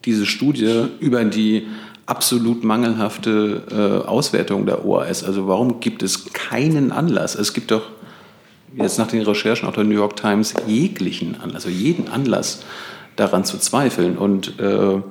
diese 0.09 0.25
Studie 0.25 0.87
über 1.01 1.23
die 1.25 1.67
absolut 2.07 2.65
mangelhafte 2.65 3.63
äh, 3.71 4.09
Auswertung 4.09 4.65
der 4.65 4.87
OAS. 4.87 5.23
Also 5.23 5.47
warum 5.47 5.81
gibt 5.81 6.03
es 6.03 6.33
keinen 6.33 6.91
Anlass? 6.93 7.35
Es 7.35 7.53
gibt 7.53 7.71
doch 7.71 7.83
jetzt 8.75 8.99
nach 8.99 9.09
den 9.09 9.23
Recherchen 9.23 9.69
auch 9.69 9.75
der 9.75 9.85
New 9.85 9.95
York 9.95 10.17
Times 10.17 10.55
jeglichen 10.67 11.39
Anlass, 11.39 11.67
also 11.67 11.69
jeden 11.69 12.09
Anlass 12.09 12.63
daran 13.17 13.45
zu 13.45 13.59
zweifeln. 13.59 14.17
Und 14.17 14.59
äh, 14.59 15.03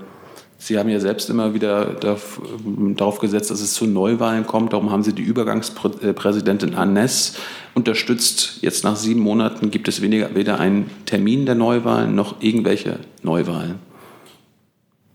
Sie 0.60 0.80
haben 0.80 0.90
ja 0.90 1.00
selbst 1.00 1.30
immer 1.30 1.54
wieder 1.54 1.94
darauf 1.94 3.20
gesetzt, 3.20 3.52
dass 3.52 3.62
es 3.62 3.76
zu 3.76 3.86
Neuwahlen 3.86 4.48
kommt. 4.48 4.74
Darum 4.74 4.90
haben 4.90 5.04
Sie 5.04 5.14
die 5.14 5.22
Übergangspräsidentin 5.22 6.74
Annes 6.74 7.36
unterstützt. 7.76 8.58
Jetzt 8.62 8.84
nach 8.84 8.96
sieben 8.96 9.20
Monaten 9.20 9.70
gibt 9.70 9.88
es 9.88 10.02
weniger, 10.02 10.34
weder 10.34 10.60
einen 10.60 10.90
Termin 11.06 11.46
der 11.46 11.54
Neuwahlen 11.54 12.16
noch 12.16 12.42
irgendwelche 12.42 12.98
Neuwahlen. 13.22 13.87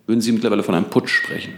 Würden 0.06 0.20
Sie 0.20 0.32
mittlerweile 0.32 0.62
von 0.62 0.74
einem 0.74 0.90
Putsch 0.90 1.10
sprechen? 1.10 1.54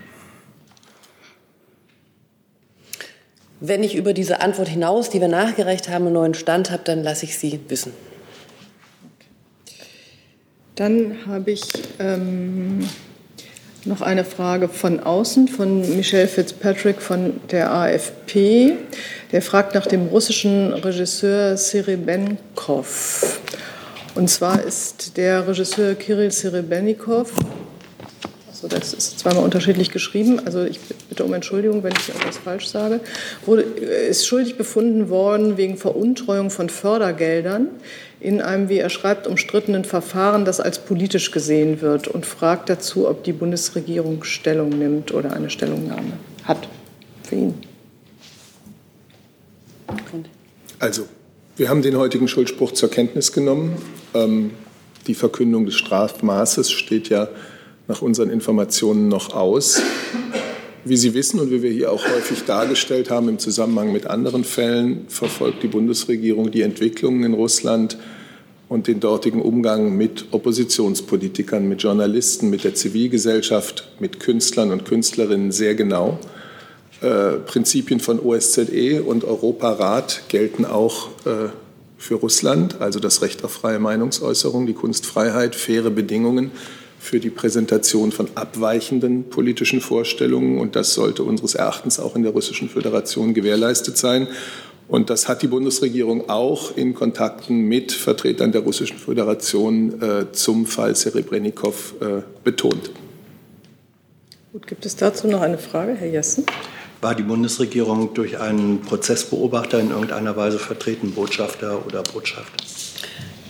Wenn 3.61 3.83
ich 3.83 3.95
über 3.95 4.13
diese 4.13 4.41
Antwort 4.41 4.69
hinaus, 4.69 5.09
die 5.09 5.21
wir 5.21 5.29
nachgereicht 5.29 5.89
haben, 5.89 6.05
einen 6.05 6.15
neuen 6.15 6.35
Stand 6.35 6.71
habe, 6.71 6.83
dann 6.85 7.03
lasse 7.03 7.25
ich 7.25 7.39
Sie 7.39 7.59
wissen. 7.69 7.93
Dann 10.75 11.17
habe 11.27 11.53
ich 11.53 11.63
ähm, 11.99 12.87
noch 13.85 14.03
eine 14.03 14.25
Frage 14.25 14.69
von 14.69 15.01
außen 15.01 15.49
von 15.49 15.97
Michel 15.97 16.27
Fitzpatrick 16.27 17.01
von 17.01 17.41
der 17.51 17.71
AFP. 17.71 18.75
Der 19.33 19.41
fragt 19.41 19.75
nach 19.75 19.87
dem 19.87 20.09
russischen 20.09 20.73
Regisseur 20.73 21.57
Serebenkov. 21.57 23.41
Und 24.15 24.29
zwar 24.29 24.63
ist 24.63 25.17
der 25.17 25.47
Regisseur 25.47 25.95
Kirill 25.95 26.31
Serebenikov 26.31 27.33
also 28.55 28.69
das 28.69 28.93
ist 28.93 29.19
zweimal 29.19 29.43
unterschiedlich 29.43 29.91
geschrieben. 29.91 30.41
Also 30.45 30.63
ich 30.63 30.79
bitte 31.09 31.25
um 31.25 31.35
Entschuldigung, 31.35 31.83
wenn 31.83 31.93
ich 31.93 32.09
etwas 32.09 32.39
falsch 32.39 32.69
sage. 32.69 33.01
Wurde, 33.47 33.63
ist 33.63 34.29
schuldig 34.29 34.57
befunden 34.57 35.09
worden 35.09 35.57
wegen 35.57 35.77
Veruntreuung 35.77 36.51
von 36.51 36.69
Fördergeldern 36.69 37.67
in 38.21 38.41
einem, 38.41 38.69
wie 38.69 38.79
er 38.79 38.91
schreibt, 38.91 39.27
umstrittenen 39.27 39.85
Verfahren, 39.85 40.45
das 40.45 40.61
als 40.61 40.79
politisch 40.79 41.33
gesehen 41.33 41.81
wird 41.81 42.07
und 42.07 42.27
fragt 42.27 42.69
dazu, 42.69 43.09
ob 43.09 43.25
die 43.25 43.33
Bundesregierung 43.33 44.23
Stellung 44.23 44.69
nimmt 44.69 45.13
oder 45.13 45.33
eine 45.33 45.51
Stellungnahme 45.51 46.13
hat 46.45 46.69
für 47.25 47.35
ihn. 47.35 47.55
Also, 50.79 51.09
wir 51.57 51.69
haben 51.69 51.83
den 51.83 51.97
heutigen 51.97 52.29
Schuldspruch 52.29 52.71
zur 52.71 52.89
Kenntnis 52.89 53.33
genommen. 53.33 53.79
Ähm, 54.15 54.53
die 55.09 55.15
Verkündung 55.15 55.67
des 55.67 55.75
Strafmaßes 55.75 56.71
steht 56.71 57.09
ja 57.09 57.29
nach 57.89 58.03
unseren 58.03 58.31
Informationen 58.31 59.09
noch 59.09 59.35
aus. 59.35 59.83
Wie 60.85 60.97
Sie 60.97 61.15
wissen 61.15 61.41
und 61.41 61.51
wie 61.51 61.63
wir 61.63 61.71
hier 61.71 61.91
auch 61.91 62.05
häufig 62.07 62.45
dargestellt 62.45 63.11
haben 63.11 63.29
im 63.29 63.39
Zusammenhang 63.39 63.93
mit 63.93 64.07
anderen 64.07 64.45
Fällen, 64.45 65.07
verfolgt 65.09 65.63
die 65.63 65.69
Bundesregierung 65.69 66.51
die 66.51 66.63
Entwicklungen 66.63 67.25
in 67.25 67.33
Russland 67.33 67.97
und 68.69 68.87
den 68.87 69.01
dortigen 69.01 69.41
Umgang 69.41 69.97
mit 69.97 70.27
Oppositionspolitikern, 70.31 71.69
mit 71.69 71.83
Journalisten, 71.83 72.51
mit 72.51 72.65
der 72.65 72.75
Zivilgesellschaft, 72.75 73.89
mit 73.99 74.21
Künstlern 74.21 74.73
und 74.73 74.85
Künstlerinnen 74.85 75.53
sehr 75.53 75.75
genau. 75.75 76.19
Äh, 77.01 77.39
Prinzipien 77.47 78.01
von 78.01 78.21
OSZE 78.21 79.03
und 79.03 79.25
Europarat 79.25 80.23
gelten 80.29 80.65
auch 80.65 81.09
äh, 81.25 81.49
für 81.97 82.17
Russland, 82.17 82.81
also 82.81 83.01
das 83.01 83.23
Recht 83.23 83.45
auf 83.45 83.53
freie 83.53 83.79
Meinungsäußerung, 83.79 84.67
die 84.67 84.75
Kunstfreiheit, 84.75 85.55
faire 85.55 85.91
Bedingungen 85.91 86.51
für 87.05 87.21
die 87.21 87.29
Präsentation 87.29 88.13
von 88.13 88.29
abweichenden 88.35 89.29
politischen 89.29 89.83
Vorstellungen. 89.83 90.59
Und 90.59 90.75
das 90.75 90.95
sollte 90.95 91.23
unseres 91.23 91.55
Erachtens 91.55 92.01
auch 92.01 92.17
in 92.17 92.23
der 92.23 92.33
Russischen 92.33 92.71
Föderation 92.71 93.35
gewährleistet 93.35 93.99
sein. 93.99 94.27
Und 94.89 95.11
das 95.11 95.29
hat 95.29 95.43
die 95.43 95.47
Bundesregierung 95.47 96.31
auch 96.31 96.75
in 96.77 96.95
Kontakten 96.95 97.61
mit 97.69 97.93
Vertretern 97.93 98.53
der 98.53 98.63
Russischen 98.63 98.99
Föderation 98.99 100.01
äh, 100.01 100.33
zum 100.33 100.65
Fall 100.65 100.97
Serebrennikov 100.97 101.95
äh, 102.01 102.23
betont. 102.43 102.91
Gut, 104.53 104.67
gibt 104.67 104.87
es 104.87 104.97
dazu 104.97 105.27
noch 105.27 105.43
eine 105.43 105.59
Frage, 105.59 105.95
Herr 105.95 106.09
Jessen? 106.09 106.47
War 107.03 107.15
die 107.15 107.23
Bundesregierung 107.23 108.15
durch 108.15 108.41
einen 108.41 108.81
Prozessbeobachter 108.81 109.79
in 109.79 109.91
irgendeiner 109.91 110.37
Weise 110.37 110.59
vertreten, 110.59 111.13
Botschafter 111.13 111.85
oder 111.87 112.03
Botschafter? 112.03 112.65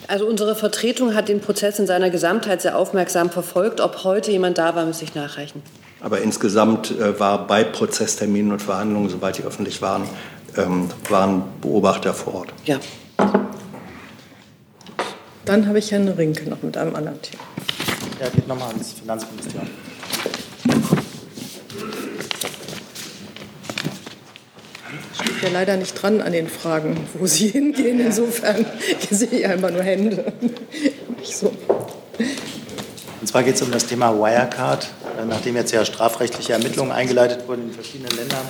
Also 0.06 0.26
unsere 0.26 0.54
Vertretung 0.54 1.14
hat 1.14 1.28
den 1.28 1.40
Prozess 1.40 1.78
in 1.78 1.86
seiner 1.86 2.10
Gesamtheit 2.10 2.60
sehr 2.62 2.76
aufmerksam 2.76 3.30
verfolgt. 3.30 3.80
Ob 3.80 4.04
heute 4.04 4.30
jemand 4.30 4.58
da 4.58 4.74
war, 4.74 4.84
müsste 4.84 5.04
ich 5.04 5.14
nachreichen. 5.14 5.62
Aber 6.00 6.20
insgesamt 6.20 6.90
äh, 6.90 7.18
war 7.18 7.46
bei 7.46 7.64
Prozessterminen 7.64 8.52
und 8.52 8.60
Verhandlungen, 8.60 9.08
soweit 9.08 9.38
die 9.38 9.42
öffentlich 9.42 9.80
waren, 9.80 10.06
ähm, 10.56 10.90
waren 11.08 11.44
Beobachter 11.62 12.12
vor 12.12 12.34
Ort. 12.34 12.52
Ja. 12.66 12.78
Dann 15.46 15.66
habe 15.66 15.78
ich 15.78 15.90
Herrn 15.90 16.08
Rinke 16.08 16.48
noch 16.48 16.62
mit 16.62 16.76
einem 16.76 16.94
anderen 16.94 17.20
Thema. 17.22 17.42
Ja, 18.20 18.28
geht 18.28 18.46
nochmal 18.46 18.68
ans 18.68 18.92
Finanzministerium. 18.92 19.68
Ja 25.44 25.50
leider 25.50 25.76
nicht 25.76 25.94
dran 26.00 26.20
an 26.20 26.32
den 26.32 26.48
Fragen, 26.48 27.06
wo 27.14 27.26
Sie 27.26 27.48
hingehen. 27.50 28.00
Insofern 28.00 28.66
sehe 29.10 29.28
ich 29.28 29.42
immer 29.42 29.70
nur 29.70 29.82
Hände. 29.82 30.32
So. 31.22 31.52
Und 33.20 33.26
zwar 33.26 33.42
geht 33.42 33.54
es 33.54 33.62
um 33.62 33.70
das 33.70 33.86
Thema 33.86 34.12
Wirecard. 34.18 34.88
Nachdem 35.28 35.56
jetzt 35.56 35.72
ja 35.72 35.84
strafrechtliche 35.84 36.54
Ermittlungen 36.54 36.92
eingeleitet 36.92 37.46
wurden 37.46 37.68
in 37.68 37.72
verschiedenen 37.72 38.14
Ländern, 38.16 38.42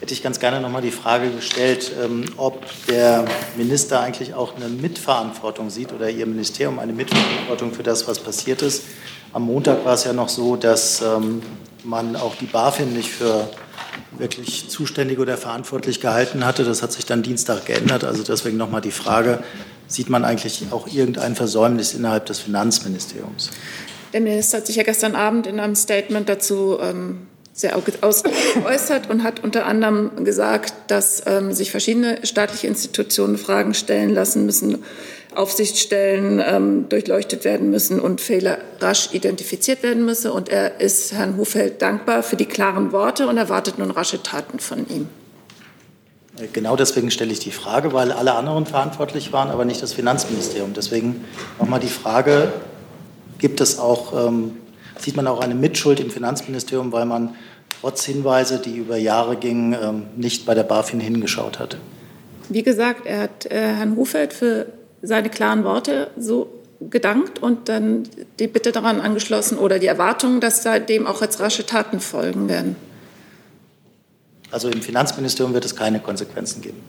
hätte 0.00 0.14
ich 0.14 0.22
ganz 0.22 0.38
gerne 0.38 0.60
noch 0.60 0.70
mal 0.70 0.80
die 0.80 0.90
Frage 0.90 1.30
gestellt, 1.30 1.92
ähm, 2.02 2.24
ob 2.36 2.62
der 2.86 3.24
Minister 3.56 4.00
eigentlich 4.00 4.34
auch 4.34 4.54
eine 4.54 4.68
Mitverantwortung 4.68 5.70
sieht 5.70 5.92
oder 5.92 6.08
Ihr 6.08 6.26
Ministerium 6.26 6.78
eine 6.78 6.92
Mitverantwortung 6.92 7.72
für 7.72 7.82
das, 7.82 8.06
was 8.06 8.18
passiert 8.18 8.62
ist. 8.62 8.84
Am 9.32 9.42
Montag 9.42 9.84
war 9.84 9.94
es 9.94 10.04
ja 10.04 10.12
noch 10.12 10.28
so, 10.28 10.56
dass 10.56 11.02
ähm, 11.02 11.42
man 11.82 12.16
auch 12.16 12.36
die 12.36 12.46
BaFin 12.46 12.92
nicht 12.92 13.10
für 13.10 13.48
wirklich 14.18 14.68
zuständig 14.68 15.18
oder 15.18 15.36
verantwortlich 15.36 16.00
gehalten 16.00 16.44
hatte. 16.44 16.64
Das 16.64 16.82
hat 16.82 16.92
sich 16.92 17.06
dann 17.06 17.22
Dienstag 17.22 17.66
geändert. 17.66 18.04
Also 18.04 18.22
deswegen 18.22 18.56
nochmal 18.56 18.80
die 18.80 18.90
Frage, 18.90 19.42
sieht 19.86 20.08
man 20.08 20.24
eigentlich 20.24 20.66
auch 20.70 20.86
irgendein 20.86 21.36
Versäumnis 21.36 21.94
innerhalb 21.94 22.26
des 22.26 22.40
Finanzministeriums? 22.40 23.50
Der 24.12 24.20
Minister 24.20 24.58
hat 24.58 24.66
sich 24.66 24.76
ja 24.76 24.84
gestern 24.84 25.16
Abend 25.16 25.46
in 25.46 25.58
einem 25.58 25.74
Statement 25.74 26.28
dazu 26.28 26.78
ähm, 26.80 27.26
sehr 27.52 27.80
geäußert 27.80 29.08
und 29.08 29.22
hat 29.22 29.42
unter 29.42 29.66
anderem 29.66 30.24
gesagt, 30.24 30.74
dass 30.88 31.22
ähm, 31.26 31.52
sich 31.52 31.70
verschiedene 31.70 32.18
staatliche 32.26 32.66
Institutionen 32.66 33.38
Fragen 33.38 33.74
stellen 33.74 34.10
lassen 34.10 34.44
müssen, 34.44 34.82
Aufsichtsstellen 35.36 36.42
ähm, 36.44 36.88
durchleuchtet 36.88 37.44
werden 37.44 37.70
müssen 37.70 38.00
und 38.00 38.20
Fehler 38.20 38.58
rasch 38.80 39.10
identifiziert 39.12 39.82
werden 39.82 40.04
müssen. 40.04 40.30
Und 40.30 40.48
er 40.48 40.80
ist 40.80 41.12
Herrn 41.12 41.36
Hufeld 41.36 41.82
dankbar 41.82 42.22
für 42.22 42.36
die 42.36 42.46
klaren 42.46 42.92
Worte 42.92 43.26
und 43.26 43.36
erwartet 43.36 43.78
nun 43.78 43.90
rasche 43.90 44.22
Taten 44.22 44.58
von 44.58 44.88
ihm. 44.88 45.08
Genau 46.52 46.74
deswegen 46.74 47.12
stelle 47.12 47.30
ich 47.30 47.38
die 47.38 47.52
Frage, 47.52 47.92
weil 47.92 48.10
alle 48.10 48.34
anderen 48.34 48.66
verantwortlich 48.66 49.32
waren, 49.32 49.50
aber 49.50 49.64
nicht 49.64 49.80
das 49.80 49.92
Finanzministerium. 49.92 50.72
Deswegen 50.74 51.24
nochmal 51.60 51.78
die 51.78 51.86
Frage, 51.86 52.52
gibt 53.38 53.60
es 53.60 53.78
auch, 53.78 54.28
ähm, 54.28 54.56
sieht 54.98 55.14
man 55.14 55.28
auch 55.28 55.40
eine 55.40 55.54
Mitschuld 55.54 56.00
im 56.00 56.10
Finanzministerium, 56.10 56.90
weil 56.90 57.04
man 57.04 57.36
trotz 57.80 58.04
Hinweise, 58.04 58.58
die 58.58 58.76
über 58.76 58.96
Jahre 58.96 59.36
gingen, 59.36 59.76
ähm, 59.80 60.06
nicht 60.16 60.44
bei 60.44 60.54
der 60.54 60.64
BaFin 60.64 60.98
hingeschaut 60.98 61.60
hat? 61.60 61.76
Wie 62.48 62.62
gesagt, 62.62 63.06
er 63.06 63.20
hat 63.20 63.46
äh, 63.46 63.54
Herrn 63.54 63.96
Hufeld 63.96 64.32
für 64.32 64.66
seine 65.06 65.28
klaren 65.30 65.64
Worte 65.64 66.10
so 66.16 66.48
gedankt 66.80 67.42
und 67.42 67.68
dann 67.68 68.04
die 68.38 68.46
Bitte 68.46 68.72
daran 68.72 69.00
angeschlossen 69.00 69.58
oder 69.58 69.78
die 69.78 69.86
Erwartung, 69.86 70.40
dass 70.40 70.62
seitdem 70.62 71.06
auch 71.06 71.22
jetzt 71.22 71.40
rasche 71.40 71.64
Taten 71.64 72.00
folgen 72.00 72.48
werden. 72.48 72.76
Also 74.50 74.68
im 74.68 74.82
Finanzministerium 74.82 75.54
wird 75.54 75.64
es 75.64 75.74
keine 75.74 76.00
Konsequenzen 76.00 76.62
geben. 76.62 76.80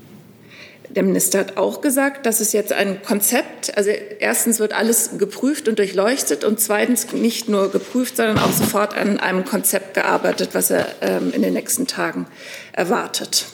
Der 0.89 1.03
Minister 1.03 1.39
hat 1.39 1.57
auch 1.57 1.81
gesagt, 1.81 2.25
dass 2.25 2.39
es 2.39 2.53
jetzt 2.53 2.71
ein 2.71 3.01
Konzept, 3.01 3.75
also 3.75 3.89
erstens 3.89 4.59
wird 4.59 4.73
alles 4.73 5.17
geprüft 5.17 5.67
und 5.67 5.79
durchleuchtet 5.79 6.43
und 6.43 6.59
zweitens 6.59 7.11
nicht 7.11 7.49
nur 7.49 7.71
geprüft, 7.71 8.17
sondern 8.17 8.37
auch 8.37 8.51
sofort 8.51 8.95
an 8.95 9.19
einem 9.19 9.45
Konzept 9.45 9.95
gearbeitet, 9.95 10.49
was 10.53 10.69
er 10.69 10.87
ähm, 11.01 11.33
in 11.33 11.41
den 11.41 11.53
nächsten 11.53 11.87
Tagen 11.87 12.27
erwartet. 12.71 13.45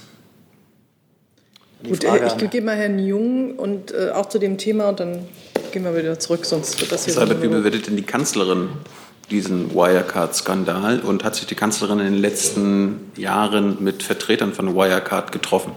Gut, 1.87 2.03
ich 2.03 2.49
gebe 2.49 2.65
mal 2.65 2.75
Herrn 2.75 2.99
Jung 2.99 3.55
und 3.55 3.91
äh, 3.91 4.11
auch 4.11 4.27
zu 4.27 4.39
dem 4.39 4.57
Thema 4.57 4.89
und 4.89 4.99
dann 4.99 5.27
gehen 5.71 5.83
wir 5.83 5.95
wieder 5.95 6.19
zurück, 6.19 6.45
sonst 6.45 6.79
wird 6.79 6.91
das 6.91 7.05
hier. 7.05 7.17
Albert, 7.17 7.41
wie 7.41 7.47
bewertet 7.47 7.87
denn 7.87 7.95
die 7.95 8.03
Kanzlerin 8.03 8.69
diesen 9.31 9.73
Wirecard-Skandal 9.73 10.99
und 10.99 11.23
hat 11.23 11.35
sich 11.35 11.45
die 11.45 11.55
Kanzlerin 11.55 11.99
in 11.99 12.05
den 12.05 12.21
letzten 12.21 13.11
Jahren 13.15 13.83
mit 13.83 14.03
Vertretern 14.03 14.53
von 14.53 14.75
Wirecard 14.75 15.31
getroffen? 15.31 15.71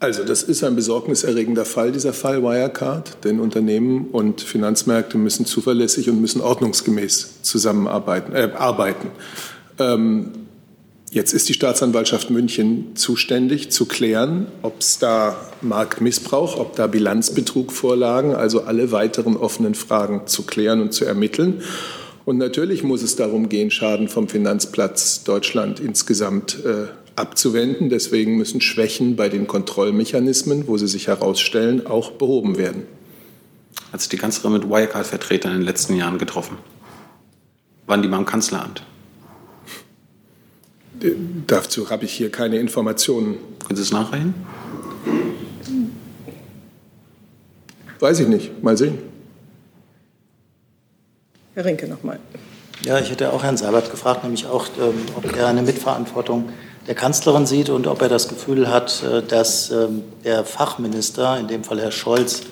Also 0.00 0.24
das 0.24 0.42
ist 0.42 0.64
ein 0.64 0.74
besorgniserregender 0.74 1.66
Fall, 1.66 1.92
dieser 1.92 2.14
Fall 2.14 2.42
Wirecard, 2.42 3.22
denn 3.22 3.38
Unternehmen 3.38 4.06
und 4.06 4.40
Finanzmärkte 4.40 5.18
müssen 5.18 5.44
zuverlässig 5.44 6.08
und 6.08 6.22
müssen 6.22 6.40
ordnungsgemäß 6.40 7.42
zusammenarbeiten. 7.42 8.34
Äh, 8.34 8.50
arbeiten. 8.56 9.08
Ähm, 9.78 10.32
Jetzt 11.12 11.32
ist 11.32 11.48
die 11.48 11.54
Staatsanwaltschaft 11.54 12.30
München 12.30 12.94
zuständig 12.94 13.72
zu 13.72 13.86
klären, 13.86 14.46
ob 14.62 14.78
es 14.78 15.00
da 15.00 15.36
Marktmissbrauch, 15.60 16.56
ob 16.56 16.76
da 16.76 16.86
Bilanzbetrug 16.86 17.72
vorlagen, 17.72 18.36
also 18.36 18.62
alle 18.62 18.92
weiteren 18.92 19.36
offenen 19.36 19.74
Fragen 19.74 20.28
zu 20.28 20.44
klären 20.44 20.80
und 20.80 20.92
zu 20.92 21.04
ermitteln. 21.04 21.62
Und 22.24 22.38
natürlich 22.38 22.84
muss 22.84 23.02
es 23.02 23.16
darum 23.16 23.48
gehen, 23.48 23.72
Schaden 23.72 24.06
vom 24.06 24.28
Finanzplatz 24.28 25.24
Deutschland 25.24 25.80
insgesamt 25.80 26.64
äh, 26.64 26.86
abzuwenden. 27.16 27.90
Deswegen 27.90 28.36
müssen 28.36 28.60
Schwächen 28.60 29.16
bei 29.16 29.28
den 29.28 29.48
Kontrollmechanismen, 29.48 30.68
wo 30.68 30.78
sie 30.78 30.86
sich 30.86 31.08
herausstellen, 31.08 31.88
auch 31.88 32.12
behoben 32.12 32.56
werden. 32.56 32.84
Hat 33.90 34.00
sich 34.00 34.10
die 34.10 34.16
Kanzlerin 34.16 34.52
mit 34.52 34.70
Wirecard-Vertretern 34.70 35.54
in 35.54 35.58
den 35.58 35.66
letzten 35.66 35.96
Jahren 35.96 36.18
getroffen? 36.18 36.56
Waren 37.88 38.02
die 38.02 38.08
mal 38.08 38.18
im 38.18 38.26
Kanzleramt? 38.26 38.84
Dazu 41.46 41.88
habe 41.90 42.04
ich 42.04 42.12
hier 42.12 42.30
keine 42.30 42.58
Informationen. 42.58 43.38
Können 43.66 43.76
Sie 43.76 43.82
es 43.82 43.92
nachreichen? 43.92 44.34
Weiß 47.98 48.20
ich 48.20 48.28
nicht. 48.28 48.62
Mal 48.62 48.76
sehen. 48.76 48.98
Herr 51.54 51.64
Rinke 51.64 51.88
nochmal. 51.88 52.18
Ja, 52.84 52.98
ich 52.98 53.10
hätte 53.10 53.32
auch 53.32 53.42
Herrn 53.42 53.56
Seibert 53.56 53.90
gefragt, 53.90 54.22
nämlich 54.24 54.46
auch, 54.46 54.66
ähm, 54.80 54.94
ob 55.14 55.36
er 55.36 55.48
eine 55.48 55.62
Mitverantwortung 55.62 56.48
der 56.86 56.94
Kanzlerin 56.94 57.44
sieht 57.44 57.68
und 57.68 57.86
ob 57.86 58.00
er 58.00 58.08
das 58.08 58.28
Gefühl 58.28 58.70
hat, 58.70 59.02
äh, 59.02 59.22
dass 59.22 59.70
ähm, 59.70 60.02
der 60.24 60.44
Fachminister, 60.44 61.38
in 61.38 61.48
dem 61.48 61.62
Fall 61.62 61.80
Herr 61.80 61.92
Scholz, 61.92 62.42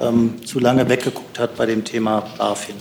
ähm, 0.00 0.44
zu 0.44 0.58
lange 0.58 0.88
weggeguckt 0.88 1.38
hat 1.38 1.56
bei 1.56 1.66
dem 1.66 1.84
Thema 1.84 2.24
BaFin. 2.36 2.74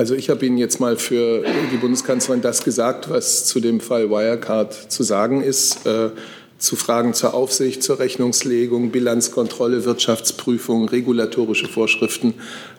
Also 0.00 0.14
ich 0.14 0.30
habe 0.30 0.46
Ihnen 0.46 0.56
jetzt 0.56 0.80
mal 0.80 0.96
für 0.96 1.44
die 1.70 1.76
Bundeskanzlerin 1.76 2.40
das 2.40 2.64
gesagt, 2.64 3.10
was 3.10 3.44
zu 3.44 3.60
dem 3.60 3.80
Fall 3.80 4.08
Wirecard 4.08 4.72
zu 4.90 5.02
sagen 5.02 5.42
ist. 5.42 5.84
Äh, 5.84 6.08
zu 6.56 6.76
Fragen 6.76 7.12
zur 7.12 7.34
Aufsicht, 7.34 7.82
zur 7.82 7.98
Rechnungslegung, 7.98 8.92
Bilanzkontrolle, 8.92 9.84
Wirtschaftsprüfung, 9.84 10.88
regulatorische 10.88 11.68
Vorschriften. 11.68 12.32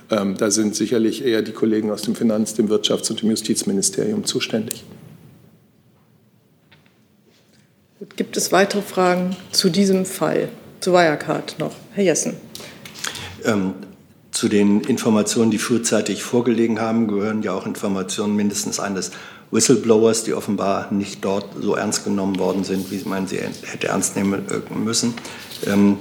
Ähm, 0.10 0.36
da 0.36 0.50
sind 0.50 0.76
sicherlich 0.76 1.24
eher 1.24 1.44
die 1.44 1.52
Kollegen 1.52 1.92
aus 1.92 2.02
dem 2.02 2.16
Finanz-, 2.16 2.56
dem 2.56 2.70
Wirtschafts- 2.70 3.12
und 3.12 3.22
dem 3.22 3.30
Justizministerium 3.30 4.26
zuständig. 4.26 4.84
Gut, 8.00 8.18
gibt 8.18 8.36
es 8.36 8.52
weitere 8.52 8.82
Fragen 8.82 9.36
zu 9.52 9.70
diesem 9.70 10.08
Fall, 10.08 10.50
zu 10.80 10.92
Wirecard 10.92 11.60
noch? 11.60 11.76
Herr 11.94 12.04
Jessen. 12.04 12.38
Ähm, 13.46 13.76
zu 14.32 14.48
den 14.48 14.82
Informationen, 14.82 15.52
die 15.52 15.58
frühzeitig 15.58 16.24
vorgelegen 16.24 16.80
haben, 16.80 17.08
gehören 17.08 17.44
ja 17.44 17.54
auch 17.54 17.66
Informationen 17.66 18.36
mindestens 18.36 18.80
eines 18.80 19.12
Whistleblowers, 19.52 20.24
die 20.24 20.34
offenbar 20.34 20.92
nicht 20.92 21.24
dort 21.24 21.46
so 21.60 21.76
ernst 21.76 22.06
genommen 22.06 22.40
worden 22.40 22.64
sind, 22.64 22.90
wie 22.92 23.02
man 23.08 23.28
sie 23.28 23.38
hätte 23.38 23.88
ernst 23.90 24.16
nehmen 24.16 24.44
müssen. 24.74 25.14
Ähm, 25.68 25.98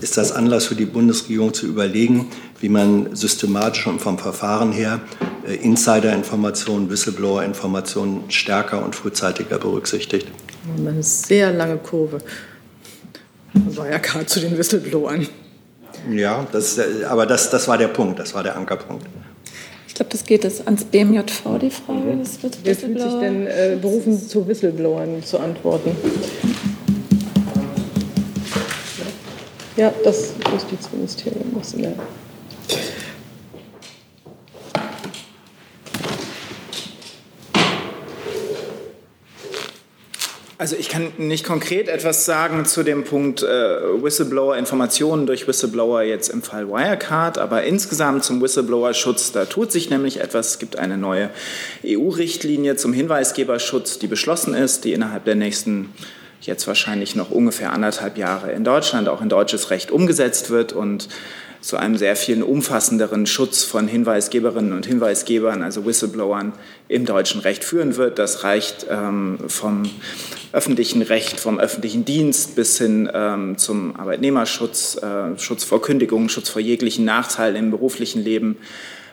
ist 0.00 0.16
das 0.16 0.32
Anlass 0.32 0.66
für 0.66 0.74
die 0.74 0.84
Bundesregierung 0.84 1.54
zu 1.54 1.66
überlegen, 1.66 2.26
wie 2.60 2.68
man 2.68 3.14
systematisch 3.14 3.86
und 3.86 4.00
vom 4.00 4.18
Verfahren 4.18 4.72
her 4.72 5.00
äh, 5.46 5.54
Insider-Informationen, 5.54 6.90
Whistleblower-Informationen 6.90 8.24
stärker 8.28 8.84
und 8.84 8.96
frühzeitiger 8.96 9.58
berücksichtigt? 9.58 10.26
Eine 10.76 11.02
sehr 11.02 11.52
lange 11.52 11.78
Kurve. 11.78 12.18
Ja 13.76 13.98
gerade 13.98 14.26
zu 14.26 14.40
den 14.40 14.58
Whistleblowern. 14.58 15.26
Ja, 16.10 16.46
das, 16.52 16.78
aber 17.08 17.26
das, 17.26 17.50
das 17.50 17.68
war 17.68 17.78
der 17.78 17.88
Punkt, 17.88 18.18
das 18.18 18.34
war 18.34 18.42
der 18.42 18.56
Ankerpunkt. 18.56 19.06
Ich 19.86 19.94
glaube, 19.94 20.10
das 20.12 20.24
geht 20.24 20.44
jetzt 20.44 20.64
ans 20.66 20.84
BMJV, 20.84 21.58
die 21.60 21.70
Frage. 21.70 21.98
Mhm. 21.98 22.24
Wer 22.62 22.76
fühlt 22.76 23.00
sich 23.00 23.12
denn 23.20 23.46
äh, 23.46 23.76
berufen, 23.80 24.16
zu 24.18 24.46
Whistleblowern 24.46 25.22
zu 25.24 25.38
antworten? 25.38 25.90
Ja, 29.76 29.92
das 30.04 30.34
Justizministerium 30.52 31.52
muss 31.52 31.74
in 31.74 31.82
der 31.82 31.92
Also 40.60 40.74
ich 40.74 40.88
kann 40.88 41.12
nicht 41.18 41.44
konkret 41.44 41.86
etwas 41.86 42.24
sagen 42.24 42.64
zu 42.64 42.82
dem 42.82 43.04
Punkt 43.04 43.44
äh, 43.44 43.46
Whistleblower-Informationen 43.46 45.24
durch 45.24 45.46
Whistleblower 45.46 46.02
jetzt 46.02 46.30
im 46.30 46.42
Fall 46.42 46.68
Wirecard, 46.68 47.38
aber 47.38 47.62
insgesamt 47.62 48.24
zum 48.24 48.42
Whistleblower-Schutz, 48.42 49.30
da 49.30 49.44
tut 49.44 49.70
sich 49.70 49.88
nämlich 49.88 50.18
etwas. 50.18 50.48
Es 50.48 50.58
gibt 50.58 50.76
eine 50.76 50.98
neue 50.98 51.30
EU-Richtlinie 51.86 52.74
zum 52.74 52.92
Hinweisgeberschutz, 52.92 54.00
die 54.00 54.08
beschlossen 54.08 54.52
ist, 54.52 54.84
die 54.84 54.94
innerhalb 54.94 55.24
der 55.26 55.36
nächsten 55.36 55.92
jetzt 56.40 56.66
wahrscheinlich 56.66 57.14
noch 57.14 57.30
ungefähr 57.30 57.72
anderthalb 57.72 58.18
Jahre 58.18 58.50
in 58.50 58.64
Deutschland 58.64 59.08
auch 59.08 59.22
in 59.22 59.28
deutsches 59.28 59.70
Recht 59.70 59.92
umgesetzt 59.92 60.50
wird 60.50 60.72
und 60.72 61.08
zu 61.60 61.76
einem 61.76 61.96
sehr 61.96 62.16
viel 62.16 62.42
umfassenderen 62.42 63.26
Schutz 63.26 63.64
von 63.64 63.88
Hinweisgeberinnen 63.88 64.72
und 64.72 64.86
Hinweisgebern, 64.86 65.62
also 65.62 65.84
Whistleblowern, 65.84 66.52
im 66.88 67.04
deutschen 67.04 67.40
Recht 67.40 67.64
führen 67.64 67.96
wird. 67.96 68.18
Das 68.18 68.44
reicht 68.44 68.86
ähm, 68.88 69.38
vom 69.48 69.82
öffentlichen 70.52 71.02
Recht, 71.02 71.40
vom 71.40 71.58
öffentlichen 71.58 72.04
Dienst 72.04 72.56
bis 72.56 72.78
hin 72.78 73.08
ähm, 73.12 73.58
zum 73.58 73.96
Arbeitnehmerschutz, 73.96 74.96
äh, 74.96 75.38
Schutz 75.38 75.64
vor 75.64 75.82
Kündigungen, 75.82 76.28
Schutz 76.28 76.48
vor 76.48 76.62
jeglichen 76.62 77.04
Nachteilen 77.04 77.56
im 77.56 77.70
beruflichen 77.70 78.22
Leben. 78.22 78.56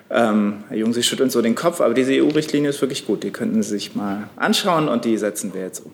Ähm, 0.09 0.63
Herr 0.69 0.77
Jung, 0.77 0.93
Sie 0.93 1.03
schütteln 1.03 1.29
so 1.29 1.41
den 1.41 1.55
Kopf, 1.55 1.81
aber 1.81 1.93
diese 1.93 2.13
EU-Richtlinie 2.13 2.69
ist 2.69 2.81
wirklich 2.81 3.05
gut. 3.05 3.23
Die 3.23 3.31
könnten 3.31 3.63
Sie 3.63 3.69
sich 3.69 3.95
mal 3.95 4.29
anschauen 4.35 4.87
und 4.87 5.05
die 5.05 5.17
setzen 5.17 5.53
wir 5.53 5.61
jetzt 5.61 5.85
um. 5.85 5.91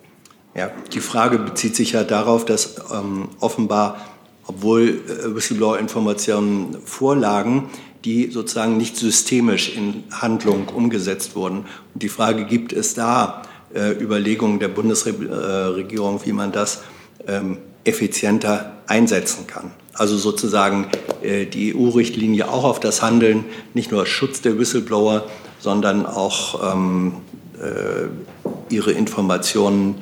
Ja, 0.54 0.70
die 0.94 1.00
Frage 1.00 1.38
bezieht 1.39 1.76
sich 1.76 1.94
ja 1.94 2.04
darauf, 2.04 2.44
dass 2.46 2.76
ähm, 2.94 3.30
offenbar 3.39 4.06
obwohl 4.48 5.02
äh, 5.08 5.36
Whistleblower-Informationen 5.36 6.78
vorlagen, 6.84 7.70
die 8.04 8.32
sozusagen 8.32 8.78
nicht 8.78 8.98
systemisch 8.98 9.76
in 9.76 10.04
Handlung 10.12 10.68
umgesetzt 10.70 11.36
wurden. 11.36 11.66
Und 11.94 12.04
die 12.04 12.10
Frage, 12.10 12.46
gibt 12.46 12.74
es 12.74 12.94
da 12.94 13.44
äh, 13.74 13.92
Überlegungen 13.92 14.60
der 14.60 14.68
Bundesregierung, 14.68 16.22
wie 16.26 16.34
man 16.34 16.52
das 16.52 16.84
ähm, 17.28 17.58
effizienter 17.84 18.78
einsetzen 18.88 19.48
kann? 19.48 19.72
Also 19.94 20.18
sozusagen 20.18 20.88
äh, 21.22 21.46
die 21.46 21.76
EU-Richtlinie 21.76 22.50
auch 22.50 22.64
auf 22.64 22.80
das 22.80 23.02
Handeln, 23.02 23.46
nicht 23.74 23.92
nur 23.92 24.06
Schutz 24.06 24.42
der 24.42 24.58
Whistleblower, 24.58 25.26
sondern 25.60 26.06
auch 26.06 26.74
ähm, 26.74 27.14
äh, 27.60 28.74
ihre 28.74 28.92
Informationen 28.92 30.02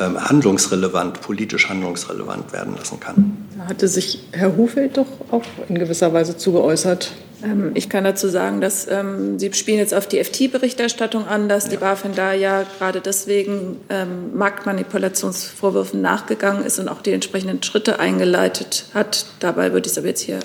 handlungsrelevant, 0.00 1.20
politisch 1.20 1.68
handlungsrelevant 1.68 2.52
werden 2.52 2.74
lassen 2.76 3.00
kann. 3.00 3.36
Da 3.56 3.66
hatte 3.66 3.88
sich 3.88 4.20
Herr 4.32 4.56
Hufeld 4.56 4.96
doch 4.96 5.06
auch 5.30 5.44
in 5.68 5.78
gewisser 5.78 6.12
Weise 6.12 6.36
zugeäußert. 6.36 7.12
Ähm, 7.42 7.72
ich 7.74 7.88
kann 7.88 8.04
dazu 8.04 8.28
sagen, 8.28 8.60
dass 8.60 8.86
ähm, 8.88 9.38
Sie 9.38 9.52
spielen 9.52 9.78
jetzt 9.78 9.94
auf 9.94 10.06
die 10.06 10.22
FT-Berichterstattung 10.22 11.26
an, 11.26 11.48
dass 11.48 11.64
ja. 11.64 11.70
die 11.70 11.76
BaFin 11.76 12.14
da 12.14 12.32
ja 12.32 12.64
gerade 12.78 13.00
deswegen 13.00 13.76
ähm, 13.88 14.36
Marktmanipulationsvorwürfen 14.36 16.00
nachgegangen 16.00 16.64
ist 16.64 16.78
und 16.78 16.88
auch 16.88 17.02
die 17.02 17.12
entsprechenden 17.12 17.62
Schritte 17.62 17.98
eingeleitet 17.98 18.86
hat. 18.94 19.26
Dabei 19.40 19.72
würde 19.72 19.86
ich 19.86 19.92
es 19.92 19.98
aber 19.98 20.08
jetzt 20.08 20.20
hier 20.20 20.40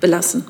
belassen. 0.00 0.44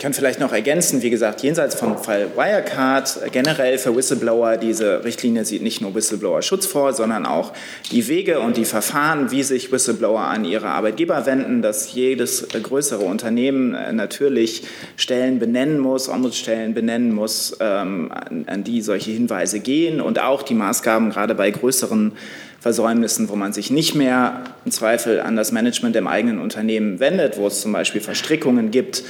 Ich 0.00 0.02
kann 0.02 0.14
vielleicht 0.14 0.40
noch 0.40 0.54
ergänzen, 0.54 1.02
wie 1.02 1.10
gesagt, 1.10 1.42
jenseits 1.42 1.74
vom 1.74 1.98
Fall 1.98 2.28
Wirecard, 2.34 3.20
generell 3.32 3.76
für 3.76 3.94
Whistleblower, 3.94 4.56
diese 4.56 5.04
Richtlinie 5.04 5.44
sieht 5.44 5.60
nicht 5.60 5.82
nur 5.82 5.94
Whistleblower-Schutz 5.94 6.64
vor, 6.64 6.94
sondern 6.94 7.26
auch 7.26 7.52
die 7.92 8.08
Wege 8.08 8.40
und 8.40 8.56
die 8.56 8.64
Verfahren, 8.64 9.30
wie 9.30 9.42
sich 9.42 9.70
Whistleblower 9.70 10.20
an 10.20 10.46
ihre 10.46 10.68
Arbeitgeber 10.68 11.26
wenden, 11.26 11.60
dass 11.60 11.92
jedes 11.92 12.48
größere 12.48 13.04
Unternehmen 13.04 13.76
natürlich 13.94 14.62
Stellen 14.96 15.38
benennen 15.38 15.78
muss, 15.78 16.08
Ombudsstellen 16.08 16.72
benennen 16.72 17.12
muss, 17.12 17.58
ähm, 17.60 18.10
an 18.46 18.64
die 18.64 18.80
solche 18.80 19.10
Hinweise 19.10 19.60
gehen 19.60 20.00
und 20.00 20.18
auch 20.18 20.42
die 20.42 20.54
Maßgaben 20.54 21.10
gerade 21.10 21.34
bei 21.34 21.50
größeren 21.50 22.12
Versäumnissen, 22.58 23.28
wo 23.30 23.36
man 23.36 23.52
sich 23.54 23.70
nicht 23.70 23.94
mehr 23.94 24.44
im 24.64 24.70
Zweifel 24.70 25.20
an 25.20 25.34
das 25.34 25.50
Management 25.50 25.96
im 25.96 26.06
eigenen 26.06 26.38
Unternehmen 26.38 27.00
wendet, 27.00 27.38
wo 27.38 27.46
es 27.46 27.62
zum 27.62 27.72
Beispiel 27.72 28.02
Verstrickungen 28.02 28.70
gibt, 28.70 29.02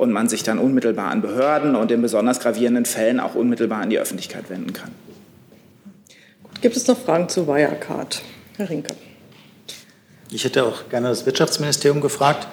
und 0.00 0.12
man 0.12 0.30
sich 0.30 0.42
dann 0.42 0.58
unmittelbar 0.58 1.10
an 1.10 1.20
Behörden 1.20 1.76
und 1.76 1.90
in 1.90 2.00
besonders 2.00 2.40
gravierenden 2.40 2.86
Fällen 2.86 3.20
auch 3.20 3.34
unmittelbar 3.34 3.82
an 3.82 3.90
die 3.90 3.98
Öffentlichkeit 3.98 4.48
wenden 4.48 4.72
kann. 4.72 4.90
Gibt 6.62 6.74
es 6.74 6.86
noch 6.86 6.98
Fragen 6.98 7.28
zu 7.28 7.46
Wirecard? 7.46 8.22
Herr 8.56 8.70
Rinke. 8.70 8.94
Ich 10.30 10.44
hätte 10.44 10.64
auch 10.64 10.88
gerne 10.88 11.08
das 11.08 11.26
Wirtschaftsministerium 11.26 12.00
gefragt 12.00 12.46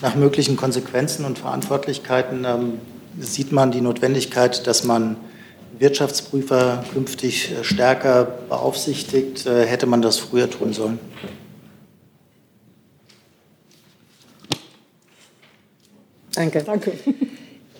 nach 0.00 0.16
möglichen 0.16 0.56
Konsequenzen 0.56 1.24
und 1.24 1.38
Verantwortlichkeiten. 1.38 2.44
Ähm, 2.44 2.80
sieht 3.20 3.52
man 3.52 3.70
die 3.70 3.80
Notwendigkeit, 3.80 4.66
dass 4.66 4.82
man 4.82 5.16
Wirtschaftsprüfer 5.78 6.84
künftig 6.92 7.52
äh, 7.52 7.62
stärker 7.62 8.24
beaufsichtigt? 8.48 9.46
Äh, 9.46 9.66
hätte 9.66 9.86
man 9.86 10.02
das 10.02 10.18
früher 10.18 10.50
tun 10.50 10.72
sollen? 10.72 10.98
Danke. 16.38 16.62
Danke. 16.62 16.92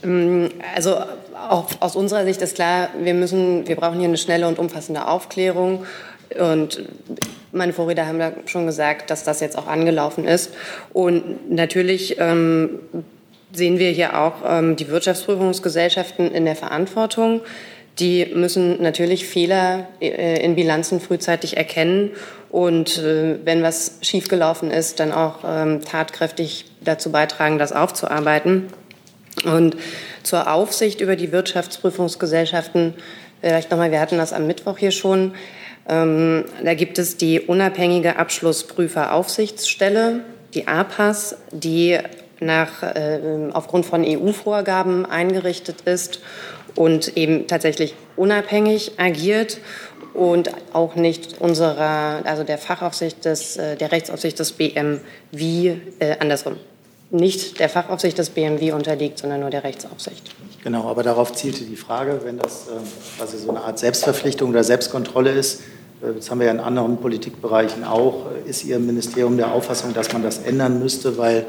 Ähm, 0.03 0.49
also 0.75 0.97
auch 1.49 1.71
aus 1.79 1.95
unserer 1.95 2.25
Sicht 2.25 2.43
ist 2.43 2.57
klar, 2.57 2.89
wir 3.01 3.15
müssen, 3.15 3.69
wir 3.69 3.77
brauchen 3.77 3.99
hier 3.99 4.09
eine 4.09 4.17
schnelle 4.17 4.49
und 4.49 4.59
umfassende 4.59 5.07
Aufklärung. 5.07 5.87
Und 6.39 6.83
meine 7.53 7.73
Vorredner 7.73 8.07
haben 8.07 8.19
ja 8.19 8.33
schon 8.47 8.67
gesagt, 8.67 9.11
dass 9.11 9.23
das 9.23 9.39
jetzt 9.39 9.57
auch 9.57 9.69
angelaufen 9.69 10.27
ist. 10.27 10.53
Und 10.93 11.51
natürlich 11.53 12.17
ähm, 12.19 12.81
sehen 13.53 13.79
wir 13.79 13.91
hier 13.91 14.19
auch 14.19 14.35
ähm, 14.45 14.75
die 14.75 14.89
Wirtschaftsprüfungsgesellschaften 14.89 16.33
in 16.33 16.45
der 16.45 16.57
Verantwortung. 16.57 17.41
Die 18.01 18.27
müssen 18.27 18.83
natürlich 18.83 19.25
Fehler 19.25 19.87
äh, 20.01 20.45
in 20.45 20.57
Bilanzen 20.57 21.01
frühzeitig 21.01 21.57
erkennen 21.57 22.11
und 22.51 22.99
äh, 22.99 23.39
wenn 23.45 23.63
was 23.63 23.99
schiefgelaufen 24.03 24.71
ist, 24.71 25.01
dann 25.01 25.13
auch 25.13 25.39
ähm, 25.45 25.81
tatkräftig 25.85 26.65
dazu 26.89 27.13
beitragen, 27.13 27.59
das 27.59 27.73
aufzuarbeiten. 27.73 28.69
Und 29.45 29.77
zur 30.23 30.53
Aufsicht 30.53 31.01
über 31.01 31.15
die 31.15 31.31
Wirtschaftsprüfungsgesellschaften, 31.31 32.95
vielleicht 33.41 33.71
nochmal, 33.71 33.93
wir 33.93 34.01
hatten 34.01 34.19
das 34.19 34.33
am 34.33 34.47
Mittwoch 34.47 34.79
hier 34.79 34.91
schon, 34.91 35.35
ähm, 35.89 36.45
da 36.63 36.75
gibt 36.75 36.99
es 36.99 37.17
die 37.17 37.41
unabhängige 37.41 38.17
Abschlussprüferaufsichtsstelle, 38.17 40.21
die 40.55 40.67
APAS, 40.67 41.37
die 41.53 41.99
nach, 42.41 42.83
äh, 42.83 43.21
aufgrund 43.53 43.87
von 43.87 44.05
EU-Vorgaben 44.05 45.07
eingerichtet 45.07 45.83
ist 45.83 46.21
und 46.75 47.17
eben 47.17 47.47
tatsächlich 47.47 47.95
unabhängig 48.17 48.93
agiert 48.99 49.59
und 50.15 50.51
auch 50.73 50.95
nicht 50.95 51.41
unserer, 51.41 52.23
also 52.25 52.45
der 52.45 52.59
Fachaufsicht 52.59 53.25
des, 53.25 53.57
äh, 53.57 53.77
der 53.77 53.93
Rechtsaufsicht 53.93 54.39
des 54.39 54.53
BMW, 54.53 55.77
äh, 55.99 56.17
andersrum, 56.21 56.57
nicht 57.11 57.59
der 57.59 57.69
Fachaufsicht 57.69 58.19
des 58.19 58.31
BMW 58.31 58.73
unterliegt, 58.73 59.19
sondern 59.19 59.41
nur 59.41 59.51
der 59.51 59.65
Rechtsaufsicht. 59.65 60.35
Genau, 60.63 60.89
aber 60.89 61.03
darauf 61.03 61.33
zielte 61.33 61.65
die 61.65 61.77
Frage, 61.77 62.21
wenn 62.25 62.39
das 62.39 62.67
äh, 62.69 62.73
quasi 63.17 63.39
so 63.39 63.51
eine 63.51 63.63
Art 63.63 63.79
Selbstverpflichtung 63.79 64.51
oder 64.51 64.65
Selbstkontrolle 64.65 65.31
ist, 65.31 65.61
äh, 66.03 66.13
das 66.15 66.31
haben 66.31 66.41
wir 66.41 66.47
ja 66.47 66.53
in 66.53 66.61
anderen 66.61 66.99
Politikbereichen 66.99 67.85
auch, 67.85 68.27
äh, 68.27 68.51
ist 68.51 68.65
Ihr 68.65 68.79
Ministerium 68.79 69.37
der 69.37 69.53
Auffassung, 69.53 69.95
dass 69.95 70.13
man 70.13 70.23
das 70.23 70.39
ändern 70.39 70.81
müsste, 70.81 71.17
weil 71.17 71.47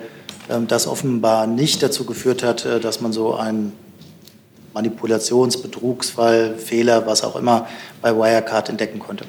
ähm, 0.49 0.67
das 0.67 0.87
offenbar 0.87 1.47
nicht 1.47 1.83
dazu 1.83 2.05
geführt 2.05 2.43
hat, 2.43 2.65
dass 2.65 3.01
man 3.01 3.11
so 3.11 3.35
ein 3.35 3.73
Manipulations-, 4.73 5.61
Betrugsfall, 5.61 6.55
Fehler, 6.57 7.05
was 7.05 7.23
auch 7.23 7.35
immer 7.35 7.67
bei 8.01 8.15
Wirecard 8.15 8.69
entdecken 8.69 8.99
konnte? 8.99 9.25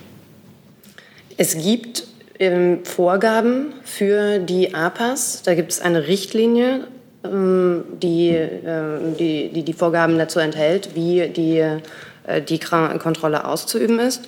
Es 1.37 1.57
gibt 1.57 2.07
ähm, 2.41 2.85
Vorgaben 2.85 3.75
für 3.85 4.39
die 4.39 4.75
APAS. 4.75 5.43
Da 5.43 5.55
gibt 5.55 5.71
es 5.71 5.81
eine 5.81 6.09
Richtlinie, 6.09 6.89
ähm, 7.23 7.85
die, 8.03 8.31
äh, 8.31 8.99
die, 9.19 9.51
die, 9.51 9.63
die 9.63 9.73
Vorgaben 9.73 10.19
dazu 10.19 10.41
enthält, 10.41 10.95
wie 10.95 11.29
die, 11.29 11.59
äh, 11.59 12.43
die 12.43 12.59
Kontrolle 12.59 13.45
auszuüben 13.45 14.01
ist. 14.01 14.25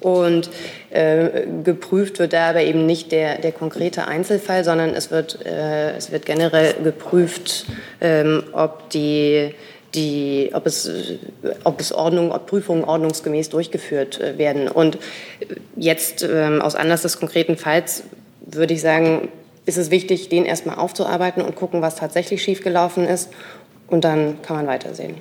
Und 0.00 0.50
äh, 0.90 1.46
geprüft 1.64 2.18
wird 2.18 2.34
da 2.34 2.50
aber 2.50 2.60
eben 2.60 2.84
nicht 2.84 3.10
der, 3.10 3.38
der 3.38 3.52
konkrete 3.52 4.06
Einzelfall, 4.06 4.62
sondern 4.62 4.90
es 4.90 5.10
wird, 5.10 5.44
äh, 5.46 5.96
es 5.96 6.12
wird 6.12 6.26
generell 6.26 6.74
geprüft, 6.84 7.64
ähm, 8.02 8.44
ob 8.52 8.90
die 8.90 9.54
die, 9.94 10.50
ob 10.52 10.66
es, 10.66 10.90
ob 11.64 11.80
es 11.80 11.92
Ordnung, 11.92 12.32
ob 12.32 12.46
Prüfungen 12.46 12.84
ordnungsgemäß 12.84 13.48
durchgeführt 13.48 14.20
äh, 14.20 14.38
werden. 14.38 14.68
Und 14.68 14.98
jetzt 15.76 16.22
ähm, 16.22 16.60
aus 16.60 16.74
Anlass 16.74 17.02
des 17.02 17.18
konkreten 17.18 17.56
Falls 17.56 18.04
würde 18.40 18.74
ich 18.74 18.80
sagen, 18.80 19.28
ist 19.66 19.78
es 19.78 19.90
wichtig, 19.90 20.28
den 20.28 20.44
erstmal 20.44 20.76
aufzuarbeiten 20.76 21.42
und 21.42 21.56
gucken, 21.56 21.80
was 21.80 21.96
tatsächlich 21.96 22.42
schiefgelaufen 22.42 23.06
ist. 23.06 23.30
Und 23.86 24.04
dann 24.04 24.42
kann 24.42 24.56
man 24.56 24.66
weitersehen. 24.66 25.14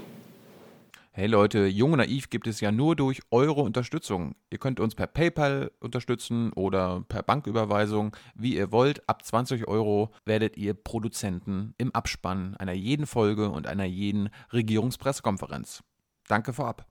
Hey 1.16 1.28
Leute, 1.28 1.68
Jung 1.68 1.92
und 1.92 2.00
Naiv 2.00 2.32
gibt 2.32 2.48
es 2.48 2.60
ja 2.60 2.72
nur 2.72 2.96
durch 2.96 3.22
eure 3.30 3.62
Unterstützung. 3.62 4.34
Ihr 4.50 4.58
könnt 4.58 4.80
uns 4.80 4.96
per 4.96 5.06
PayPal 5.06 5.70
unterstützen 5.80 6.52
oder 6.54 7.04
per 7.08 7.22
Banküberweisung, 7.22 8.16
wie 8.34 8.56
ihr 8.56 8.72
wollt. 8.72 9.08
Ab 9.08 9.24
20 9.24 9.68
Euro 9.68 10.10
werdet 10.26 10.58
ihr 10.58 10.74
Produzenten 10.74 11.76
im 11.78 11.94
Abspann 11.94 12.56
einer 12.58 12.74
jeden 12.74 13.06
Folge 13.06 13.52
und 13.52 13.68
einer 13.68 13.84
jeden 13.84 14.30
Regierungspressekonferenz. 14.54 15.84
Danke 16.28 16.52
vorab. 16.52 16.88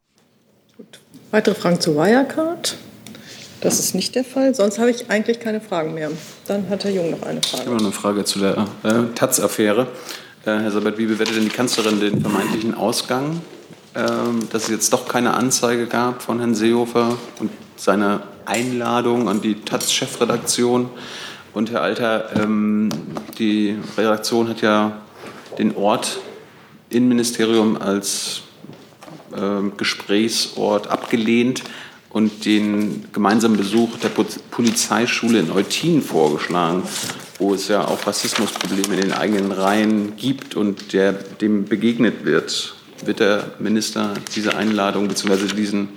Gut. 0.76 1.00
Weitere 1.32 1.56
Fragen 1.56 1.80
zu 1.80 1.96
Wirecard? 1.96 2.78
Das 3.60 3.80
ist 3.80 3.92
nicht 3.92 4.14
der 4.14 4.24
Fall. 4.24 4.54
Sonst 4.54 4.78
habe 4.78 4.92
ich 4.92 5.10
eigentlich 5.10 5.40
keine 5.40 5.60
Fragen 5.60 5.94
mehr. 5.94 6.12
Dann 6.46 6.68
hat 6.68 6.84
Herr 6.84 6.92
Jung 6.92 7.10
noch 7.10 7.22
eine 7.24 7.42
Frage. 7.42 7.62
Ich 7.62 7.66
habe 7.66 7.76
noch 7.76 7.82
eine 7.86 7.92
Frage 7.92 8.24
zu 8.24 8.38
der 8.38 8.68
äh, 8.84 9.02
Taz-Affäre. 9.16 9.88
Äh, 10.44 10.60
Herr 10.60 10.70
Sabat, 10.70 10.96
wie 10.96 11.06
bewertet 11.06 11.34
denn 11.34 11.42
die 11.42 11.50
Kanzlerin 11.50 11.98
den 11.98 12.20
vermeintlichen 12.20 12.74
Ausgang 12.74 13.40
dass 13.95 14.64
es 14.64 14.68
jetzt 14.68 14.93
doch 14.93 15.07
keine 15.07 15.34
Anzeige 15.34 15.86
gab 15.86 16.22
von 16.22 16.38
Herrn 16.38 16.55
Seehofer 16.55 17.18
und 17.38 17.51
seiner 17.76 18.22
Einladung 18.47 19.28
an 19.28 19.40
die 19.40 19.61
Taz-Chefredaktion. 19.61 20.88
Und 21.53 21.70
Herr 21.70 21.82
Alter, 21.82 22.30
ähm, 22.36 22.88
die 23.38 23.76
Redaktion 23.97 24.49
hat 24.49 24.62
ja 24.62 25.03
den 25.59 25.76
Ort 25.76 26.18
Innenministerium 26.88 27.80
als 27.80 28.43
ähm, 29.36 29.72
Gesprächsort 29.76 30.88
abgelehnt 30.88 31.62
und 32.11 32.45
den 32.45 33.07
gemeinsamen 33.12 33.57
Besuch 33.57 33.99
der 33.99 34.11
Polizeischule 34.51 35.38
in 35.38 35.51
Eutin 35.51 36.03
vorgeschlagen, 36.03 36.82
wo 37.38 37.55
es 37.55 37.68
ja 37.68 37.86
auch 37.86 38.07
Rassismusprobleme 38.07 38.95
in 38.95 39.01
den 39.01 39.12
eigenen 39.12 39.53
Reihen 39.53 40.16
gibt 40.16 40.55
und 40.55 40.93
der 40.93 41.12
dem 41.12 41.64
begegnet 41.64 42.24
wird 42.24 42.74
wird 43.05 43.20
der 43.20 43.53
Minister 43.59 44.14
diese 44.34 44.57
Einladung 44.57 45.09
bzw. 45.09 45.55
diesen 45.55 45.88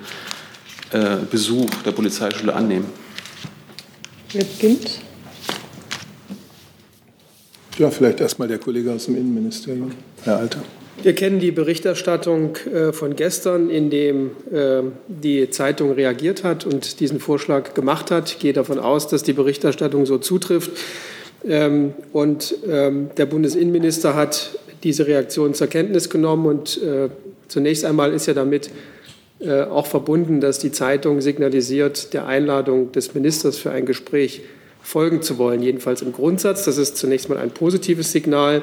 äh, 0.92 1.18
Besuch 1.30 1.70
der 1.86 1.92
Polizeischule 1.92 2.54
annehmen? 2.54 2.86
Wer 4.32 4.44
beginnt? 4.44 5.00
Ja, 7.78 7.90
vielleicht 7.92 8.22
erstmal 8.22 8.48
der 8.48 8.60
Kollege 8.60 8.92
aus 8.92 9.06
dem 9.06 9.16
Innenministerium, 9.16 9.92
Herr 10.24 10.38
Alter. 10.38 10.62
Wir 11.04 11.14
kennen 11.14 11.40
die 11.40 11.52
Berichterstattung 11.52 12.56
äh, 12.74 12.94
von 12.94 13.16
gestern, 13.16 13.70
in 13.70 13.90
dem 13.90 14.32
äh, 14.52 14.82
die 15.08 15.50
Zeitung 15.50 15.92
reagiert 15.92 16.44
hat 16.44 16.66
und 16.66 17.00
diesen 17.02 17.20
Vorschlag 17.20 17.74
gemacht 17.74 18.12
hat. 18.12 18.32
Ich 18.32 18.40
gehe 18.40 18.54
davon 18.54 18.80
aus, 18.80 19.08
dass 19.08 19.22
die 19.24 19.34
Berichterstattung 19.34 20.06
so 20.06 20.18
zutrifft. 20.18 20.72
Ähm, 21.48 21.94
und 22.14 22.56
ähm, 22.68 23.10
der 23.18 23.26
Bundesinnenminister 23.26 24.16
hat 24.16 24.58
diese 24.86 25.08
Reaktion 25.08 25.54
zur 25.54 25.68
Kenntnis 25.68 26.10
genommen. 26.10 26.46
Und 26.46 26.82
äh, 26.82 27.10
zunächst 27.50 27.84
einmal 27.84 28.14
ist 28.14 28.28
ja 28.28 28.34
damit 28.34 28.70
äh, 29.40 29.64
auch 29.64 29.88
verbunden, 29.88 30.40
dass 30.40 30.60
die 30.60 30.72
Zeitung 30.72 31.20
signalisiert, 31.20 32.14
der 32.14 32.28
Einladung 32.28 32.94
des 32.94 33.14
Ministers 33.14 33.58
für 33.58 33.72
ein 33.72 33.86
Gespräch 33.86 34.44
folgen 34.82 35.24
zu 35.24 35.38
wollen, 35.40 35.62
jedenfalls 35.64 36.04
im 36.04 36.14
Grundsatz. 36.14 36.64
Das 36.64 36.78
ist 36.78 36.96
zunächst 36.96 37.28
mal 37.28 37.40
ein 37.40 37.52
positives 37.52 38.12
Signal. 38.12 38.62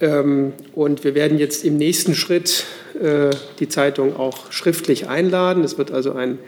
Ähm, 0.00 0.52
und 0.74 1.02
wir 1.02 1.14
werden 1.14 1.38
jetzt 1.38 1.64
im 1.64 1.76
nächsten 1.76 2.14
Schritt 2.14 2.64
äh, 3.02 3.30
die 3.58 3.68
Zeitung 3.68 4.14
auch 4.14 4.52
schriftlich 4.52 5.08
einladen. 5.08 5.64
Es 5.64 5.78
wird 5.78 5.90
also 5.90 6.12
ein 6.12 6.38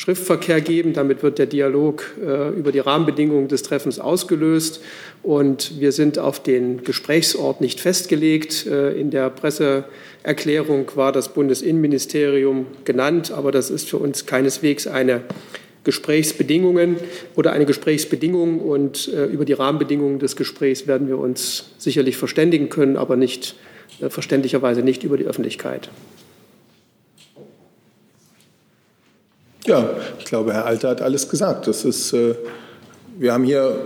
Schriftverkehr 0.00 0.62
geben. 0.62 0.94
Damit 0.94 1.22
wird 1.22 1.38
der 1.38 1.44
Dialog 1.44 2.16
äh, 2.18 2.48
über 2.58 2.72
die 2.72 2.78
Rahmenbedingungen 2.78 3.48
des 3.48 3.62
Treffens 3.62 3.98
ausgelöst. 3.98 4.80
Und 5.22 5.78
wir 5.78 5.92
sind 5.92 6.18
auf 6.18 6.42
den 6.42 6.84
Gesprächsort 6.84 7.60
nicht 7.60 7.80
festgelegt. 7.80 8.66
Äh, 8.66 8.98
in 8.98 9.10
der 9.10 9.28
Presseerklärung 9.28 10.90
war 10.94 11.12
das 11.12 11.34
Bundesinnenministerium 11.34 12.64
genannt, 12.86 13.30
aber 13.30 13.52
das 13.52 13.68
ist 13.68 13.90
für 13.90 13.98
uns 13.98 14.24
keineswegs 14.24 14.86
eine 14.86 15.20
Gesprächsbedingungen 15.84 16.96
oder 17.36 17.52
eine 17.52 17.66
Gesprächsbedingung. 17.66 18.60
Und 18.60 19.08
äh, 19.08 19.26
über 19.26 19.44
die 19.44 19.52
Rahmenbedingungen 19.52 20.18
des 20.18 20.34
Gesprächs 20.34 20.86
werden 20.86 21.08
wir 21.08 21.18
uns 21.18 21.72
sicherlich 21.76 22.16
verständigen 22.16 22.70
können, 22.70 22.96
aber 22.96 23.16
nicht 23.16 23.54
äh, 24.00 24.08
verständlicherweise 24.08 24.80
nicht 24.80 25.04
über 25.04 25.18
die 25.18 25.24
Öffentlichkeit. 25.24 25.90
Ja, 29.66 29.90
ich 30.18 30.24
glaube, 30.24 30.52
Herr 30.52 30.66
Alter 30.66 30.88
hat 30.90 31.02
alles 31.02 31.28
gesagt. 31.28 31.66
Das 31.66 31.84
ist, 31.84 32.12
äh, 32.12 32.34
wir 33.18 33.32
haben 33.32 33.44
hier 33.44 33.76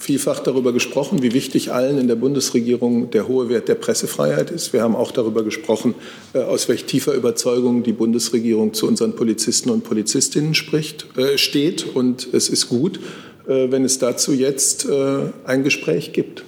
vielfach 0.00 0.40
darüber 0.40 0.72
gesprochen, 0.72 1.22
wie 1.22 1.34
wichtig 1.34 1.72
allen 1.72 1.98
in 1.98 2.08
der 2.08 2.14
Bundesregierung 2.14 3.10
der 3.10 3.28
hohe 3.28 3.48
Wert 3.48 3.68
der 3.68 3.74
Pressefreiheit 3.74 4.50
ist. 4.50 4.72
Wir 4.72 4.82
haben 4.82 4.96
auch 4.96 5.12
darüber 5.12 5.44
gesprochen, 5.44 5.94
äh, 6.32 6.38
aus 6.38 6.68
welch 6.68 6.86
tiefer 6.86 7.12
Überzeugung 7.14 7.82
die 7.82 7.92
Bundesregierung 7.92 8.72
zu 8.72 8.88
unseren 8.88 9.14
Polizisten 9.14 9.70
und 9.70 9.84
Polizistinnen 9.84 10.54
spricht, 10.54 11.06
äh, 11.18 11.36
steht. 11.36 11.94
Und 11.94 12.28
es 12.32 12.48
ist 12.48 12.68
gut, 12.68 12.98
äh, 13.46 13.70
wenn 13.70 13.84
es 13.84 13.98
dazu 13.98 14.32
jetzt 14.32 14.88
äh, 14.88 15.18
ein 15.44 15.64
Gespräch 15.64 16.12
gibt. 16.12 16.44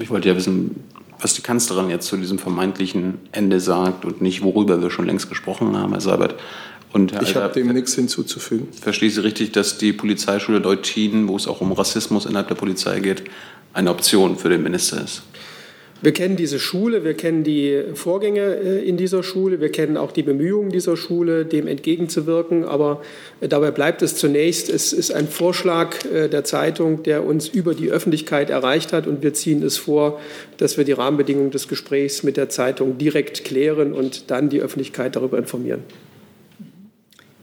Ich 0.00 0.10
wollte 0.10 0.28
ja 0.28 0.36
wissen, 0.36 0.76
was 1.20 1.32
die 1.32 1.42
Kanzlerin 1.42 1.88
jetzt 1.88 2.06
zu 2.06 2.18
diesem 2.18 2.38
vermeintlichen 2.38 3.14
Ende 3.32 3.60
sagt 3.60 4.04
und 4.04 4.20
nicht, 4.20 4.42
worüber 4.42 4.82
wir 4.82 4.90
schon 4.90 5.06
längst 5.06 5.30
gesprochen 5.30 5.76
haben, 5.78 5.92
Herr 5.92 6.00
Seibert. 6.00 6.34
Und 6.94 7.12
ich 7.22 7.34
habe 7.34 7.52
dem 7.52 7.72
nichts 7.72 7.96
hinzuzufügen. 7.96 8.68
Verstehe 8.72 9.10
Sie 9.10 9.20
richtig, 9.20 9.50
dass 9.50 9.78
die 9.78 9.92
Polizeischule 9.92 10.60
Deutschin, 10.60 11.26
wo 11.26 11.34
es 11.34 11.48
auch 11.48 11.60
um 11.60 11.72
Rassismus 11.72 12.24
innerhalb 12.24 12.46
der 12.46 12.54
Polizei 12.54 13.00
geht, 13.00 13.24
eine 13.72 13.90
Option 13.90 14.38
für 14.38 14.48
den 14.48 14.62
Minister 14.62 15.02
ist? 15.02 15.22
Wir 16.02 16.12
kennen 16.12 16.36
diese 16.36 16.60
Schule, 16.60 17.02
wir 17.02 17.14
kennen 17.14 17.42
die 17.42 17.82
Vorgänge 17.94 18.42
äh, 18.42 18.88
in 18.88 18.96
dieser 18.96 19.24
Schule, 19.24 19.60
wir 19.60 19.72
kennen 19.72 19.96
auch 19.96 20.12
die 20.12 20.22
Bemühungen 20.22 20.70
dieser 20.70 20.96
Schule, 20.96 21.44
dem 21.44 21.66
entgegenzuwirken. 21.66 22.64
Aber 22.64 23.02
äh, 23.40 23.48
dabei 23.48 23.72
bleibt 23.72 24.00
es 24.02 24.14
zunächst, 24.14 24.68
es 24.68 24.92
ist 24.92 25.12
ein 25.12 25.26
Vorschlag 25.26 25.96
äh, 26.04 26.28
der 26.28 26.44
Zeitung, 26.44 27.02
der 27.02 27.26
uns 27.26 27.48
über 27.48 27.74
die 27.74 27.90
Öffentlichkeit 27.90 28.50
erreicht 28.50 28.92
hat. 28.92 29.08
Und 29.08 29.24
wir 29.24 29.34
ziehen 29.34 29.64
es 29.64 29.78
vor, 29.78 30.20
dass 30.58 30.78
wir 30.78 30.84
die 30.84 30.92
Rahmenbedingungen 30.92 31.50
des 31.50 31.66
Gesprächs 31.66 32.22
mit 32.22 32.36
der 32.36 32.50
Zeitung 32.50 32.98
direkt 32.98 33.44
klären 33.44 33.92
und 33.92 34.30
dann 34.30 34.48
die 34.48 34.60
Öffentlichkeit 34.60 35.16
darüber 35.16 35.38
informieren. 35.38 35.82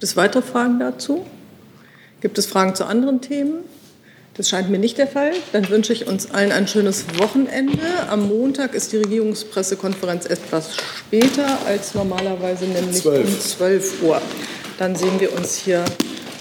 Gibt 0.02 0.10
es 0.10 0.18
weitere 0.18 0.42
Fragen 0.42 0.80
dazu? 0.80 1.28
Gibt 2.22 2.40
es 2.40 2.48
Fragen 2.48 2.74
zu 2.74 2.86
anderen 2.86 3.22
Themen? 3.22 3.60
Das 4.34 4.50
scheint 4.50 4.72
mir 4.72 4.80
nicht 4.80 4.98
der 4.98 5.06
Fall. 5.06 5.32
Dann 5.52 5.70
wünsche 5.70 5.94
ich 5.94 6.08
uns 6.08 6.32
allen 6.32 6.52
ein 6.52 6.68
schönes 6.68 7.06
Wochenende. 7.20 7.78
Am 8.10 8.28
Montag 8.28 8.74
ist 8.74 8.94
die 8.94 8.98
Regierungspressekonferenz 8.98 10.26
etwas 10.26 10.76
später 10.76 11.46
als 11.68 11.94
normalerweise, 11.94 12.66
nämlich 12.66 13.00
12. 13.00 13.28
um 13.28 13.40
12 13.40 14.02
Uhr. 14.02 14.22
Dann 14.80 14.96
sehen 14.96 15.20
wir 15.20 15.38
uns 15.38 15.56
hier 15.56 15.86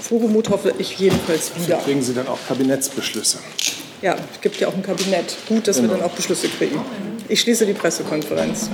frohgemut, 0.00 0.48
hoffe 0.48 0.72
ich 0.78 0.98
jedenfalls 0.98 1.54
wieder. 1.54 1.76
Dann 1.76 1.84
kriegen 1.84 2.02
Sie 2.02 2.14
dann 2.14 2.28
auch 2.28 2.38
Kabinettsbeschlüsse. 2.48 3.40
Ja, 4.00 4.16
es 4.32 4.40
gibt 4.40 4.58
ja 4.58 4.68
auch 4.68 4.74
ein 4.74 4.82
Kabinett. 4.82 5.36
Gut, 5.46 5.68
dass 5.68 5.76
genau. 5.76 5.90
wir 5.90 5.98
dann 5.98 6.06
auch 6.06 6.12
Beschlüsse 6.12 6.48
kriegen. 6.48 6.80
Ich 7.28 7.42
schließe 7.42 7.66
die 7.66 7.74
Pressekonferenz. 7.74 8.70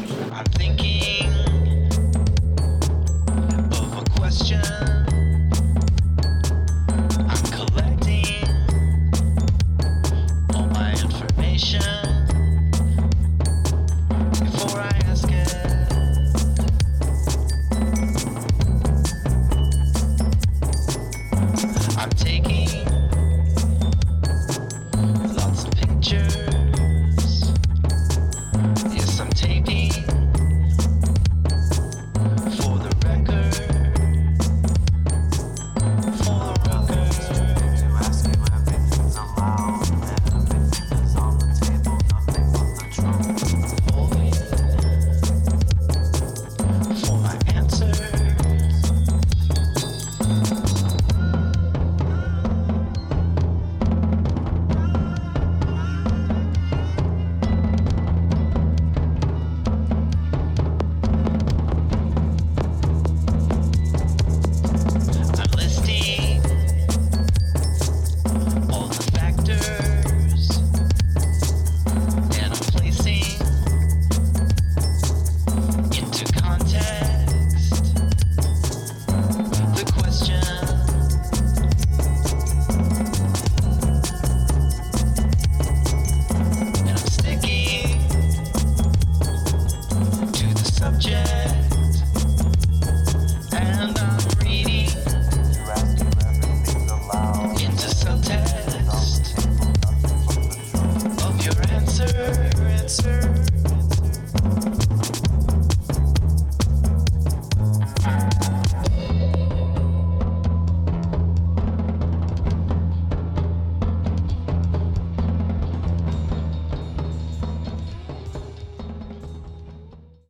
I'm 22.07 22.13
taking 22.13 22.56